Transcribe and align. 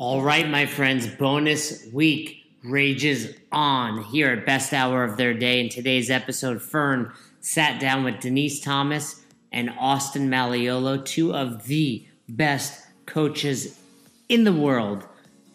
All 0.00 0.22
right, 0.22 0.48
my 0.48 0.64
friends, 0.64 1.08
bonus 1.08 1.84
week 1.92 2.44
rages 2.62 3.34
on 3.50 4.04
here 4.04 4.30
at 4.30 4.46
Best 4.46 4.72
Hour 4.72 5.02
of 5.02 5.16
Their 5.16 5.34
Day. 5.34 5.58
In 5.58 5.68
today's 5.68 6.08
episode, 6.08 6.62
Fern 6.62 7.10
sat 7.40 7.80
down 7.80 8.04
with 8.04 8.20
Denise 8.20 8.60
Thomas 8.60 9.24
and 9.50 9.74
Austin 9.76 10.30
Malleolo, 10.30 11.04
two 11.04 11.34
of 11.34 11.66
the 11.66 12.06
best 12.28 12.80
coaches 13.06 13.80
in 14.28 14.44
the 14.44 14.52
world. 14.52 15.04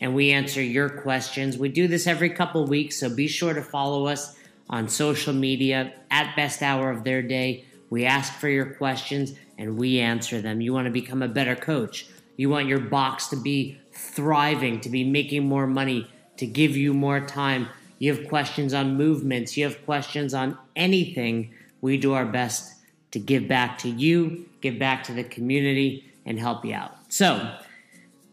And 0.02 0.14
we 0.14 0.34
answer 0.34 0.62
your 0.62 0.90
questions. 0.90 1.58
We 1.58 1.70
do 1.70 1.88
this 1.88 2.06
every 2.06 2.30
couple 2.30 2.68
weeks, 2.68 3.00
so 3.00 3.16
be 3.16 3.30
sure 3.30 3.54
to 3.54 3.62
follow 3.62 4.08
us 4.08 4.38
on 4.70 4.90
social 4.90 5.32
media 5.32 5.94
at 6.12 6.36
Best 6.36 6.62
Hour 6.62 6.92
of 6.92 7.06
Their 7.06 7.22
Day. 7.22 7.64
We 7.90 8.04
ask 8.04 8.34
for 8.34 8.50
your 8.50 8.74
questions 8.74 9.36
and 9.58 9.78
we 9.78 10.02
answer 10.02 10.42
them. 10.42 10.60
You 10.60 10.74
want 10.74 10.88
to 10.88 10.92
become 10.92 11.22
a 11.22 11.30
better 11.30 11.56
coach. 11.56 12.08
You 12.36 12.50
want 12.50 12.68
your 12.68 12.80
box 12.80 13.28
to 13.28 13.38
be 13.38 13.80
thriving, 13.94 14.82
to 14.82 14.90
be 14.90 15.04
making 15.04 15.46
more 15.46 15.68
money, 15.68 16.08
to 16.38 16.46
give 16.46 16.76
you 16.76 16.94
more 16.94 17.20
time. 17.20 17.68
You 18.00 18.14
have 18.14 18.28
questions 18.28 18.74
on 18.74 18.98
movements, 18.98 19.56
you 19.56 19.64
have 19.64 19.86
questions 19.86 20.34
on 20.34 20.58
anything. 20.76 21.54
We 21.82 21.98
do 21.98 22.14
our 22.14 22.26
best 22.26 22.74
to 23.12 23.20
give 23.20 23.48
back 23.48 23.78
to 23.80 23.90
you, 23.90 24.50
give 24.62 24.80
back 24.80 25.04
to 25.06 25.14
the 25.14 25.24
community, 25.24 26.12
and 26.26 26.40
help 26.40 26.66
you 26.66 26.74
out. 26.74 26.92
So, 27.10 27.56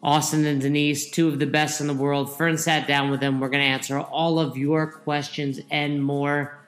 Austin 0.02 0.46
and 0.46 0.60
Denise, 0.60 1.10
two 1.10 1.28
of 1.28 1.38
the 1.38 1.46
best 1.46 1.80
in 1.80 1.86
the 1.86 1.94
world. 1.94 2.34
Fern 2.34 2.56
sat 2.56 2.88
down 2.88 3.10
with 3.10 3.20
them. 3.20 3.38
We're 3.38 3.50
going 3.50 3.62
to 3.62 3.68
answer 3.68 3.98
all 3.98 4.38
of 4.38 4.56
your 4.56 4.90
questions 4.90 5.60
and 5.70 6.02
more 6.02 6.58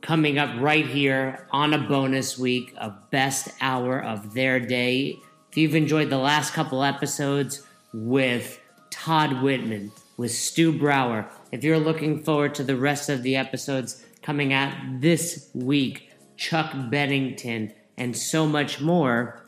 coming 0.00 0.38
up 0.38 0.50
right 0.60 0.86
here 0.86 1.46
on 1.50 1.74
a 1.74 1.78
bonus 1.78 2.38
week 2.38 2.74
of 2.78 3.10
best 3.10 3.48
hour 3.60 4.02
of 4.02 4.34
their 4.34 4.58
day. 4.58 5.18
If 5.50 5.56
you've 5.56 5.74
enjoyed 5.74 6.10
the 6.10 6.18
last 6.18 6.52
couple 6.52 6.82
episodes 6.82 7.65
with 7.96 8.60
Todd 8.90 9.30
Widman, 9.30 9.90
with 10.18 10.30
Stu 10.30 10.70
Brauer, 10.70 11.30
if 11.50 11.64
you're 11.64 11.78
looking 11.78 12.22
forward 12.22 12.54
to 12.56 12.62
the 12.62 12.76
rest 12.76 13.08
of 13.08 13.22
the 13.22 13.36
episodes 13.36 14.04
coming 14.20 14.52
out 14.52 14.74
this 15.00 15.48
week, 15.54 16.10
Chuck 16.36 16.74
Bennington, 16.90 17.72
and 17.96 18.14
so 18.14 18.46
much 18.46 18.82
more, 18.82 19.42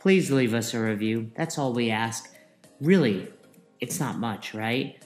please 0.00 0.32
leave 0.32 0.52
us 0.52 0.74
a 0.74 0.80
review. 0.80 1.30
That's 1.36 1.58
all 1.58 1.72
we 1.72 1.90
ask. 1.92 2.28
Really, 2.80 3.28
it's 3.80 4.00
not 4.00 4.18
much, 4.18 4.52
right? 4.52 5.00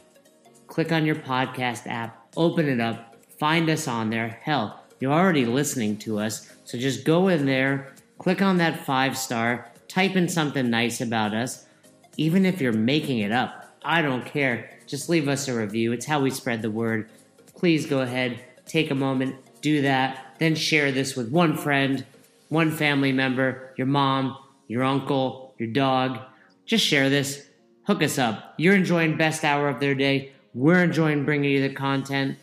Click 0.67 0.91
on 0.91 1.05
your 1.05 1.17
podcast 1.17 1.87
app, 1.87 2.29
open 2.35 2.67
it 2.67 2.81
up, 2.81 3.17
find 3.39 3.69
us 3.69 3.89
on 3.89 4.09
there. 4.09 4.41
Hell, 4.43 4.83
you're 5.01 5.13
already 5.13 5.45
listening 5.45 5.99
to 5.99 6.19
us, 6.19 6.51
so 6.65 6.79
just 6.79 7.05
go 7.05 7.29
in 7.29 7.45
there, 7.45 7.93
click 8.19 8.41
on 8.41 8.57
that 8.57 8.87
five 8.87 9.19
star, 9.19 9.71
type 9.87 10.17
in 10.17 10.31
something 10.31 10.71
nice 10.71 11.03
about 11.03 11.35
us. 11.35 11.67
Even 12.17 12.45
if 12.45 12.61
you're 12.61 12.73
making 12.73 13.21
it 13.21 13.33
up, 13.33 13.77
I 13.83 14.03
don't 14.03 14.25
care. 14.25 14.71
Just 14.87 15.09
leave 15.09 15.29
us 15.29 15.49
a 15.49 15.55
review. 15.55 15.93
It's 15.93 16.07
how 16.07 16.21
we 16.21 16.31
spread 16.31 16.63
the 16.63 16.71
word. 16.71 17.09
Please 17.57 17.87
go 17.87 18.01
ahead, 18.01 18.41
take 18.67 18.91
a 18.91 18.95
moment, 18.95 19.37
do 19.61 19.83
that, 19.83 20.35
then 20.39 20.55
share 20.55 20.91
this 20.91 21.17
with 21.17 21.31
one 21.31 21.57
friend, 21.57 22.05
one 22.49 22.71
family 22.71 23.13
member, 23.13 23.73
your 23.77 23.87
mom, 23.87 24.37
your 24.69 24.83
uncle, 24.83 25.55
your 25.59 25.69
dog. 25.69 26.19
Just 26.67 26.85
share 26.85 27.11
this. 27.11 27.47
Hook 27.85 28.03
us 28.03 28.19
up. 28.19 28.55
You're 28.57 28.75
enjoying 28.75 29.17
best 29.17 29.45
hour 29.45 29.69
of 29.69 29.81
their 29.81 29.95
day. 29.95 30.33
We're 30.55 30.83
enjoying 30.83 31.25
bringing 31.25 31.51
you 31.51 31.61
the 31.67 31.75
content. 31.75 32.39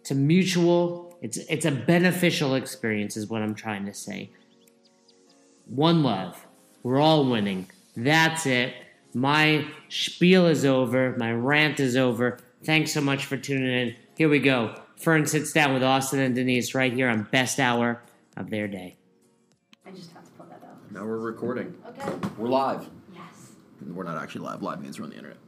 It's 0.00 0.10
a 0.10 0.14
mutual, 0.14 1.16
it's 1.20 1.36
it's 1.36 1.66
a 1.66 1.70
beneficial 1.70 2.54
experience 2.54 3.16
is 3.16 3.28
what 3.28 3.42
I'm 3.42 3.54
trying 3.54 3.86
to 3.86 3.94
say. 3.94 4.30
One 5.66 6.02
love. 6.02 6.46
We're 6.82 7.00
all 7.00 7.24
winning. 7.24 7.70
That's 7.96 8.46
it. 8.46 8.74
My 9.14 9.66
spiel 9.88 10.46
is 10.46 10.64
over. 10.64 11.16
My 11.18 11.32
rant 11.32 11.80
is 11.80 11.96
over. 11.96 12.38
Thanks 12.62 12.92
so 12.92 13.00
much 13.00 13.24
for 13.24 13.36
tuning 13.36 13.72
in. 13.72 13.96
Here 14.16 14.28
we 14.28 14.38
go. 14.38 14.74
Fern 14.96 15.26
sits 15.26 15.52
down 15.52 15.72
with 15.72 15.82
Austin 15.82 16.20
and 16.20 16.34
Denise 16.34 16.74
right 16.74 16.92
here 16.92 17.08
on 17.08 17.26
best 17.32 17.58
hour 17.58 18.02
of 18.36 18.50
their 18.50 18.68
day. 18.68 18.96
I 19.86 19.90
just 19.90 20.12
have 20.12 20.24
to 20.24 20.30
put 20.32 20.48
that 20.50 20.62
out. 20.62 20.92
Now 20.92 21.04
we're 21.04 21.18
recording. 21.18 21.74
Okay. 21.88 22.12
We're 22.36 22.48
live. 22.48 22.88
Yes. 23.14 23.52
We're 23.86 24.04
not 24.04 24.22
actually 24.22 24.42
live. 24.42 24.62
Live 24.62 24.80
means 24.80 24.98
we're 24.98 25.06
on 25.06 25.10
the 25.10 25.16
internet. 25.16 25.38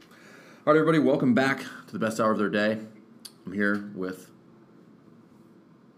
All 0.65 0.73
right, 0.73 0.79
everybody, 0.79 0.99
welcome 0.99 1.33
back 1.33 1.59
to 1.59 1.93
the 1.93 1.99
best 1.99 2.19
hour 2.19 2.31
of 2.31 2.37
their 2.37 2.49
day. 2.49 2.79
I'm 3.45 3.53
here 3.53 3.91
with 3.95 4.29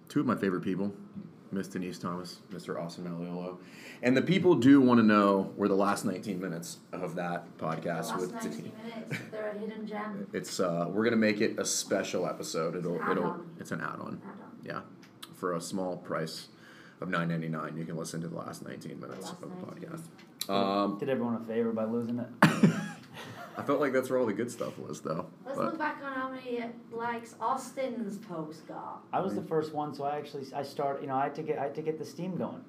two 0.09 0.19
of 0.19 0.25
my 0.25 0.35
favorite 0.35 0.61
people, 0.61 0.93
Miss 1.55 1.67
Denise 1.69 1.97
Thomas, 1.97 2.39
Mr. 2.53 2.79
Austin 2.79 3.05
Malleolo. 3.05 3.57
And 4.03 4.15
the 4.15 4.21
people 4.21 4.55
do 4.55 4.81
want 4.81 4.99
to 4.99 5.03
know 5.05 5.53
where 5.55 5.69
the 5.69 5.75
last 5.75 6.03
19 6.05 6.39
minutes 6.39 6.77
of 6.91 7.15
that 7.15 7.57
podcast 7.57 8.07
the 8.13 8.17
last 8.17 8.21
with 8.21 8.33
90 8.33 8.49
Denise. 8.49 8.71
minutes, 8.83 9.21
they're 9.31 9.51
a 9.55 9.57
hidden 9.57 9.87
gem. 9.87 10.27
It's 10.33 10.59
uh, 10.59 10.87
we're 10.89 11.05
gonna 11.05 11.15
make 11.15 11.39
it 11.41 11.57
a 11.57 11.65
special 11.65 12.27
episode. 12.27 12.75
It'll 12.75 13.01
an 13.01 13.11
it'll 13.11 13.39
it's 13.59 13.71
an 13.71 13.79
add-on. 13.81 14.21
Add-on. 14.23 14.51
Yeah, 14.63 14.81
for 15.33 15.53
a 15.55 15.61
small 15.61 15.97
price 15.97 16.49
of 17.01 17.09
9.99, 17.09 17.77
you 17.77 17.85
can 17.85 17.95
listen 17.97 18.21
to 18.21 18.27
the 18.27 18.35
last 18.35 18.65
19 18.65 18.99
minutes 18.99 19.27
last 19.27 19.41
of 19.41 19.49
the 19.49 19.65
19. 19.67 19.89
podcast. 19.89 20.51
Um, 20.53 20.97
Did 20.99 21.09
everyone 21.09 21.35
a 21.35 21.39
favor 21.45 21.71
by 21.71 21.85
losing 21.85 22.19
it? 22.19 22.27
I 23.57 23.63
felt 23.63 23.79
like 23.79 23.93
that's 23.93 24.09
where 24.09 24.19
all 24.19 24.25
the 24.25 24.33
good 24.33 24.51
stuff 24.51 24.77
was, 24.77 25.01
though. 25.01 25.27
Let's 25.45 25.57
But 25.57 25.65
look 25.65 25.77
back 25.77 26.01
on 26.03 26.13
how 26.13 26.29
many 26.29 26.63
likes 26.91 27.35
Austin's 27.39 28.17
post 28.17 28.67
got. 28.67 29.03
I 29.13 29.21
was 29.21 29.35
the 29.35 29.41
first 29.41 29.73
one, 29.73 29.93
so 29.93 30.03
I 30.03 30.17
actually 30.17 30.45
I 30.53 30.63
start. 30.63 31.01
You 31.01 31.07
know, 31.07 31.15
I 31.15 31.23
had 31.23 31.35
to 31.35 31.43
get 31.43 31.59
I 31.59 31.63
had 31.63 31.75
to 31.75 31.81
get 31.81 31.97
the 31.97 32.05
steam 32.05 32.35
going. 32.35 32.63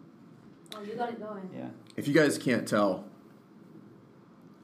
Oh, 0.75 0.83
you 0.83 0.95
got 0.95 1.11
it 1.11 1.21
going. 1.21 1.49
Yeah. 1.57 1.69
if 1.97 2.09
you 2.09 2.15
guys 2.15 2.39
can't 2.39 2.67
tell, 2.67 3.05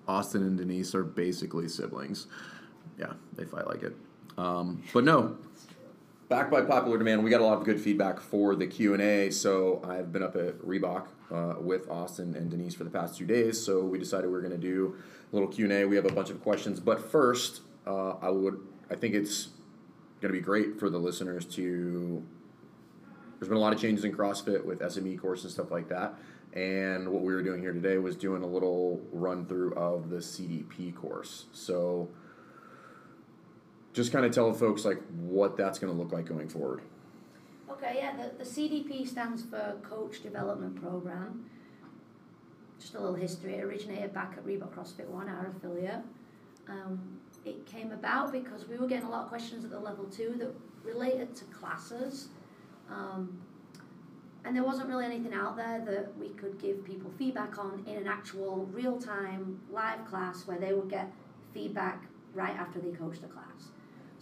Austin 0.09 0.43
and 0.43 0.59
Denise 0.59 0.94
are 0.94 1.05
basically 1.05 1.69
siblings. 1.69 2.27
Yeah, 2.99 3.12
they 3.34 3.44
fight 3.44 3.66
like 3.66 3.82
it. 3.82 3.97
Um, 4.37 4.82
but 4.93 5.05
no, 5.05 5.37
back 6.28 6.50
by 6.50 6.62
popular 6.62 6.99
demand, 6.99 7.22
we 7.25 7.31
got 7.31 7.41
a 7.41 7.44
lot 7.44 7.59
of 7.59 7.65
good 7.65 7.81
feedback 7.81 8.21
for 8.21 8.55
the 8.55 8.66
Q 8.66 8.94
and 8.94 9.03
A. 9.03 9.31
So 9.31 9.82
I've 9.88 10.12
been 10.12 10.22
up 10.22 10.37
at 10.37 10.59
Reebok 10.59 11.06
uh, 11.32 11.54
with 11.59 11.88
Austin 11.88 12.34
and 12.37 12.50
Denise 12.50 12.75
for 12.75 12.84
the 12.84 12.91
past 12.91 13.16
two 13.16 13.26
days. 13.26 13.60
So 13.60 13.81
we 13.81 13.98
decided 13.98 14.31
we 14.31 14.37
are 14.37 14.43
going 14.43 14.53
to 14.53 14.59
do 14.59 14.97
a 15.32 15.34
little 15.34 15.48
Q 15.48 15.65
and 15.65 15.72
A. 15.72 15.84
We 15.87 15.97
have 15.97 16.04
a 16.04 16.12
bunch 16.12 16.31
of 16.31 16.43
questions, 16.43 16.81
but 16.81 17.10
first, 17.10 17.62
uh, 17.87 18.15
I 18.20 18.31
would 18.31 18.60
I 18.91 18.94
think 18.94 19.15
it's 19.15 19.48
going 20.20 20.32
to 20.32 20.38
be 20.38 20.44
great 20.44 20.78
for 20.78 20.91
the 20.91 20.98
listeners 20.98 21.44
to. 21.47 22.25
There's 23.38 23.48
been 23.48 23.56
a 23.56 23.60
lot 23.60 23.72
of 23.72 23.81
changes 23.81 24.04
in 24.04 24.12
CrossFit 24.12 24.65
with 24.65 24.78
SME 24.81 25.19
course 25.19 25.43
and 25.43 25.53
stuff 25.53 25.72
like 25.72 25.88
that. 25.88 26.15
And 26.53 27.09
what 27.09 27.22
we 27.22 27.34
were 27.34 27.43
doing 27.43 27.60
here 27.60 27.72
today 27.72 27.99
was 27.99 28.14
doing 28.14 28.43
a 28.43 28.47
little 28.47 29.00
run 29.10 29.47
through 29.47 29.75
of 29.75 30.10
the 30.10 30.19
CDP 30.19 30.94
course. 30.94 31.47
So 31.53 32.09
just 33.93 34.12
kind 34.12 34.25
of 34.25 34.32
tell 34.32 34.53
folks 34.53 34.84
like 34.84 35.03
what 35.10 35.56
that's 35.56 35.78
going 35.78 35.93
to 35.93 35.99
look 35.99 36.12
like 36.12 36.26
going 36.26 36.49
forward. 36.49 36.82
Okay, 37.72 37.94
yeah, 37.97 38.12
the, 38.15 38.44
the 38.44 38.44
CDP 38.44 39.09
stands 39.09 39.43
for 39.44 39.78
Coach 39.83 40.22
Development 40.22 40.78
Program. 40.81 41.47
Just 42.78 42.94
a 42.94 43.00
little 43.00 43.15
history. 43.15 43.55
It 43.55 43.65
originated 43.65 44.12
back 44.12 44.34
at 44.37 44.44
Reebok 44.44 44.75
CrossFit 44.75 45.06
One, 45.06 45.28
our 45.28 45.47
affiliate. 45.56 46.03
Um, 46.69 47.19
it 47.47 47.65
came 47.65 47.91
about 47.93 48.31
because 48.31 48.69
we 48.69 48.77
were 48.77 48.87
getting 48.87 49.06
a 49.06 49.11
lot 49.11 49.22
of 49.22 49.28
questions 49.31 49.65
at 49.65 49.71
the 49.71 49.81
level 49.81 50.05
two 50.05 50.34
that 50.38 50.53
related 50.84 51.34
to 51.37 51.44
classes. 51.47 52.28
Um, 52.91 53.41
and 54.44 54.55
there 54.55 54.65
wasn't 54.65 54.88
really 54.88 55.06
anything 55.06 55.32
out 55.32 55.56
there 55.56 55.82
that 55.87 56.16
we 56.19 56.28
could 56.31 56.61
give 56.61 56.84
people 56.84 57.11
feedback 57.16 57.59
on 57.59 57.82
in 57.87 57.97
an 57.97 58.06
actual 58.06 58.69
real 58.71 59.00
time 59.00 59.61
live 59.71 60.05
class 60.05 60.47
where 60.47 60.59
they 60.59 60.75
would 60.75 60.91
get 60.91 61.11
feedback 61.55 62.05
right 62.34 62.55
after 62.55 62.81
they 62.81 62.91
coached 62.91 63.22
the 63.22 63.28
class. 63.28 63.72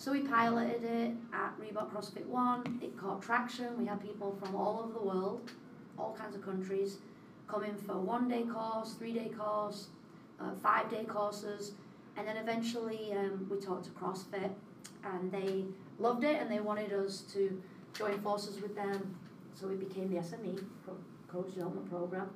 So 0.00 0.12
we 0.12 0.20
piloted 0.20 0.82
it 0.82 1.12
at 1.30 1.52
Reebok 1.60 1.92
CrossFit 1.92 2.24
One. 2.24 2.80
It 2.82 2.96
caught 2.96 3.20
traction. 3.20 3.76
We 3.76 3.84
had 3.84 4.00
people 4.00 4.34
from 4.42 4.56
all 4.56 4.80
over 4.82 4.94
the 4.94 5.04
world, 5.04 5.50
all 5.98 6.16
kinds 6.18 6.34
of 6.34 6.42
countries, 6.42 6.96
come 7.46 7.64
in 7.64 7.76
for 7.76 7.98
one 7.98 8.26
day 8.26 8.44
course, 8.44 8.94
three 8.94 9.12
day 9.12 9.28
course, 9.28 9.88
uh, 10.40 10.52
five 10.62 10.90
day 10.90 11.04
courses, 11.04 11.72
and 12.16 12.26
then 12.26 12.38
eventually 12.38 13.12
um, 13.12 13.46
we 13.50 13.58
talked 13.58 13.84
to 13.84 13.90
CrossFit, 13.90 14.50
and 15.04 15.30
they 15.30 15.66
loved 15.98 16.24
it 16.24 16.40
and 16.40 16.50
they 16.50 16.60
wanted 16.60 16.94
us 16.94 17.20
to 17.34 17.62
join 17.92 18.18
forces 18.22 18.62
with 18.62 18.74
them. 18.74 19.18
So 19.52 19.68
we 19.68 19.74
became 19.74 20.08
the 20.08 20.20
SME 20.20 20.64
Coach 21.28 21.52
Development 21.52 21.90
Program, 21.90 22.30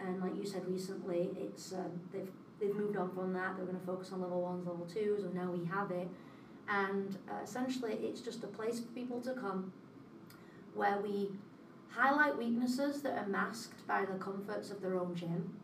and 0.00 0.22
like 0.22 0.34
you 0.34 0.46
said 0.46 0.66
recently, 0.66 1.28
it's 1.36 1.74
um, 1.74 2.00
they've 2.10 2.30
they've 2.58 2.74
moved 2.74 2.96
on 2.96 3.14
from 3.14 3.34
that. 3.34 3.58
They're 3.58 3.66
going 3.66 3.78
to 3.78 3.84
focus 3.84 4.12
on 4.12 4.22
level 4.22 4.40
ones, 4.40 4.66
level 4.66 4.86
twos, 4.86 5.24
and 5.24 5.34
now 5.34 5.50
we 5.50 5.66
have 5.66 5.90
it 5.90 6.08
and 6.72 7.18
uh, 7.28 7.42
essentially 7.42 7.92
it's 8.02 8.20
just 8.20 8.42
a 8.44 8.46
place 8.46 8.80
for 8.80 8.86
people 8.88 9.20
to 9.20 9.32
come 9.34 9.72
where 10.74 10.98
we 10.98 11.28
highlight 11.90 12.36
weaknesses 12.36 13.02
that 13.02 13.18
are 13.18 13.26
masked 13.26 13.86
by 13.86 14.04
the 14.04 14.14
comforts 14.14 14.70
of 14.70 14.80
their 14.80 14.98
own 14.98 15.14
gym 15.14 15.54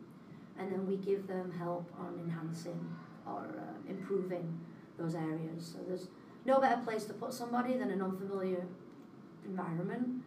and 0.58 0.70
then 0.70 0.86
we 0.86 0.96
give 0.96 1.26
them 1.26 1.50
help 1.56 1.90
on 1.98 2.18
enhancing 2.22 2.78
or 3.26 3.46
uh, 3.58 3.90
improving 3.90 4.58
those 4.98 5.14
areas. 5.14 5.72
So 5.72 5.78
there's 5.86 6.08
no 6.44 6.60
better 6.60 6.80
place 6.82 7.04
to 7.04 7.14
put 7.14 7.32
somebody 7.32 7.76
than 7.76 7.90
an 7.90 8.02
unfamiliar 8.02 8.64
environment 9.44 10.22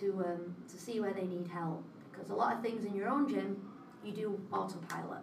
to 0.00 0.24
um, 0.26 0.56
to 0.68 0.76
see 0.76 1.00
where 1.00 1.12
they 1.12 1.26
need 1.26 1.46
help. 1.48 1.84
Because 2.10 2.30
a 2.30 2.34
lot 2.34 2.54
of 2.54 2.62
things 2.62 2.84
in 2.84 2.94
your 2.94 3.08
own 3.08 3.28
gym 3.28 3.68
you 4.04 4.12
do 4.12 4.40
autopilot. 4.52 5.22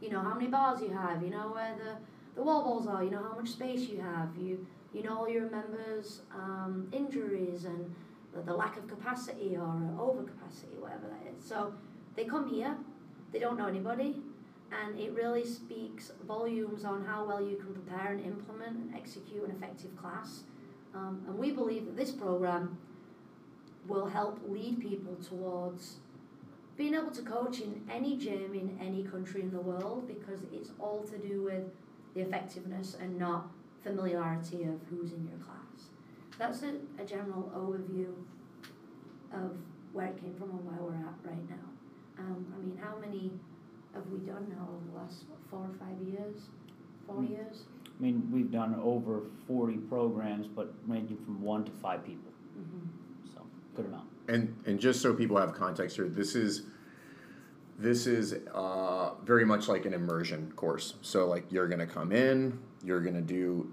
You 0.00 0.10
know 0.10 0.20
how 0.20 0.34
many 0.34 0.46
bars 0.46 0.80
you 0.80 0.90
have, 0.90 1.22
you 1.22 1.30
know 1.30 1.50
where 1.52 1.74
the, 1.76 1.96
the 2.38 2.44
wall 2.44 2.62
balls 2.62 2.86
are, 2.86 3.02
you 3.02 3.10
know 3.10 3.22
how 3.22 3.34
much 3.34 3.48
space 3.48 3.80
you 3.88 4.00
have, 4.00 4.28
you 4.40 4.64
you 4.94 5.02
know 5.02 5.18
all 5.18 5.28
your 5.28 5.50
members' 5.50 6.22
um, 6.32 6.88
injuries 6.92 7.64
and 7.64 7.92
the, 8.32 8.40
the 8.42 8.54
lack 8.54 8.76
of 8.78 8.86
capacity 8.86 9.56
or 9.56 9.66
overcapacity, 9.98 10.78
whatever 10.80 11.08
that 11.08 11.36
is. 11.36 11.44
So 11.44 11.74
they 12.14 12.24
come 12.24 12.48
here, 12.48 12.76
they 13.32 13.40
don't 13.40 13.58
know 13.58 13.66
anybody, 13.66 14.22
and 14.70 14.98
it 15.00 15.12
really 15.14 15.44
speaks 15.44 16.12
volumes 16.28 16.84
on 16.84 17.04
how 17.04 17.26
well 17.26 17.42
you 17.42 17.56
can 17.56 17.74
prepare 17.74 18.12
and 18.12 18.24
implement 18.24 18.76
and 18.76 18.94
execute 18.94 19.42
an 19.42 19.50
effective 19.50 19.96
class. 19.96 20.42
Um, 20.94 21.22
and 21.26 21.36
we 21.36 21.50
believe 21.50 21.86
that 21.86 21.96
this 21.96 22.12
program 22.12 22.78
will 23.88 24.06
help 24.06 24.38
lead 24.46 24.80
people 24.80 25.16
towards 25.28 25.96
being 26.76 26.94
able 26.94 27.10
to 27.10 27.22
coach 27.22 27.58
in 27.60 27.82
any 27.92 28.16
gym 28.16 28.54
in 28.54 28.78
any 28.80 29.02
country 29.02 29.40
in 29.40 29.50
the 29.50 29.60
world 29.60 30.06
because 30.06 30.40
it's 30.52 30.70
all 30.78 31.02
to 31.02 31.18
do 31.18 31.42
with 31.42 31.64
the 32.18 32.24
effectiveness 32.24 32.96
and 33.00 33.16
not 33.16 33.48
familiarity 33.82 34.64
of 34.64 34.74
who's 34.90 35.12
in 35.12 35.28
your 35.28 35.38
class. 35.38 35.90
That's 36.36 36.62
a, 36.62 36.74
a 37.00 37.04
general 37.04 37.50
overview 37.56 38.08
of 39.32 39.56
where 39.92 40.06
it 40.06 40.20
came 40.20 40.34
from 40.34 40.50
and 40.50 40.64
where 40.66 40.80
we're 40.80 41.06
at 41.06 41.14
right 41.24 41.48
now. 41.48 41.68
Um, 42.18 42.46
I 42.54 42.58
mean, 42.60 42.76
how 42.82 42.98
many 42.98 43.30
have 43.94 44.04
we 44.08 44.18
done 44.18 44.46
now 44.50 44.68
over 44.68 44.84
the 44.90 44.98
last 44.98 45.24
what, 45.28 45.38
four 45.48 45.60
or 45.60 45.74
five 45.78 46.00
years? 46.08 46.48
Four 47.06 47.22
Mm. 47.22 47.30
years? 47.30 47.64
I 47.86 48.02
mean, 48.02 48.28
we've 48.32 48.50
done 48.50 48.74
over 48.82 49.22
40 49.46 49.76
programs, 49.88 50.46
but 50.48 50.74
ranging 50.86 51.16
from 51.18 51.40
one 51.40 51.64
to 51.64 51.70
five 51.70 52.04
people. 52.04 52.32
Mm-hmm. 52.58 53.34
So, 53.34 53.42
good 53.76 53.86
amount. 53.86 54.08
And 54.28 54.54
and 54.66 54.78
just 54.78 55.00
so 55.00 55.14
people 55.14 55.36
have 55.36 55.54
context 55.54 55.96
here, 55.96 56.08
this 56.08 56.34
is 56.34 56.62
this 57.78 58.06
is 58.08 58.34
uh, 58.52 59.12
very 59.24 59.44
much 59.44 59.68
like 59.68 59.86
an 59.86 59.94
immersion 59.94 60.52
course. 60.56 60.94
So 61.00 61.26
like 61.26 61.50
you're 61.50 61.68
gonna 61.68 61.86
come 61.86 62.10
in, 62.10 62.58
you're 62.82 63.00
gonna 63.00 63.22
do 63.22 63.72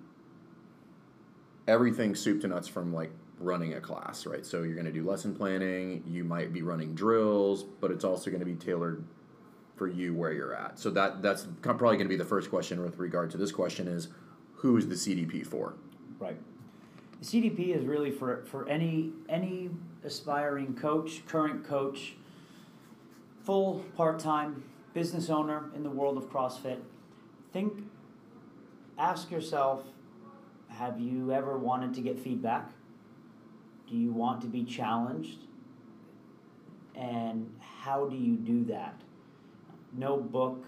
everything 1.67 2.13
soup 2.13 2.41
to 2.41 2.47
nuts 2.47 2.67
from 2.67 2.93
like 2.93 3.11
running 3.39 3.73
a 3.73 3.81
class, 3.81 4.27
right? 4.27 4.45
So 4.45 4.61
you're 4.61 4.75
gonna 4.75 4.91
do 4.91 5.03
lesson 5.03 5.35
planning, 5.35 6.03
you 6.05 6.23
might 6.23 6.53
be 6.53 6.61
running 6.61 6.93
drills, 6.93 7.63
but 7.63 7.89
it's 7.89 8.03
also 8.03 8.29
gonna 8.29 8.45
be 8.45 8.55
tailored 8.55 9.03
for 9.75 9.87
you 9.87 10.13
where 10.13 10.31
you're 10.31 10.55
at. 10.55 10.77
So 10.77 10.91
that 10.91 11.23
that's 11.23 11.47
probably 11.61 11.97
gonna 11.97 12.07
be 12.07 12.15
the 12.15 12.23
first 12.23 12.51
question 12.51 12.83
with 12.83 12.99
regard 12.99 13.31
to 13.31 13.37
this 13.37 13.51
question 13.51 13.87
is 13.87 14.09
who 14.53 14.77
is 14.77 14.87
the 14.87 14.95
CDP 14.95 15.45
for? 15.45 15.73
Right. 16.19 16.37
The 17.19 17.25
CDP 17.25 17.75
is 17.75 17.85
really 17.85 18.11
for, 18.11 18.45
for 18.45 18.69
any 18.69 19.13
any 19.29 19.71
aspiring 20.03 20.75
coach, 20.75 21.25
current 21.25 21.65
coach, 21.65 22.15
full 23.45 23.85
part 23.95 24.19
time 24.19 24.63
business 24.93 25.29
owner 25.29 25.69
in 25.75 25.83
the 25.83 25.89
world 25.89 26.17
of 26.17 26.29
CrossFit. 26.31 26.79
Think, 27.53 27.83
ask 28.97 29.29
yourself, 29.29 29.83
have 30.69 30.99
you 30.99 31.31
ever 31.31 31.57
wanted 31.57 31.93
to 31.93 32.01
get 32.01 32.17
feedback? 32.17 32.71
Do 33.87 33.95
you 33.95 34.11
want 34.11 34.41
to 34.41 34.47
be 34.47 34.63
challenged? 34.63 35.39
And 36.95 37.53
how 37.59 38.07
do 38.07 38.15
you 38.15 38.35
do 38.35 38.65
that? 38.65 38.99
No 39.93 40.17
book, 40.17 40.65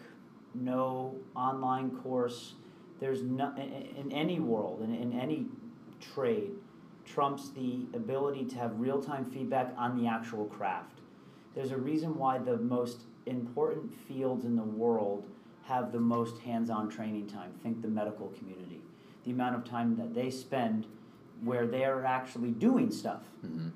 no 0.54 1.16
online 1.36 1.92
course. 1.92 2.54
There's 3.00 3.24
no 3.24 3.54
in, 3.56 4.12
any 4.12 4.40
world, 4.40 4.82
in, 4.82 4.94
in 4.94 5.18
any 5.18 5.48
trade, 6.00 6.52
trumps 7.06 7.50
the 7.50 7.86
ability 7.94 8.46
to 8.46 8.56
have 8.58 8.80
real 8.80 9.02
time 9.02 9.26
feedback 9.26 9.74
on 9.78 10.02
the 10.02 10.08
actual 10.08 10.46
craft. 10.46 10.97
There's 11.58 11.72
a 11.72 11.78
reason 11.78 12.16
why 12.20 12.38
the 12.38 12.58
most 12.58 13.00
important 13.26 13.92
fields 14.08 14.46
in 14.46 14.56
the 14.56 14.62
world 14.62 15.26
have 15.64 15.92
the 15.92 16.00
most 16.00 16.38
hands 16.38 16.70
on 16.70 16.88
training 16.88 17.26
time. 17.26 17.52
Think 17.64 17.82
the 17.82 17.88
medical 17.88 18.28
community. 18.38 18.80
The 19.24 19.32
amount 19.32 19.56
of 19.56 19.66
time 19.66 19.96
that 19.96 20.14
they 20.14 20.30
spend 20.30 20.86
where 21.44 21.66
they're 21.66 22.06
actually 22.06 22.52
doing 22.52 22.92
stuff, 22.92 23.24
Mhm. 23.44 23.72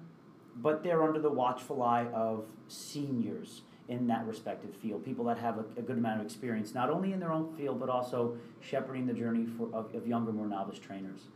but 0.57 0.83
they're 0.83 1.01
under 1.01 1.19
the 1.19 1.31
watchful 1.31 1.81
eye 1.81 2.05
of 2.13 2.45
seniors 2.67 3.63
in 3.87 4.05
that 4.07 4.27
respective 4.27 4.75
field, 4.75 5.03
people 5.03 5.25
that 5.25 5.39
have 5.39 5.57
a, 5.57 5.65
a 5.75 5.81
good 5.81 5.97
amount 5.97 6.19
of 6.19 6.25
experience, 6.27 6.75
not 6.75 6.91
only 6.91 7.13
in 7.13 7.19
their 7.19 7.31
own 7.31 7.51
field, 7.55 7.79
but 7.79 7.89
also 7.89 8.37
shepherding 8.59 9.07
the 9.07 9.13
journey 9.13 9.47
for, 9.47 9.73
of, 9.73 9.93
of 9.95 10.05
younger, 10.05 10.31
more 10.31 10.45
novice 10.45 10.77
trainers. 10.77 11.29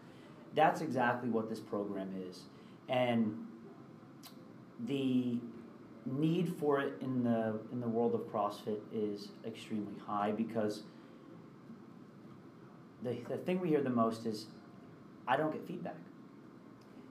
That's 0.54 0.82
exactly 0.82 1.32
what 1.32 1.50
this 1.50 1.60
program 1.60 2.14
is. 2.30 2.44
And 2.88 3.48
the 4.80 5.40
need 6.06 6.56
for 6.60 6.80
it 6.80 6.94
in 7.02 7.24
the 7.24 7.60
in 7.72 7.80
the 7.82 7.88
world 7.88 8.14
of 8.14 8.22
CrossFit 8.32 8.80
is 8.94 9.30
extremely 9.46 9.96
high 10.06 10.32
because 10.32 10.84
the, 13.04 13.18
the 13.30 13.38
thing 13.38 13.60
we 13.60 13.70
hear 13.70 13.82
the 13.82 13.90
most 13.90 14.26
is 14.26 14.48
I 15.28 15.38
don't 15.38 15.52
get 15.52 15.66
feedback. 15.68 15.98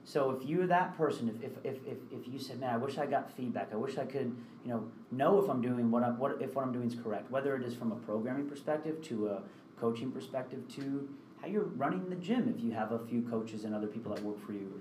So 0.03 0.29
if 0.29 0.47
you're 0.47 0.67
that 0.67 0.95
person, 0.95 1.29
if, 1.41 1.51
if, 1.63 1.77
if, 1.87 1.97
if, 2.11 2.31
you 2.31 2.37
said, 2.37 2.59
man, 2.59 2.71
I 2.71 2.77
wish 2.77 2.99
I 2.99 3.07
got 3.07 3.35
feedback, 3.35 3.69
I 3.73 3.75
wish 3.75 3.97
I 3.97 4.05
could, 4.05 4.35
you 4.63 4.69
know, 4.69 4.87
know 5.11 5.41
if 5.41 5.49
I'm 5.49 5.63
doing 5.63 5.89
what 5.89 6.03
I'm, 6.03 6.19
what, 6.19 6.39
if 6.39 6.53
what 6.53 6.63
I'm 6.63 6.71
doing 6.71 6.87
is 6.87 6.95
correct, 6.95 7.31
whether 7.31 7.55
it 7.55 7.63
is 7.63 7.73
from 7.73 7.91
a 7.91 7.95
programming 7.95 8.47
perspective 8.47 9.01
to 9.05 9.29
a 9.29 9.41
coaching 9.79 10.11
perspective 10.11 10.59
to 10.75 11.09
how 11.41 11.47
you're 11.47 11.63
running 11.63 12.07
the 12.07 12.15
gym 12.15 12.53
if 12.55 12.63
you 12.63 12.71
have 12.71 12.91
a 12.91 12.99
few 12.99 13.23
coaches 13.23 13.63
and 13.63 13.73
other 13.73 13.87
people 13.87 14.13
that 14.13 14.23
work 14.23 14.45
for 14.45 14.53
you. 14.53 14.79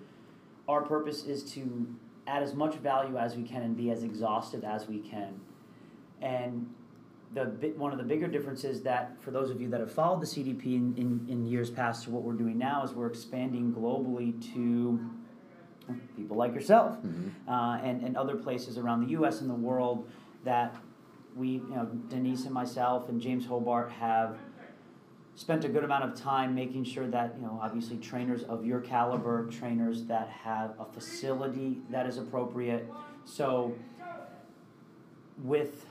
Our 0.68 0.82
purpose 0.82 1.24
is 1.24 1.42
to 1.54 1.88
add 2.26 2.42
as 2.42 2.54
much 2.54 2.74
value 2.76 3.16
as 3.16 3.36
we 3.36 3.42
can 3.42 3.62
and 3.62 3.76
be 3.76 3.90
as 3.90 4.02
exhaustive 4.02 4.64
as 4.64 4.88
we 4.88 4.98
can. 4.98 5.40
And 6.20 6.68
the 7.34 7.44
one 7.76 7.90
of 7.92 7.98
the 7.98 8.04
bigger 8.04 8.28
differences 8.28 8.82
that 8.82 9.20
for 9.20 9.30
those 9.30 9.50
of 9.50 9.60
you 9.60 9.68
that 9.68 9.80
have 9.80 9.90
followed 9.92 10.20
the 10.20 10.26
CDP 10.26 10.66
in, 10.76 10.94
in, 10.96 11.26
in 11.28 11.46
years 11.46 11.70
past 11.70 12.04
to 12.04 12.10
what 12.10 12.22
we're 12.22 12.34
doing 12.34 12.56
now 12.56 12.84
is 12.84 12.92
we're 12.92 13.08
expanding 13.08 13.72
globally 13.72 14.40
to 14.54 15.00
people 16.16 16.36
like 16.36 16.54
yourself 16.54 16.96
uh, 17.48 17.78
and, 17.82 18.02
and 18.02 18.16
other 18.16 18.36
places 18.36 18.78
around 18.78 19.02
the 19.02 19.10
U.S. 19.10 19.40
and 19.40 19.50
the 19.50 19.54
world 19.54 20.08
that 20.44 20.74
we, 21.36 21.48
you 21.48 21.72
know, 21.74 21.84
Denise 22.08 22.44
and 22.44 22.54
myself 22.54 23.08
and 23.08 23.20
James 23.20 23.44
Hobart 23.44 23.90
have 23.90 24.38
spent 25.36 25.64
a 25.64 25.68
good 25.68 25.84
amount 25.84 26.04
of 26.04 26.14
time 26.14 26.54
making 26.54 26.84
sure 26.84 27.06
that, 27.08 27.34
you 27.36 27.42
know, 27.42 27.58
obviously 27.62 27.96
trainers 27.96 28.42
of 28.44 28.64
your 28.64 28.80
caliber, 28.80 29.46
trainers 29.50 30.04
that 30.04 30.28
have 30.28 30.74
a 30.78 30.84
facility 30.84 31.78
that 31.90 32.06
is 32.06 32.18
appropriate. 32.18 32.88
So 33.24 33.74
with 35.42 35.86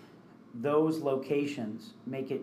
those 0.53 0.99
locations, 0.99 1.93
make 2.05 2.31
it 2.31 2.41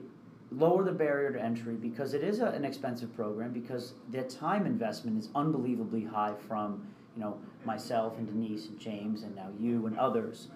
lower 0.53 0.85
the 0.85 0.93
barrier 0.93 1.33
to 1.33 1.41
entry 1.41 1.75
because 1.75 2.13
it 2.13 2.23
is 2.23 2.41
a, 2.41 2.47
an 2.47 2.65
expensive 2.65 3.15
program 3.15 3.53
because 3.53 3.95
the 4.11 4.23
time 4.23 4.67
investment 4.67 5.19
is 5.19 5.29
unbelievably 5.35 6.05
high 6.05 6.35
from 6.49 6.87
you 7.17 7.23
know 7.23 7.39
myself 7.65 8.19
and 8.19 8.27
Denise 8.27 8.67
and 8.67 8.79
James 8.79 9.23
and 9.23 9.35
now 9.35 9.49
you 9.59 9.87
and 9.87 9.97
others. 9.99 10.49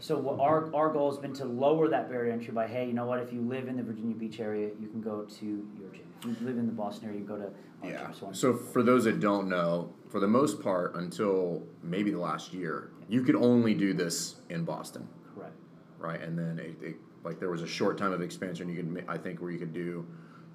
So 0.00 0.38
our, 0.40 0.72
our 0.74 0.90
goal 0.92 1.10
has 1.10 1.18
been 1.18 1.32
to 1.34 1.44
lower 1.44 1.88
that 1.88 2.08
barrier 2.08 2.32
entry 2.32 2.52
by 2.52 2.66
hey 2.66 2.86
you 2.86 2.92
know 2.92 3.04
what 3.06 3.18
if 3.20 3.32
you 3.32 3.40
live 3.40 3.68
in 3.68 3.76
the 3.76 3.82
Virginia 3.82 4.14
Beach 4.14 4.38
area 4.40 4.70
you 4.80 4.88
can 4.88 5.00
go 5.00 5.22
to 5.22 5.44
your 5.46 5.90
gym. 5.90 6.06
If 6.20 6.40
you 6.40 6.46
live 6.46 6.58
in 6.58 6.66
the 6.66 6.72
Boston 6.72 7.08
area 7.08 7.20
you 7.20 7.26
go 7.26 7.36
to 7.36 7.50
our 7.82 7.90
Yeah. 7.90 8.10
gym. 8.18 8.32
So 8.34 8.54
for 8.54 8.82
those 8.82 9.04
that 9.04 9.20
don't 9.20 9.48
know, 9.48 9.92
for 10.08 10.20
the 10.20 10.28
most 10.28 10.62
part, 10.62 10.94
until 10.94 11.62
maybe 11.82 12.10
the 12.10 12.18
last 12.18 12.52
year, 12.54 12.90
you 13.08 13.22
could 13.22 13.36
only 13.36 13.74
do 13.74 13.92
this 13.92 14.36
in 14.50 14.64
Boston, 14.64 15.06
correct. 15.34 15.54
right? 15.98 16.20
And 16.20 16.38
then 16.38 16.58
it, 16.58 16.76
it 16.82 16.96
like 17.24 17.40
there 17.40 17.50
was 17.50 17.62
a 17.62 17.66
short 17.66 17.98
time 17.98 18.12
of 18.12 18.20
expansion. 18.22 18.68
You 18.68 18.76
could, 18.82 19.04
I 19.08 19.18
think, 19.18 19.40
where 19.40 19.50
you 19.50 19.58
could 19.58 19.72
do 19.72 20.06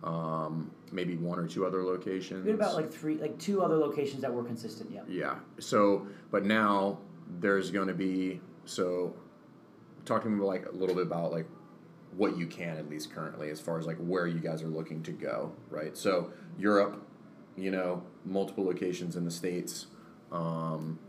um, 0.04 0.72
maybe 0.92 1.16
one 1.18 1.38
or 1.40 1.48
two 1.48 1.66
other 1.66 1.84
locations. 1.84 2.44
We 2.46 2.52
had 2.52 2.60
about 2.60 2.76
like 2.76 2.92
three 2.92 3.16
like 3.18 3.38
two 3.40 3.62
other 3.62 3.76
locations 3.78 4.22
that 4.22 4.34
were 4.34 4.44
consistent. 4.44 4.90
Yeah. 4.92 5.02
Yeah. 5.08 5.36
So, 5.60 6.08
but 6.32 6.46
now 6.46 7.00
there's 7.40 7.72
going 7.72 7.88
to 7.90 7.94
be 7.94 8.42
so 8.66 9.14
talking 10.06 10.34
about 10.36 10.48
like 10.48 10.66
a 10.66 10.72
little 10.72 10.96
bit 10.96 11.08
about 11.08 11.32
like 11.32 11.48
what 12.16 12.38
you 12.38 12.46
can 12.46 12.78
at 12.78 12.90
least 12.90 13.14
currently 13.14 13.50
as 13.50 13.60
far 13.60 13.80
as 13.80 13.86
like 13.88 13.98
where 13.98 14.28
you 14.28 14.40
guys 14.40 14.62
are 14.62 14.68
looking 14.68 15.02
to 15.04 15.12
go, 15.12 15.52
right? 15.70 15.98
So 15.98 16.32
Europe, 16.58 17.06
you 17.58 17.72
know, 17.72 18.04
multiple 18.26 18.66
locations 18.66 19.16
in 19.16 19.26
the 19.26 19.32
states. 19.32 19.88
Um, 20.32 21.00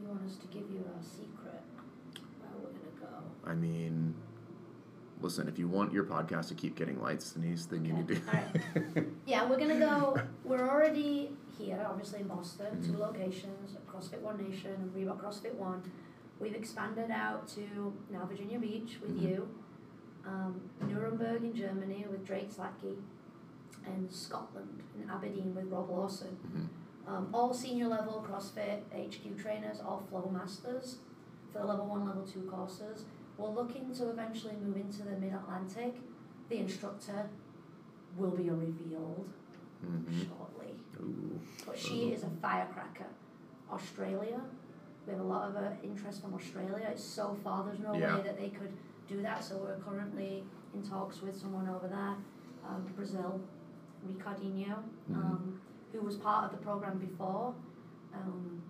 You 0.00 0.08
want 0.08 0.24
us 0.26 0.36
to 0.36 0.46
give 0.46 0.70
you 0.70 0.84
a 0.98 1.02
secret 1.02 1.62
where 2.40 2.50
we're 2.62 2.68
gonna 2.70 3.00
go? 3.00 3.50
I 3.50 3.54
mean, 3.54 4.14
listen, 5.20 5.48
if 5.48 5.58
you 5.58 5.66
want 5.68 5.92
your 5.92 6.04
podcast 6.04 6.48
to 6.48 6.54
keep 6.54 6.76
getting 6.76 7.00
lights, 7.00 7.32
Denise, 7.32 7.66
then 7.66 7.84
you 7.84 7.92
need 7.94 8.08
to. 8.08 9.04
Yeah, 9.26 9.48
we're 9.48 9.58
gonna 9.58 9.78
go. 9.78 10.16
We're 10.44 10.68
already 10.68 11.30
here, 11.58 11.84
obviously 11.88 12.20
in 12.20 12.28
Boston, 12.28 12.82
two 12.84 12.96
locations: 12.98 13.76
CrossFit 13.90 14.20
One 14.20 14.36
Nation 14.48 14.72
and 14.72 14.92
Reebok 14.94 15.20
CrossFit 15.22 15.54
One. 15.54 15.82
We've 16.44 16.54
expanded 16.54 17.10
out 17.10 17.48
to 17.56 17.94
now 18.10 18.26
Virginia 18.26 18.58
Beach 18.58 18.98
with 19.00 19.16
Mhm. 19.16 19.22
you, 19.22 19.48
um, 20.26 20.60
Nuremberg 20.82 21.42
in 21.42 21.54
Germany 21.54 22.04
with 22.10 22.22
Drake 22.22 22.50
Slacky, 22.50 22.98
and 23.86 24.12
Scotland 24.12 24.82
in 24.94 25.08
Aberdeen 25.08 25.54
with 25.54 25.72
Rob 25.72 25.88
Lawson. 25.88 26.36
Mhm. 26.44 27.08
Um, 27.08 27.28
all 27.32 27.54
senior 27.54 27.88
level 27.88 28.22
CrossFit 28.28 28.82
HQ 28.92 29.38
trainers, 29.38 29.80
all 29.80 30.00
flow 30.00 30.28
masters 30.30 30.98
for 31.50 31.60
the 31.60 31.64
level 31.64 31.86
one, 31.86 32.04
level 32.04 32.26
two 32.26 32.42
courses. 32.42 33.06
we're 33.38 33.48
looking 33.48 33.92
to 33.92 34.10
eventually 34.10 34.54
move 34.62 34.76
into 34.76 35.02
the 35.02 35.16
Mid 35.16 35.32
Atlantic. 35.32 35.96
The 36.50 36.58
instructor 36.58 37.28
will 38.16 38.30
be 38.30 38.48
revealed 38.48 39.28
Mhm. 39.82 40.28
shortly, 40.28 40.76
Ooh. 41.00 41.40
but 41.66 41.76
she 41.76 42.12
is 42.12 42.22
a 42.22 42.30
firecracker. 42.30 43.08
Australia, 43.72 44.40
we 45.06 45.12
have 45.12 45.20
a 45.20 45.24
lot 45.24 45.48
of 45.48 45.56
uh, 45.56 45.70
interest 45.82 46.22
from 46.22 46.34
Australia. 46.34 46.88
It's 46.90 47.04
so 47.04 47.36
far, 47.44 47.64
there's 47.64 47.80
no 47.80 47.94
Yeah. 47.94 48.16
way 48.16 48.22
that 48.22 48.38
they 48.38 48.48
could 48.50 48.72
do 49.08 49.20
that. 49.22 49.44
So 49.44 49.58
we're 49.58 49.76
currently 49.78 50.44
in 50.72 50.82
talks 50.82 51.20
with 51.22 51.36
someone 51.36 51.68
over 51.68 51.88
there, 51.88 52.16
um, 52.66 52.84
Brazil, 52.96 53.40
Ricardinho, 54.06 54.82
Mhm. 55.10 55.16
um, 55.16 55.60
who 55.92 56.00
was 56.00 56.16
part 56.16 56.44
of 56.46 56.58
the 56.58 56.64
program 56.64 56.98
before, 56.98 57.54
um, 58.14 58.62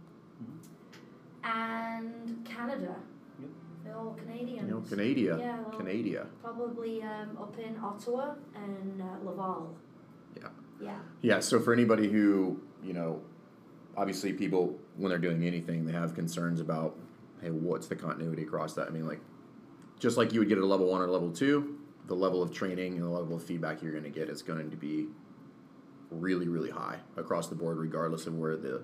and 1.43 2.45
Canada. 2.45 2.97
Yep. 3.39 3.49
They're 3.85 3.97
all 3.97 4.15
Canadians. 4.15 4.69
You 4.69 4.75
know, 4.75 4.81
Canada. 4.89 5.21
Yeah, 5.39 5.61
well, 5.61 5.79
Canada. 5.79 6.27
probably 6.43 7.03
um, 7.03 7.37
up 7.41 7.57
in 7.59 7.77
Ottawa 7.79 8.35
and 8.55 9.01
uh, 9.03 9.05
Laval. 9.23 9.77
Yeah. 10.37 10.49
Yeah. 10.81 10.99
Yeah, 11.23 11.41
so 11.41 11.61
for 11.61 11.73
anybody 11.73 12.11
who, 12.11 12.61
you 12.83 12.93
know, 12.93 13.21
obviously 13.97 14.33
people, 14.33 14.79
when 14.97 15.11
they're 15.11 15.19
doing 15.19 15.45
anything, 15.45 15.85
they 15.87 15.93
have 15.93 16.15
concerns 16.15 16.61
about, 16.61 16.97
hey, 17.41 17.51
what's 17.51 17.87
the 17.87 17.97
continuity 17.97 18.43
across 18.43 18.75
that? 18.75 18.89
I 18.89 18.91
mean, 18.91 19.07
like, 19.07 19.21
just 19.99 20.17
like 20.17 20.33
you 20.33 20.41
would 20.41 20.49
get 20.49 20.59
at 20.59 20.65
a 20.65 20.67
level 20.67 20.91
one 20.91 21.01
or 21.01 21.07
level 21.07 21.31
two, 21.31 21.79
the 22.07 22.15
level 22.15 22.43
of 22.43 22.53
training 22.53 22.95
and 22.95 23.05
the 23.05 23.09
level 23.09 23.37
of 23.37 23.43
feedback 23.43 23.83
you're 23.83 23.93
going 23.93 24.05
to 24.05 24.11
get 24.11 24.29
is 24.29 24.43
going 24.43 24.71
to 24.71 24.77
be 24.77 25.07
really, 26.11 26.49
really 26.49 26.71
high 26.71 26.99
across 27.17 27.49
the 27.49 27.55
board, 27.55 27.79
regardless 27.79 28.27
of 28.27 28.35
where 28.35 28.57
the 28.57 28.83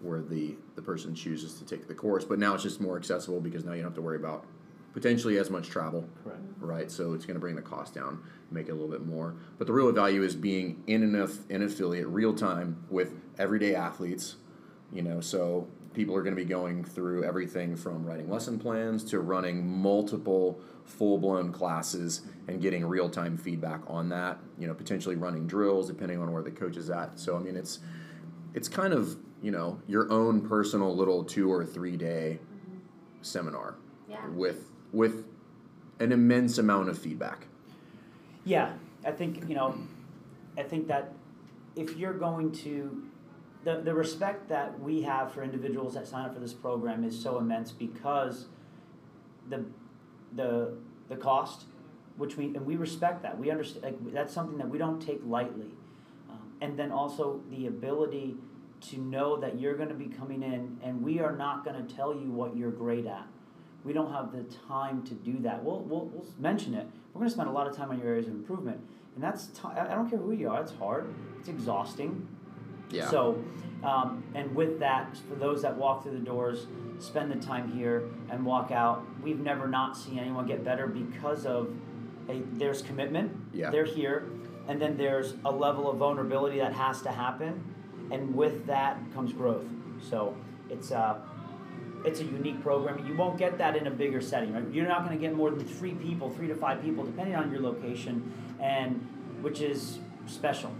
where 0.00 0.22
the 0.22 0.56
the 0.76 0.82
person 0.82 1.14
chooses 1.14 1.54
to 1.54 1.64
take 1.64 1.86
the 1.86 1.94
course. 1.94 2.24
But 2.24 2.38
now 2.38 2.54
it's 2.54 2.62
just 2.62 2.80
more 2.80 2.96
accessible 2.96 3.40
because 3.40 3.64
now 3.64 3.72
you 3.72 3.82
don't 3.82 3.90
have 3.90 3.96
to 3.96 4.02
worry 4.02 4.16
about 4.16 4.46
potentially 4.92 5.38
as 5.38 5.50
much 5.50 5.68
travel 5.68 6.08
Correct. 6.24 6.40
right? 6.58 6.90
So 6.90 7.12
it's 7.12 7.24
going 7.24 7.34
to 7.34 7.40
bring 7.40 7.54
the 7.54 7.62
cost 7.62 7.94
down, 7.94 8.22
make 8.50 8.68
it 8.68 8.72
a 8.72 8.74
little 8.74 8.90
bit 8.90 9.06
more. 9.06 9.36
But 9.58 9.66
the 9.66 9.72
real 9.72 9.90
value 9.92 10.22
is 10.22 10.34
being 10.34 10.82
in 10.86 11.02
an, 11.02 11.20
aff- 11.20 11.48
an 11.48 11.62
affiliate 11.62 12.08
real 12.08 12.34
time 12.34 12.84
with 12.90 13.14
everyday 13.38 13.74
athletes, 13.74 14.36
you 14.92 15.02
know. 15.02 15.20
So 15.20 15.66
people 15.94 16.14
are 16.14 16.22
going 16.22 16.34
to 16.34 16.40
be 16.40 16.48
going 16.48 16.84
through 16.84 17.24
everything 17.24 17.76
from 17.76 18.04
writing 18.04 18.30
lesson 18.30 18.58
plans 18.58 19.04
to 19.04 19.20
running 19.20 19.66
multiple 19.66 20.60
full 20.84 21.18
blown 21.18 21.52
classes 21.52 22.22
and 22.48 22.60
getting 22.60 22.84
real 22.84 23.08
time 23.08 23.36
feedback 23.36 23.80
on 23.86 24.08
that. 24.10 24.38
You 24.58 24.66
know, 24.66 24.74
potentially 24.74 25.16
running 25.16 25.46
drills 25.46 25.88
depending 25.88 26.20
on 26.20 26.32
where 26.32 26.42
the 26.42 26.50
coach 26.50 26.76
is 26.76 26.90
at. 26.90 27.18
So 27.18 27.36
I 27.36 27.40
mean, 27.40 27.56
it's 27.56 27.80
it's 28.54 28.68
kind 28.68 28.92
of 28.92 29.16
you 29.42 29.50
know 29.50 29.80
your 29.86 30.10
own 30.10 30.46
personal 30.48 30.94
little 30.94 31.24
two 31.24 31.50
or 31.52 31.64
three 31.64 31.96
day 31.96 32.38
seminar 33.22 33.74
Yeah. 34.08 34.26
with 34.28 34.70
with 34.92 35.24
an 36.00 36.12
immense 36.12 36.58
amount 36.58 36.88
of 36.88 36.98
feedback. 36.98 37.46
Yeah, 38.44 38.72
I 39.04 39.10
think 39.12 39.48
you 39.48 39.54
know, 39.54 39.76
I 40.56 40.62
think 40.62 40.88
that 40.88 41.12
if 41.76 41.96
you're 41.96 42.14
going 42.14 42.50
to, 42.52 43.04
the 43.64 43.80
the 43.80 43.94
respect 43.94 44.48
that 44.48 44.78
we 44.80 45.02
have 45.02 45.32
for 45.32 45.42
individuals 45.42 45.94
that 45.94 46.06
sign 46.06 46.24
up 46.24 46.34
for 46.34 46.40
this 46.40 46.54
program 46.54 47.04
is 47.04 47.20
so 47.20 47.38
immense 47.38 47.72
because 47.72 48.46
the 49.48 49.64
the 50.34 50.74
the 51.08 51.16
cost, 51.16 51.64
which 52.16 52.36
we 52.36 52.46
and 52.46 52.64
we 52.64 52.76
respect 52.76 53.22
that 53.22 53.38
we 53.38 53.50
understand 53.50 53.84
like 53.84 54.12
that's 54.14 54.32
something 54.32 54.58
that 54.58 54.68
we 54.68 54.78
don't 54.78 55.00
take 55.00 55.20
lightly, 55.24 55.72
um, 56.30 56.52
and 56.60 56.78
then 56.78 56.90
also 56.90 57.40
the 57.50 57.66
ability 57.66 58.36
to 58.80 58.98
know 58.98 59.36
that 59.36 59.60
you're 59.60 59.74
going 59.74 59.88
to 59.88 59.94
be 59.94 60.06
coming 60.06 60.42
in 60.42 60.78
and 60.82 61.02
we 61.02 61.20
are 61.20 61.36
not 61.36 61.64
going 61.64 61.86
to 61.86 61.94
tell 61.94 62.14
you 62.14 62.30
what 62.30 62.56
you're 62.56 62.70
great 62.70 63.06
at. 63.06 63.26
We 63.84 63.92
don't 63.92 64.12
have 64.12 64.32
the 64.32 64.44
time 64.68 65.02
to 65.04 65.14
do 65.14 65.38
that. 65.40 65.62
We'll, 65.62 65.80
we'll, 65.80 66.06
we'll 66.06 66.26
mention 66.38 66.74
it. 66.74 66.86
We're 67.12 67.20
going 67.20 67.28
to 67.28 67.34
spend 67.34 67.48
a 67.48 67.52
lot 67.52 67.66
of 67.66 67.76
time 67.76 67.90
on 67.90 67.98
your 67.98 68.08
areas 68.08 68.26
of 68.26 68.32
improvement. 68.32 68.80
And 69.14 69.24
that's, 69.24 69.50
I 69.64 69.80
I 69.80 69.94
don't 69.94 70.08
care 70.08 70.18
who 70.18 70.32
you 70.32 70.48
are, 70.48 70.60
it's 70.62 70.72
hard, 70.72 71.12
it's 71.38 71.48
exhausting. 71.48 72.26
Yeah. 72.90 73.08
So, 73.10 73.42
um, 73.82 74.22
and 74.34 74.54
with 74.54 74.78
that, 74.80 75.16
for 75.28 75.34
those 75.34 75.62
that 75.62 75.76
walk 75.76 76.02
through 76.02 76.12
the 76.12 76.24
doors, 76.24 76.66
spend 76.98 77.30
the 77.30 77.36
time 77.36 77.72
here 77.72 78.08
and 78.30 78.44
walk 78.44 78.70
out, 78.70 79.04
we've 79.22 79.40
never 79.40 79.66
not 79.66 79.96
seen 79.96 80.18
anyone 80.18 80.46
get 80.46 80.64
better 80.64 80.86
because 80.86 81.46
of 81.46 81.72
a, 82.28 82.42
there's 82.52 82.82
commitment, 82.82 83.32
Yeah. 83.52 83.70
they're 83.70 83.84
here, 83.84 84.26
and 84.68 84.80
then 84.80 84.96
there's 84.96 85.34
a 85.44 85.50
level 85.50 85.90
of 85.90 85.96
vulnerability 85.96 86.58
that 86.58 86.74
has 86.74 87.00
to 87.02 87.10
happen, 87.10 87.62
and 88.10 88.34
with 88.34 88.66
that 88.66 88.98
comes 89.14 89.32
growth. 89.32 89.64
So 90.02 90.36
it's 90.68 90.92
uh, 90.92 91.18
it's 92.04 92.20
a 92.20 92.24
unique 92.24 92.62
program. 92.62 93.06
You 93.06 93.14
won't 93.16 93.38
get 93.38 93.58
that 93.58 93.76
in 93.76 93.86
a 93.86 93.90
bigger 93.90 94.20
setting, 94.20 94.52
right? 94.52 94.64
You're 94.72 94.88
not 94.88 95.04
going 95.04 95.18
to 95.18 95.20
get 95.20 95.34
more 95.34 95.50
than 95.50 95.64
three 95.64 95.92
people, 95.94 96.30
three 96.30 96.48
to 96.48 96.54
five 96.54 96.82
people, 96.82 97.04
depending 97.04 97.34
on 97.34 97.50
your 97.50 97.60
location, 97.60 98.32
and 98.60 99.06
which 99.42 99.60
is 99.60 99.98
special. 100.26 100.72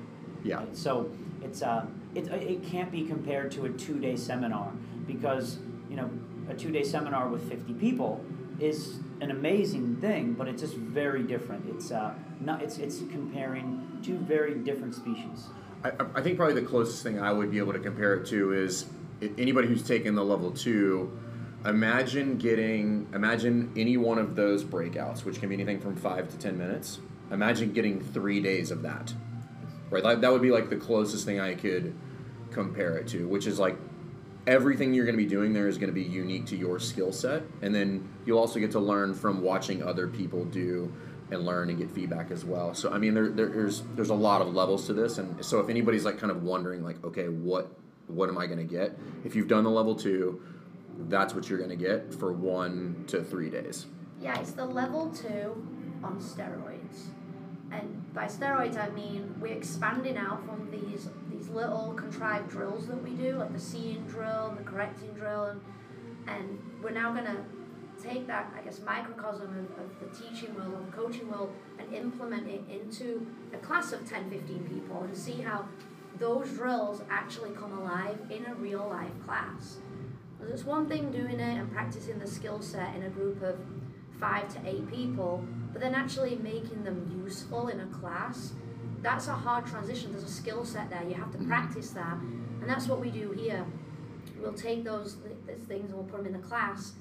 Yeah. 0.43 0.57
Right? 0.57 0.77
So 0.77 1.11
it's 1.43 1.63
uh, 1.63 1.87
it, 2.15 2.29
it 2.29 2.63
can't 2.65 2.91
be 2.91 3.03
compared 3.05 3.51
to 3.53 3.65
a 3.67 3.69
two-day 3.71 4.17
seminar 4.17 4.73
because 5.07 5.59
you 5.89 5.97
know 5.97 6.11
a 6.49 6.55
two-day 6.55 6.83
seminar 6.83 7.29
with 7.29 7.49
50 7.49 7.75
people 7.75 8.25
is 8.59 8.99
an 9.21 9.31
amazing 9.31 9.97
thing, 9.97 10.35
but 10.35 10.49
it's 10.49 10.61
just 10.63 10.75
very 10.75 11.23
different. 11.23 11.65
It's 11.69 11.91
uh, 11.91 12.15
not 12.41 12.63
it's 12.63 12.79
it's 12.79 12.99
comparing 13.11 13.87
two 14.03 14.17
very 14.19 14.55
different 14.55 14.95
species. 14.95 15.47
I, 15.85 15.93
I- 16.15 16.21
think 16.23 16.37
probably 16.37 16.55
the 16.61 16.67
closest 16.67 17.03
thing 17.03 17.21
I 17.21 17.33
would 17.33 17.51
be 17.51 17.59
able 17.59 17.73
to 17.73 17.79
compare 17.79 18.15
it 18.15 18.27
to 18.29 18.53
is 18.53 18.87
anybody 19.39 19.69
who's 19.69 19.83
taken 19.83 20.15
the 20.15 20.25
level 20.25 20.51
two. 20.51 21.17
Imagine 21.67 22.39
getting, 22.39 23.07
imagine 23.13 23.71
any 23.77 23.99
one 23.99 24.17
of 24.19 24.35
those 24.35 24.65
breakouts, 24.65 25.25
which 25.27 25.41
can 25.41 25.51
be 25.51 25.55
anything 25.55 25.79
from 25.79 25.95
five 25.95 26.31
to 26.31 26.39
ten 26.39 26.57
minutes. 26.57 26.99
Imagine 27.31 27.73
getting 27.73 28.01
three 28.01 28.41
days 28.41 28.71
of 28.71 28.81
that, 28.83 29.13
right? 29.91 30.03
That 30.03 30.33
would 30.33 30.43
be 30.43 30.51
like 30.51 30.71
the 30.71 30.77
closest 30.77 31.25
thing 31.25 31.41
I 31.41 31.55
could 31.55 31.95
compare 32.51 32.97
it 32.97 33.09
to, 33.09 33.29
which 33.29 33.47
is 33.47 33.59
like 33.59 33.77
everything 34.47 34.95
you're 34.95 35.05
going 35.05 35.17
to 35.17 35.23
be 35.23 35.29
doing 35.29 35.53
there 35.53 35.69
is 35.69 35.79
going 35.79 35.89
to 35.89 35.95
be 35.95 36.03
unique 36.03 36.47
to 36.47 36.57
your 36.57 36.79
skill 36.79 37.13
set, 37.13 37.43
and 37.63 37.75
then 37.75 38.09
you'll 38.25 38.39
also 38.39 38.59
get 38.59 38.71
to 38.73 38.81
learn 38.81 39.15
from 39.15 39.43
watching 39.43 39.83
other 39.83 40.09
people 40.09 40.45
do 40.47 40.93
and 41.31 41.45
learn 41.45 41.69
and 41.69 41.79
get 41.79 41.91
feedback 41.91 42.31
as 42.31 42.45
well. 42.45 42.75
So 42.75 42.91
I 42.91 42.99
mean, 42.99 43.15
there, 43.15 43.29
there's 43.29 43.83
there's 43.95 44.11
a 44.11 44.15
lot 44.15 44.41
of 44.41 44.55
levels 44.55 44.87
to 44.87 44.95
this, 44.95 45.19
and 45.19 45.45
so 45.45 45.61
if 45.61 45.69
anybody's 45.69 46.05
like 46.05 46.19
kind 46.19 46.31
of 46.31 46.43
wondering, 46.43 46.83
like, 46.83 47.05
okay, 47.05 47.29
what 47.29 47.71
what 48.07 48.29
am 48.29 48.39
I 48.39 48.47
going 48.47 48.59
to 48.59 48.65
get? 48.65 48.99
If 49.25 49.37
you've 49.37 49.49
done 49.49 49.65
the 49.65 49.71
level 49.71 49.95
two, 49.95 50.43
that's 51.09 51.35
what 51.35 51.49
you're 51.49 51.59
going 51.59 51.71
to 51.71 51.77
get 51.77 52.13
for 52.13 52.33
one 52.33 53.05
to 53.09 53.23
three 53.23 53.51
days. 53.51 53.87
Yeah, 54.21 54.39
it's 54.41 54.53
the 54.53 54.67
level 54.67 55.11
two 55.11 55.67
on 56.03 56.19
steroids. 56.21 57.07
And 57.73 58.13
by 58.13 58.27
steroids 58.27 58.77
I 58.77 58.91
mean 58.91 59.35
we're 59.41 59.55
expanding 59.55 60.17
out 60.17 60.45
from 60.45 60.71
these 60.71 61.09
these 61.31 61.49
little 61.49 61.95
contrived 61.95 62.51
drills 62.51 62.87
that 62.89 63.03
we 63.03 63.11
do, 63.11 63.37
like 63.37 63.53
the 63.53 63.61
seeing 63.61 64.05
drill, 64.07 64.49
and 64.49 64.59
the 64.59 64.65
correcting 64.65 65.13
drill, 65.15 65.45
and, 65.47 65.61
and 66.27 66.61
we're 66.83 66.91
now 66.91 67.15
gonna 67.15 67.45
take 68.03 68.27
that, 68.27 68.53
I 68.57 68.63
guess, 68.63 68.81
microcosm 68.81 69.49
of, 69.59 69.85
of 69.85 70.01
the 70.01 70.19
teaching 70.19 70.55
world 70.55 70.75
or 70.75 70.87
the 70.87 70.93
coaching 70.93 71.31
world 71.31 71.53
and 71.79 71.93
implement 71.95 72.49
it 72.49 72.63
into 72.71 73.27
a 73.53 73.59
class 73.59 73.93
of 73.93 74.09
10, 74.09 74.31
15 74.31 74.65
people 74.65 75.03
and 75.03 75.17
see 75.17 75.43
how 75.43 75.67
those 76.19 76.49
drills 76.51 77.03
actually 77.11 77.51
come 77.51 77.73
alive 77.79 78.19
in 78.31 78.47
a 78.47 78.55
real 78.55 78.87
life 78.89 79.13
class. 79.25 79.79
Because 80.39 80.55
it's 80.55 80.65
one 80.65 80.89
thing 80.89 81.11
doing 81.11 81.39
it 81.41 81.59
and 81.59 81.71
practicing 81.71 82.19
the 82.19 82.27
skill 82.27 82.63
set 82.63 82.95
in 82.95 83.03
a 83.03 83.11
group 83.11 83.43
of 83.43 83.57
five 84.19 84.53
to 84.55 84.69
eight 84.69 84.89
people, 84.91 85.45
but 85.73 85.81
then 85.81 85.95
actually 85.95 86.37
making 86.37 86.85
them 86.85 87.23
useful 87.25 87.69
in 87.69 87.81
a 87.81 87.87
class, 87.87 88.53
that's 89.03 89.29
a 89.29 89.33
hard 89.33 89.67
transition. 89.67 90.13
There's 90.13 90.25
a 90.25 90.29
skill 90.29 90.65
set 90.65 90.91
there. 90.91 91.03
You 91.09 91.15
have 91.15 91.33
to 91.33 91.39
practice 91.39 91.91
that. 91.91 92.17
And 92.61 92.69
that's 92.69 92.87
what 92.87 93.01
we 93.01 93.11
do 93.11 93.31
here. 93.33 93.65
We'll 94.39 94.53
take 94.53 94.85
those, 94.85 95.17
those 95.47 95.61
things 95.67 95.91
and 95.91 95.95
we'll 95.95 96.05
put 96.05 96.19
them 96.19 96.35
in 96.35 96.41
the 96.41 96.47
class. 96.47 96.93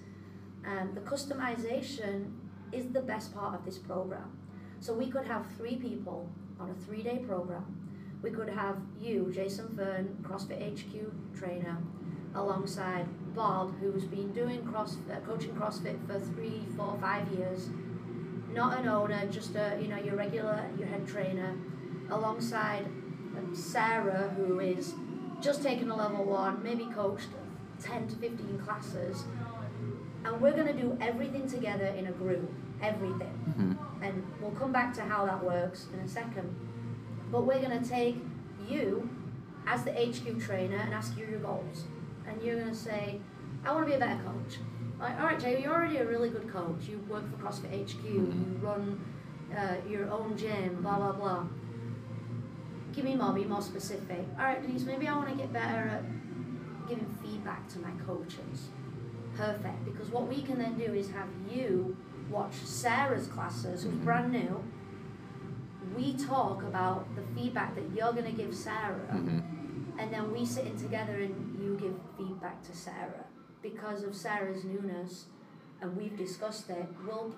Um, 0.65 0.91
the 0.93 1.01
customization 1.01 2.31
is 2.71 2.87
the 2.87 3.01
best 3.01 3.33
part 3.33 3.55
of 3.55 3.65
this 3.65 3.77
program. 3.77 4.37
So 4.79 4.93
we 4.93 5.09
could 5.09 5.25
have 5.25 5.45
three 5.57 5.75
people 5.75 6.29
on 6.59 6.69
a 6.69 6.73
three 6.85 7.01
day 7.01 7.17
program. 7.17 7.65
We 8.21 8.31
could 8.31 8.49
have 8.49 8.77
you, 8.99 9.31
Jason 9.33 9.75
Fern, 9.75 10.17
CrossFit 10.21 10.61
HQ 10.61 11.37
trainer, 11.37 11.77
alongside 12.35 13.07
Bob, 13.33 13.73
who's 13.79 14.03
been 14.03 14.31
doing 14.33 14.63
cross 14.65 14.97
uh, 15.11 15.19
coaching 15.25 15.51
CrossFit 15.51 16.05
for 16.05 16.19
three, 16.19 16.63
four, 16.75 16.97
five 16.99 17.27
years. 17.31 17.69
Not 18.59 18.77
an 18.77 18.89
owner, 18.89 19.25
just 19.31 19.55
a 19.55 19.77
you 19.81 19.87
know 19.87 19.95
your 19.95 20.17
regular 20.17 20.65
your 20.77 20.89
head 20.89 21.07
trainer, 21.07 21.55
alongside 22.09 22.85
um, 23.37 23.55
Sarah, 23.55 24.33
who 24.35 24.59
is 24.59 24.95
just 25.39 25.63
taken 25.63 25.89
a 25.89 25.95
level 25.95 26.25
one, 26.25 26.61
maybe 26.61 26.85
coached 26.93 27.29
ten 27.81 28.05
to 28.09 28.15
fifteen 28.17 28.59
classes, 28.59 29.23
and 30.25 30.41
we're 30.41 30.51
gonna 30.51 30.73
do 30.73 30.97
everything 30.99 31.47
together 31.47 31.85
in 31.85 32.07
a 32.07 32.11
group, 32.11 32.51
everything. 32.81 33.77
And 34.01 34.27
we'll 34.41 34.59
come 34.59 34.73
back 34.73 34.93
to 34.95 35.03
how 35.03 35.25
that 35.25 35.41
works 35.41 35.87
in 35.93 35.99
a 36.01 36.07
second. 36.09 36.53
But 37.31 37.45
we're 37.45 37.61
gonna 37.61 37.81
take 37.81 38.17
you 38.69 39.09
as 39.67 39.85
the 39.85 39.93
HQ 39.93 40.37
trainer 40.45 40.75
and 40.75 40.93
ask 40.93 41.17
you 41.17 41.25
your 41.25 41.39
goals. 41.39 41.85
And 42.27 42.41
you're 42.43 42.59
gonna 42.59 42.75
say, 42.75 43.21
I 43.63 43.71
wanna 43.71 43.85
be 43.85 43.93
a 43.93 43.99
better 43.99 44.21
coach. 44.21 44.57
Like, 44.99 45.17
all 45.19 45.27
right, 45.27 45.39
Jay, 45.39 45.61
you're 45.61 45.73
already 45.73 45.97
a 45.97 46.05
really 46.05 46.29
good 46.29 46.49
coach. 46.51 46.87
You 46.87 46.99
work 47.09 47.23
for 47.31 47.37
CrossFit 47.43 47.71
HQ. 47.89 48.03
You 48.03 48.59
run 48.61 48.99
uh, 49.57 49.75
your 49.89 50.09
own 50.11 50.37
gym. 50.37 50.79
Blah 50.81 50.97
blah 50.97 51.11
blah. 51.13 51.43
Give 52.93 53.05
me 53.05 53.15
more. 53.15 53.31
Be 53.33 53.45
more 53.45 53.61
specific. 53.61 54.25
All 54.37 54.45
right, 54.45 54.61
Denise. 54.61 54.83
Maybe 54.83 55.07
I 55.07 55.15
want 55.15 55.29
to 55.29 55.35
get 55.35 55.53
better 55.53 55.87
at 55.87 56.03
giving 56.87 57.07
feedback 57.23 57.67
to 57.69 57.79
my 57.79 57.91
coaches. 58.05 58.69
Perfect. 59.37 59.85
Because 59.85 60.09
what 60.09 60.27
we 60.27 60.41
can 60.41 60.59
then 60.59 60.77
do 60.77 60.93
is 60.93 61.09
have 61.11 61.29
you 61.49 61.95
watch 62.29 62.53
Sarah's 62.65 63.27
classes, 63.27 63.83
who's 63.83 63.93
brand 63.95 64.31
new. 64.33 64.63
We 65.95 66.13
talk 66.13 66.61
about 66.63 67.07
the 67.15 67.21
feedback 67.39 67.73
that 67.75 67.83
you're 67.95 68.11
going 68.11 68.25
to 68.25 68.31
give 68.43 68.53
Sarah 68.53 68.99
Mhm. 69.11 69.41
and 69.97 70.13
then 70.13 70.31
we 70.31 70.45
sit 70.45 70.65
in 70.67 70.77
together 70.77 71.13
and 71.19 71.57
you 71.59 71.75
give 71.77 71.95
feedback 72.17 72.61
to 72.63 72.75
Sarah 72.75 73.25
because 73.61 74.03
of 74.03 74.15
Sarah's 74.15 74.63
newness, 74.63 75.25
and 75.81 75.95
we've 75.95 76.17
discussed 76.17 76.69
it. 76.69 76.85
We'll 77.05 77.33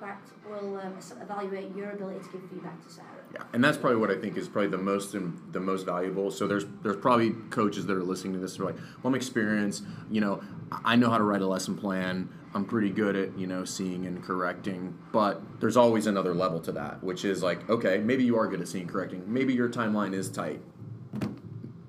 we'll 0.49 0.79
um, 0.79 0.97
evaluate 1.21 1.75
your 1.75 1.91
ability 1.91 2.19
to 2.25 2.31
give 2.31 2.49
feedback 2.49 2.83
to 2.85 2.91
Sarah. 2.91 3.07
Yeah, 3.33 3.43
and 3.53 3.63
that's 3.63 3.77
probably 3.77 3.99
what 3.99 4.09
I 4.09 4.17
think 4.17 4.35
is 4.37 4.47
probably 4.47 4.71
the 4.71 4.77
most 4.77 5.11
the 5.13 5.59
most 5.59 5.85
valuable. 5.85 6.31
So 6.31 6.47
there's 6.47 6.65
there's 6.81 6.97
probably 6.97 7.31
coaches 7.49 7.85
that 7.85 7.95
are 7.95 8.03
listening 8.03 8.33
to 8.33 8.39
this 8.39 8.55
and 8.55 8.61
are 8.61 8.71
like, 8.71 8.75
well, 8.75 9.13
I'm 9.13 9.15
experienced. 9.15 9.83
You 10.09 10.21
know, 10.21 10.41
I 10.83 10.95
know 10.95 11.09
how 11.09 11.17
to 11.17 11.23
write 11.23 11.41
a 11.41 11.47
lesson 11.47 11.77
plan. 11.77 12.29
I'm 12.53 12.65
pretty 12.65 12.89
good 12.89 13.15
at 13.15 13.37
you 13.37 13.47
know 13.47 13.63
seeing 13.63 14.05
and 14.05 14.23
correcting. 14.23 14.97
But 15.11 15.41
there's 15.59 15.77
always 15.77 16.07
another 16.07 16.33
level 16.33 16.59
to 16.61 16.71
that, 16.73 17.03
which 17.03 17.25
is 17.25 17.43
like, 17.43 17.69
okay, 17.69 17.99
maybe 17.99 18.23
you 18.23 18.37
are 18.37 18.47
good 18.47 18.61
at 18.61 18.67
seeing 18.67 18.87
correcting. 18.87 19.23
Maybe 19.31 19.53
your 19.53 19.69
timeline 19.69 20.13
is 20.13 20.29
tight. 20.29 20.61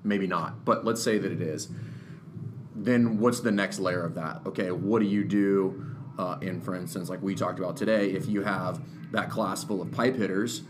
Maybe 0.03 0.27
not. 0.27 0.65
But 0.65 0.85
let's 0.85 1.01
say 1.01 1.17
that 1.17 1.31
it 1.31 1.41
is. 1.41 1.69
Then 2.83 3.17
what's 3.19 3.39
the 3.39 3.51
next 3.51 3.79
layer 3.79 4.03
of 4.03 4.15
that? 4.15 4.41
Okay, 4.45 4.71
what 4.71 4.99
do 4.99 5.05
you 5.05 5.23
do? 5.23 5.85
Uh, 6.17 6.37
in, 6.41 6.61
for 6.61 6.75
instance, 6.75 7.09
like 7.09 7.21
we 7.23 7.33
talked 7.33 7.57
about 7.57 7.75
today, 7.75 8.11
if 8.11 8.27
you 8.27 8.43
have 8.43 8.81
that 9.11 9.29
class 9.29 9.63
full 9.63 9.81
of 9.81 9.91
pipe 9.91 10.15
hitters 10.15 10.61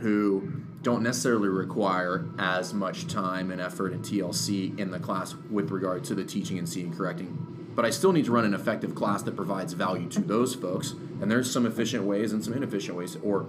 who 0.00 0.62
don't 0.82 1.02
necessarily 1.02 1.48
require 1.48 2.26
as 2.38 2.74
much 2.74 3.06
time 3.06 3.50
and 3.50 3.60
effort 3.60 3.92
and 3.92 4.04
TLC 4.04 4.78
in 4.78 4.90
the 4.90 4.98
class 4.98 5.34
with 5.50 5.70
regard 5.70 6.04
to 6.04 6.14
the 6.14 6.24
teaching 6.24 6.58
and 6.58 6.68
seeing 6.68 6.92
correcting. 6.92 7.70
But 7.74 7.84
I 7.84 7.90
still 7.90 8.12
need 8.12 8.24
to 8.24 8.32
run 8.32 8.44
an 8.44 8.54
effective 8.54 8.94
class 8.94 9.22
that 9.22 9.36
provides 9.36 9.74
value 9.74 10.08
to 10.10 10.20
those 10.20 10.54
folks. 10.54 10.92
And 11.20 11.30
there's 11.30 11.50
some 11.50 11.66
efficient 11.66 12.04
ways 12.04 12.32
and 12.32 12.42
some 12.44 12.52
inefficient 12.54 12.96
ways, 12.96 13.16
or 13.22 13.46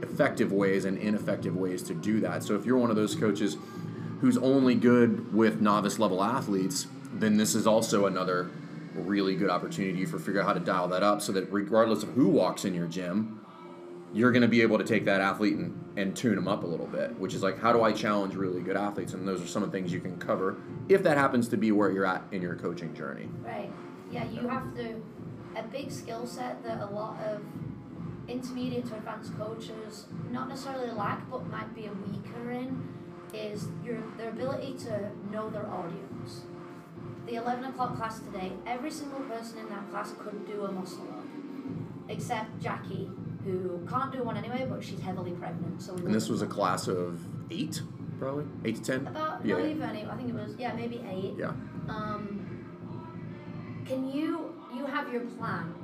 effective 0.00 0.52
ways 0.52 0.84
and 0.84 0.96
ineffective 0.98 1.56
ways 1.56 1.82
to 1.84 1.94
do 1.94 2.20
that. 2.20 2.44
So 2.44 2.54
if 2.54 2.64
you're 2.64 2.78
one 2.78 2.90
of 2.90 2.96
those 2.96 3.14
coaches 3.14 3.56
who's 4.20 4.38
only 4.38 4.74
good 4.74 5.34
with 5.34 5.60
novice 5.60 5.98
level 5.98 6.22
athletes, 6.22 6.86
then 7.12 7.36
this 7.36 7.54
is 7.54 7.66
also 7.66 8.06
another 8.06 8.50
really 8.94 9.36
good 9.36 9.50
opportunity 9.50 10.04
for 10.04 10.18
figure 10.18 10.40
out 10.40 10.46
how 10.46 10.52
to 10.52 10.60
dial 10.60 10.88
that 10.88 11.02
up 11.02 11.22
so 11.22 11.32
that 11.32 11.50
regardless 11.52 12.02
of 12.02 12.10
who 12.10 12.28
walks 12.28 12.64
in 12.64 12.74
your 12.74 12.86
gym, 12.86 13.40
you're 14.12 14.32
going 14.32 14.42
to 14.42 14.48
be 14.48 14.62
able 14.62 14.78
to 14.78 14.84
take 14.84 15.04
that 15.04 15.20
athlete 15.20 15.54
and, 15.54 15.92
and 15.96 16.16
tune 16.16 16.34
them 16.34 16.48
up 16.48 16.64
a 16.64 16.66
little 16.66 16.86
bit, 16.86 17.18
which 17.18 17.34
is 17.34 17.42
like, 17.42 17.58
how 17.58 17.72
do 17.72 17.82
I 17.82 17.92
challenge 17.92 18.34
really 18.34 18.62
good 18.62 18.76
athletes? 18.76 19.12
And 19.12 19.28
those 19.28 19.42
are 19.42 19.46
some 19.46 19.62
of 19.62 19.70
the 19.70 19.78
things 19.78 19.92
you 19.92 20.00
can 20.00 20.18
cover 20.18 20.56
if 20.88 21.02
that 21.02 21.18
happens 21.18 21.48
to 21.48 21.56
be 21.56 21.72
where 21.72 21.90
you're 21.90 22.06
at 22.06 22.22
in 22.32 22.40
your 22.40 22.56
coaching 22.56 22.94
journey. 22.94 23.28
Right. 23.44 23.70
Yeah, 24.10 24.24
you 24.30 24.48
have 24.48 24.74
to 24.76 25.02
a 25.56 25.62
big 25.62 25.90
skill 25.90 26.26
set 26.26 26.62
that 26.62 26.80
a 26.80 26.86
lot 26.86 27.20
of 27.22 27.42
intermediate 28.28 28.86
to 28.86 28.96
advanced 28.96 29.36
coaches 29.38 30.06
not 30.30 30.48
necessarily 30.48 30.90
lack 30.90 31.28
but 31.30 31.46
might 31.48 31.74
be 31.74 31.86
a 31.86 31.92
weaker 31.92 32.50
in 32.50 32.86
is 33.32 33.68
your 33.84 33.98
their 34.16 34.30
ability 34.30 34.74
to 34.74 35.10
know 35.30 35.50
their 35.50 35.66
audience. 35.66 36.42
The 37.28 37.34
eleven 37.34 37.66
o'clock 37.66 37.94
class 37.98 38.20
today, 38.20 38.52
every 38.66 38.90
single 38.90 39.20
person 39.20 39.58
in 39.58 39.68
that 39.68 39.90
class 39.90 40.14
couldn't 40.18 40.46
do 40.46 40.64
a 40.64 40.72
muscle 40.72 41.06
up. 41.10 41.24
Except 42.08 42.58
Jackie, 42.58 43.10
who 43.44 43.86
can't 43.86 44.10
do 44.10 44.22
one 44.22 44.38
anyway, 44.38 44.66
but 44.66 44.82
she's 44.82 45.00
heavily 45.00 45.32
pregnant. 45.32 45.82
So 45.82 45.92
And 45.94 46.14
this 46.14 46.30
was 46.30 46.40
a 46.40 46.46
class 46.46 46.88
of 46.88 47.20
eight, 47.50 47.82
probably 48.18 48.46
eight 48.64 48.76
to 48.76 48.82
ten. 48.82 49.06
about 49.06 49.44
yeah, 49.44 49.56
not 49.56 49.64
yeah. 49.64 49.70
even 49.70 49.82
any 49.90 50.06
I 50.06 50.16
think 50.16 50.30
it 50.30 50.34
was 50.34 50.54
yeah, 50.58 50.72
maybe 50.72 51.04
eight. 51.06 51.34
yeah. 51.36 51.52
Um, 51.90 53.84
can 53.86 54.08
you 54.10 54.54
you 54.74 54.86
have 54.86 55.12
your 55.12 55.26
plan, 55.36 55.74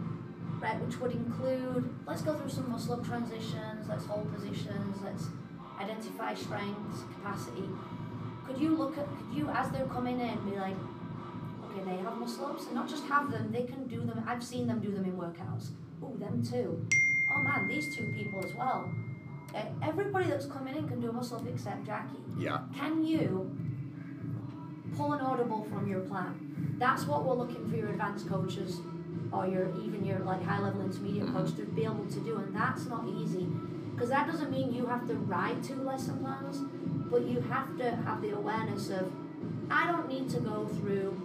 right? 0.62 0.80
Which 0.83 0.98
would 0.98 1.12
include 1.12 1.94
let's 2.07 2.22
go 2.22 2.33
through 2.33 2.48
some 2.48 2.70
muscle 2.70 2.94
up 2.94 3.07
transitions, 3.07 3.87
let's 3.87 4.07
hold 4.07 4.33
positions, 4.35 4.96
let's 5.04 5.26
identify 5.78 6.33
strengths, 6.33 7.00
capacity. 7.16 7.68
Could 8.46 8.59
you 8.59 8.74
look 8.76 8.96
at 8.96 9.07
could 9.18 9.37
you 9.37 9.50
as 9.50 9.70
they're 9.72 9.87
coming 9.87 10.20
in 10.20 10.38
be 10.48 10.57
like, 10.57 10.76
they 11.82 11.96
have 11.96 12.16
muscle 12.18 12.46
ups, 12.46 12.66
and 12.66 12.74
not 12.74 12.88
just 12.88 13.04
have 13.04 13.30
them, 13.30 13.50
they 13.52 13.64
can 13.64 13.87
do 13.87 14.00
them. 14.00 14.22
I've 14.26 14.42
seen 14.44 14.66
them 14.66 14.80
do 14.80 14.90
them 14.92 15.04
in 15.04 15.12
workouts. 15.12 15.68
Oh, 16.02 16.12
them 16.18 16.42
too. 16.42 16.87
Oh 17.34 17.42
man, 17.42 17.66
these 17.68 17.94
two 17.94 18.12
people 18.16 18.44
as 18.44 18.54
well. 18.54 18.90
Everybody 19.82 20.28
that's 20.28 20.46
coming 20.46 20.74
in 20.76 20.88
can 20.88 21.00
do 21.00 21.10
a 21.10 21.12
muscle 21.12 21.37
up 21.38 21.46
except 21.46 21.87
Jackie. 21.87 22.18
Yeah. 22.38 22.62
Can 22.76 23.04
you 23.04 23.56
pull 24.96 25.12
an 25.12 25.20
audible 25.20 25.64
from 25.64 25.88
your 25.88 26.00
plan? 26.00 26.74
That's 26.78 27.06
what 27.06 27.24
we're 27.24 27.34
looking 27.34 27.68
for 27.70 27.76
your 27.76 27.90
advanced 27.90 28.28
coaches 28.28 28.80
or 29.32 29.46
your 29.46 29.68
even 29.80 30.04
your 30.04 30.18
like 30.20 30.42
high 30.44 30.60
level 30.60 30.82
intermediate 30.82 31.26
Mhm. 31.26 31.32
coach 31.32 31.54
to 31.56 31.62
be 31.66 31.84
able 31.84 32.04
to 32.06 32.20
do, 32.20 32.37
and 32.37 32.54
that's 32.54 32.87
not 32.87 33.06
easy 33.08 33.46
because 33.94 34.08
that 34.08 34.26
doesn't 34.26 34.50
mean 34.50 34.72
you 34.74 34.87
have 34.87 35.06
to 35.06 35.14
write 35.14 35.62
two 35.62 35.76
lesson 35.82 36.18
plans, 36.18 36.58
but 37.10 37.24
you 37.24 37.40
have 37.40 37.76
to 37.78 37.90
have 37.94 38.20
the 38.22 38.30
awareness 38.30 38.90
of 38.90 39.12
I 39.70 39.90
don't 39.90 40.08
need 40.08 40.28
to 40.30 40.40
go 40.40 40.66
through 40.66 41.16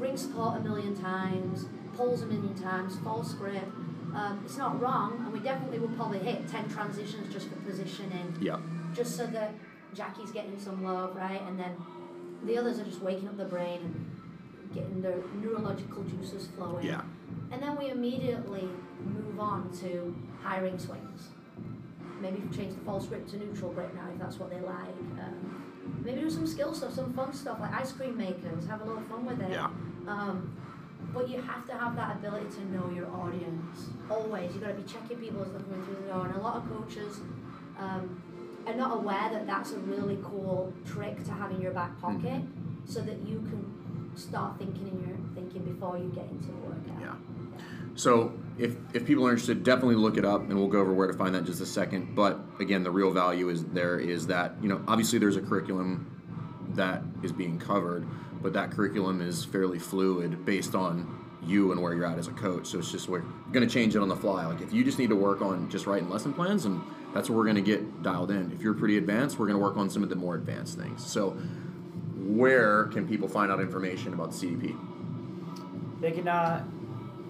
ring 0.00 0.16
support 0.16 0.56
a 0.56 0.60
million 0.60 0.96
times, 1.00 1.66
pulls 1.96 2.22
a 2.22 2.26
million 2.26 2.54
times, 2.54 2.96
false 3.04 3.34
grip. 3.34 3.68
Um, 4.14 4.40
it's 4.44 4.56
not 4.56 4.80
wrong, 4.80 5.18
and 5.24 5.32
we 5.32 5.38
definitely 5.38 5.78
will 5.78 5.94
probably 5.96 6.18
hit 6.18 6.48
ten 6.48 6.68
transitions 6.68 7.32
just 7.32 7.48
for 7.48 7.56
positioning 7.56 8.34
Yeah. 8.40 8.58
just 8.92 9.16
so 9.16 9.26
that 9.28 9.54
Jackie's 9.94 10.32
getting 10.32 10.58
some 10.58 10.82
love, 10.82 11.14
right? 11.14 11.40
And 11.46 11.58
then 11.58 11.76
the 12.44 12.56
others 12.58 12.80
are 12.80 12.84
just 12.84 13.00
waking 13.02 13.28
up 13.28 13.36
the 13.36 13.44
brain 13.44 13.80
and 13.82 14.72
getting 14.74 15.00
their 15.02 15.18
neurological 15.40 16.02
juices 16.04 16.48
flowing. 16.56 16.86
Yeah. 16.86 17.02
And 17.52 17.62
then 17.62 17.76
we 17.76 17.90
immediately 17.90 18.68
move 19.04 19.38
on 19.38 19.70
to 19.80 20.16
high 20.42 20.58
ring 20.58 20.78
swings. 20.78 21.28
Maybe 22.20 22.42
change 22.54 22.74
the 22.74 22.80
false 22.80 23.06
grip 23.06 23.26
to 23.28 23.36
neutral 23.38 23.72
grip 23.72 23.94
now 23.94 24.08
if 24.12 24.18
that's 24.18 24.38
what 24.38 24.50
they 24.50 24.60
like. 24.60 24.96
Um, 25.24 25.59
maybe 26.02 26.20
do 26.20 26.30
some 26.30 26.46
skill 26.46 26.74
stuff, 26.74 26.94
some 26.94 27.12
fun 27.12 27.32
stuff 27.32 27.58
like 27.60 27.72
ice 27.72 27.92
cream 27.92 28.16
makers, 28.16 28.66
have 28.66 28.80
a 28.80 28.84
lot 28.84 28.98
of 28.98 29.06
fun 29.06 29.26
with 29.26 29.40
it. 29.42 29.50
Yeah. 29.50 29.70
Um, 30.06 30.56
but 31.12 31.28
you 31.28 31.40
have 31.40 31.66
to 31.66 31.72
have 31.72 31.96
that 31.96 32.16
ability 32.16 32.46
to 32.56 32.72
know 32.72 32.90
your 32.94 33.10
audience. 33.10 33.88
Always. 34.10 34.52
You've 34.52 34.62
got 34.62 34.68
to 34.68 34.74
be 34.74 34.90
checking 34.90 35.16
people 35.16 35.42
as 35.42 35.50
they're 35.50 35.60
coming 35.60 35.82
through 35.84 35.96
the 35.96 36.12
door. 36.12 36.26
And 36.26 36.36
a 36.36 36.40
lot 36.40 36.56
of 36.56 36.68
coaches 36.68 37.20
um, 37.78 38.22
are 38.66 38.74
not 38.74 38.96
aware 38.98 39.30
that 39.32 39.46
that's 39.46 39.72
a 39.72 39.78
really 39.78 40.18
cool 40.22 40.72
trick 40.86 41.24
to 41.24 41.32
have 41.32 41.50
in 41.50 41.60
your 41.60 41.72
back 41.72 42.00
pocket 42.00 42.42
so 42.84 43.00
that 43.00 43.18
you 43.26 43.38
can 43.48 44.10
start 44.14 44.58
thinking 44.58 44.88
in 44.88 45.08
your 45.08 45.18
thinking 45.34 45.62
before 45.72 45.96
you 45.96 46.10
get 46.14 46.28
into 46.30 46.50
a 46.50 46.68
workout. 46.68 47.00
Yeah. 47.00 47.14
So 47.94 48.32
if 48.58 48.76
if 48.94 49.06
people 49.06 49.26
are 49.26 49.30
interested, 49.30 49.62
definitely 49.62 49.96
look 49.96 50.16
it 50.16 50.24
up, 50.24 50.42
and 50.42 50.54
we'll 50.54 50.68
go 50.68 50.80
over 50.80 50.92
where 50.92 51.06
to 51.06 51.14
find 51.14 51.34
that 51.34 51.40
in 51.40 51.46
just 51.46 51.60
a 51.60 51.66
second. 51.66 52.14
But 52.14 52.40
again, 52.58 52.82
the 52.82 52.90
real 52.90 53.10
value 53.10 53.48
is 53.48 53.64
there 53.66 53.98
is 53.98 54.26
that 54.28 54.54
you 54.62 54.68
know 54.68 54.82
obviously 54.86 55.18
there's 55.18 55.36
a 55.36 55.42
curriculum 55.42 56.06
that 56.74 57.02
is 57.22 57.32
being 57.32 57.58
covered, 57.58 58.06
but 58.42 58.52
that 58.52 58.70
curriculum 58.70 59.20
is 59.20 59.44
fairly 59.44 59.78
fluid 59.78 60.44
based 60.44 60.74
on 60.74 61.16
you 61.42 61.72
and 61.72 61.82
where 61.82 61.94
you're 61.94 62.06
at 62.06 62.18
as 62.18 62.28
a 62.28 62.32
coach. 62.32 62.66
So 62.66 62.78
it's 62.78 62.92
just 62.92 63.08
we're 63.08 63.24
going 63.52 63.66
to 63.66 63.72
change 63.72 63.96
it 63.96 64.02
on 64.02 64.08
the 64.08 64.16
fly. 64.16 64.46
Like 64.46 64.60
if 64.60 64.72
you 64.72 64.84
just 64.84 64.98
need 64.98 65.08
to 65.08 65.16
work 65.16 65.40
on 65.40 65.68
just 65.70 65.86
writing 65.86 66.08
lesson 66.08 66.32
plans, 66.32 66.64
and 66.64 66.82
that's 67.14 67.28
what 67.28 67.36
we're 67.36 67.44
going 67.44 67.56
to 67.56 67.62
get 67.62 68.02
dialed 68.02 68.30
in. 68.30 68.52
If 68.52 68.62
you're 68.62 68.74
pretty 68.74 68.98
advanced, 68.98 69.38
we're 69.38 69.46
going 69.46 69.58
to 69.58 69.62
work 69.62 69.76
on 69.76 69.90
some 69.90 70.02
of 70.02 70.08
the 70.08 70.16
more 70.16 70.34
advanced 70.34 70.78
things. 70.78 71.04
So 71.04 71.30
where 72.16 72.84
can 72.84 73.08
people 73.08 73.28
find 73.28 73.50
out 73.50 73.60
information 73.60 74.12
about 74.12 74.30
CDP? 74.30 74.78
They 76.00 76.12
can 76.12 76.28
uh, 76.28 76.64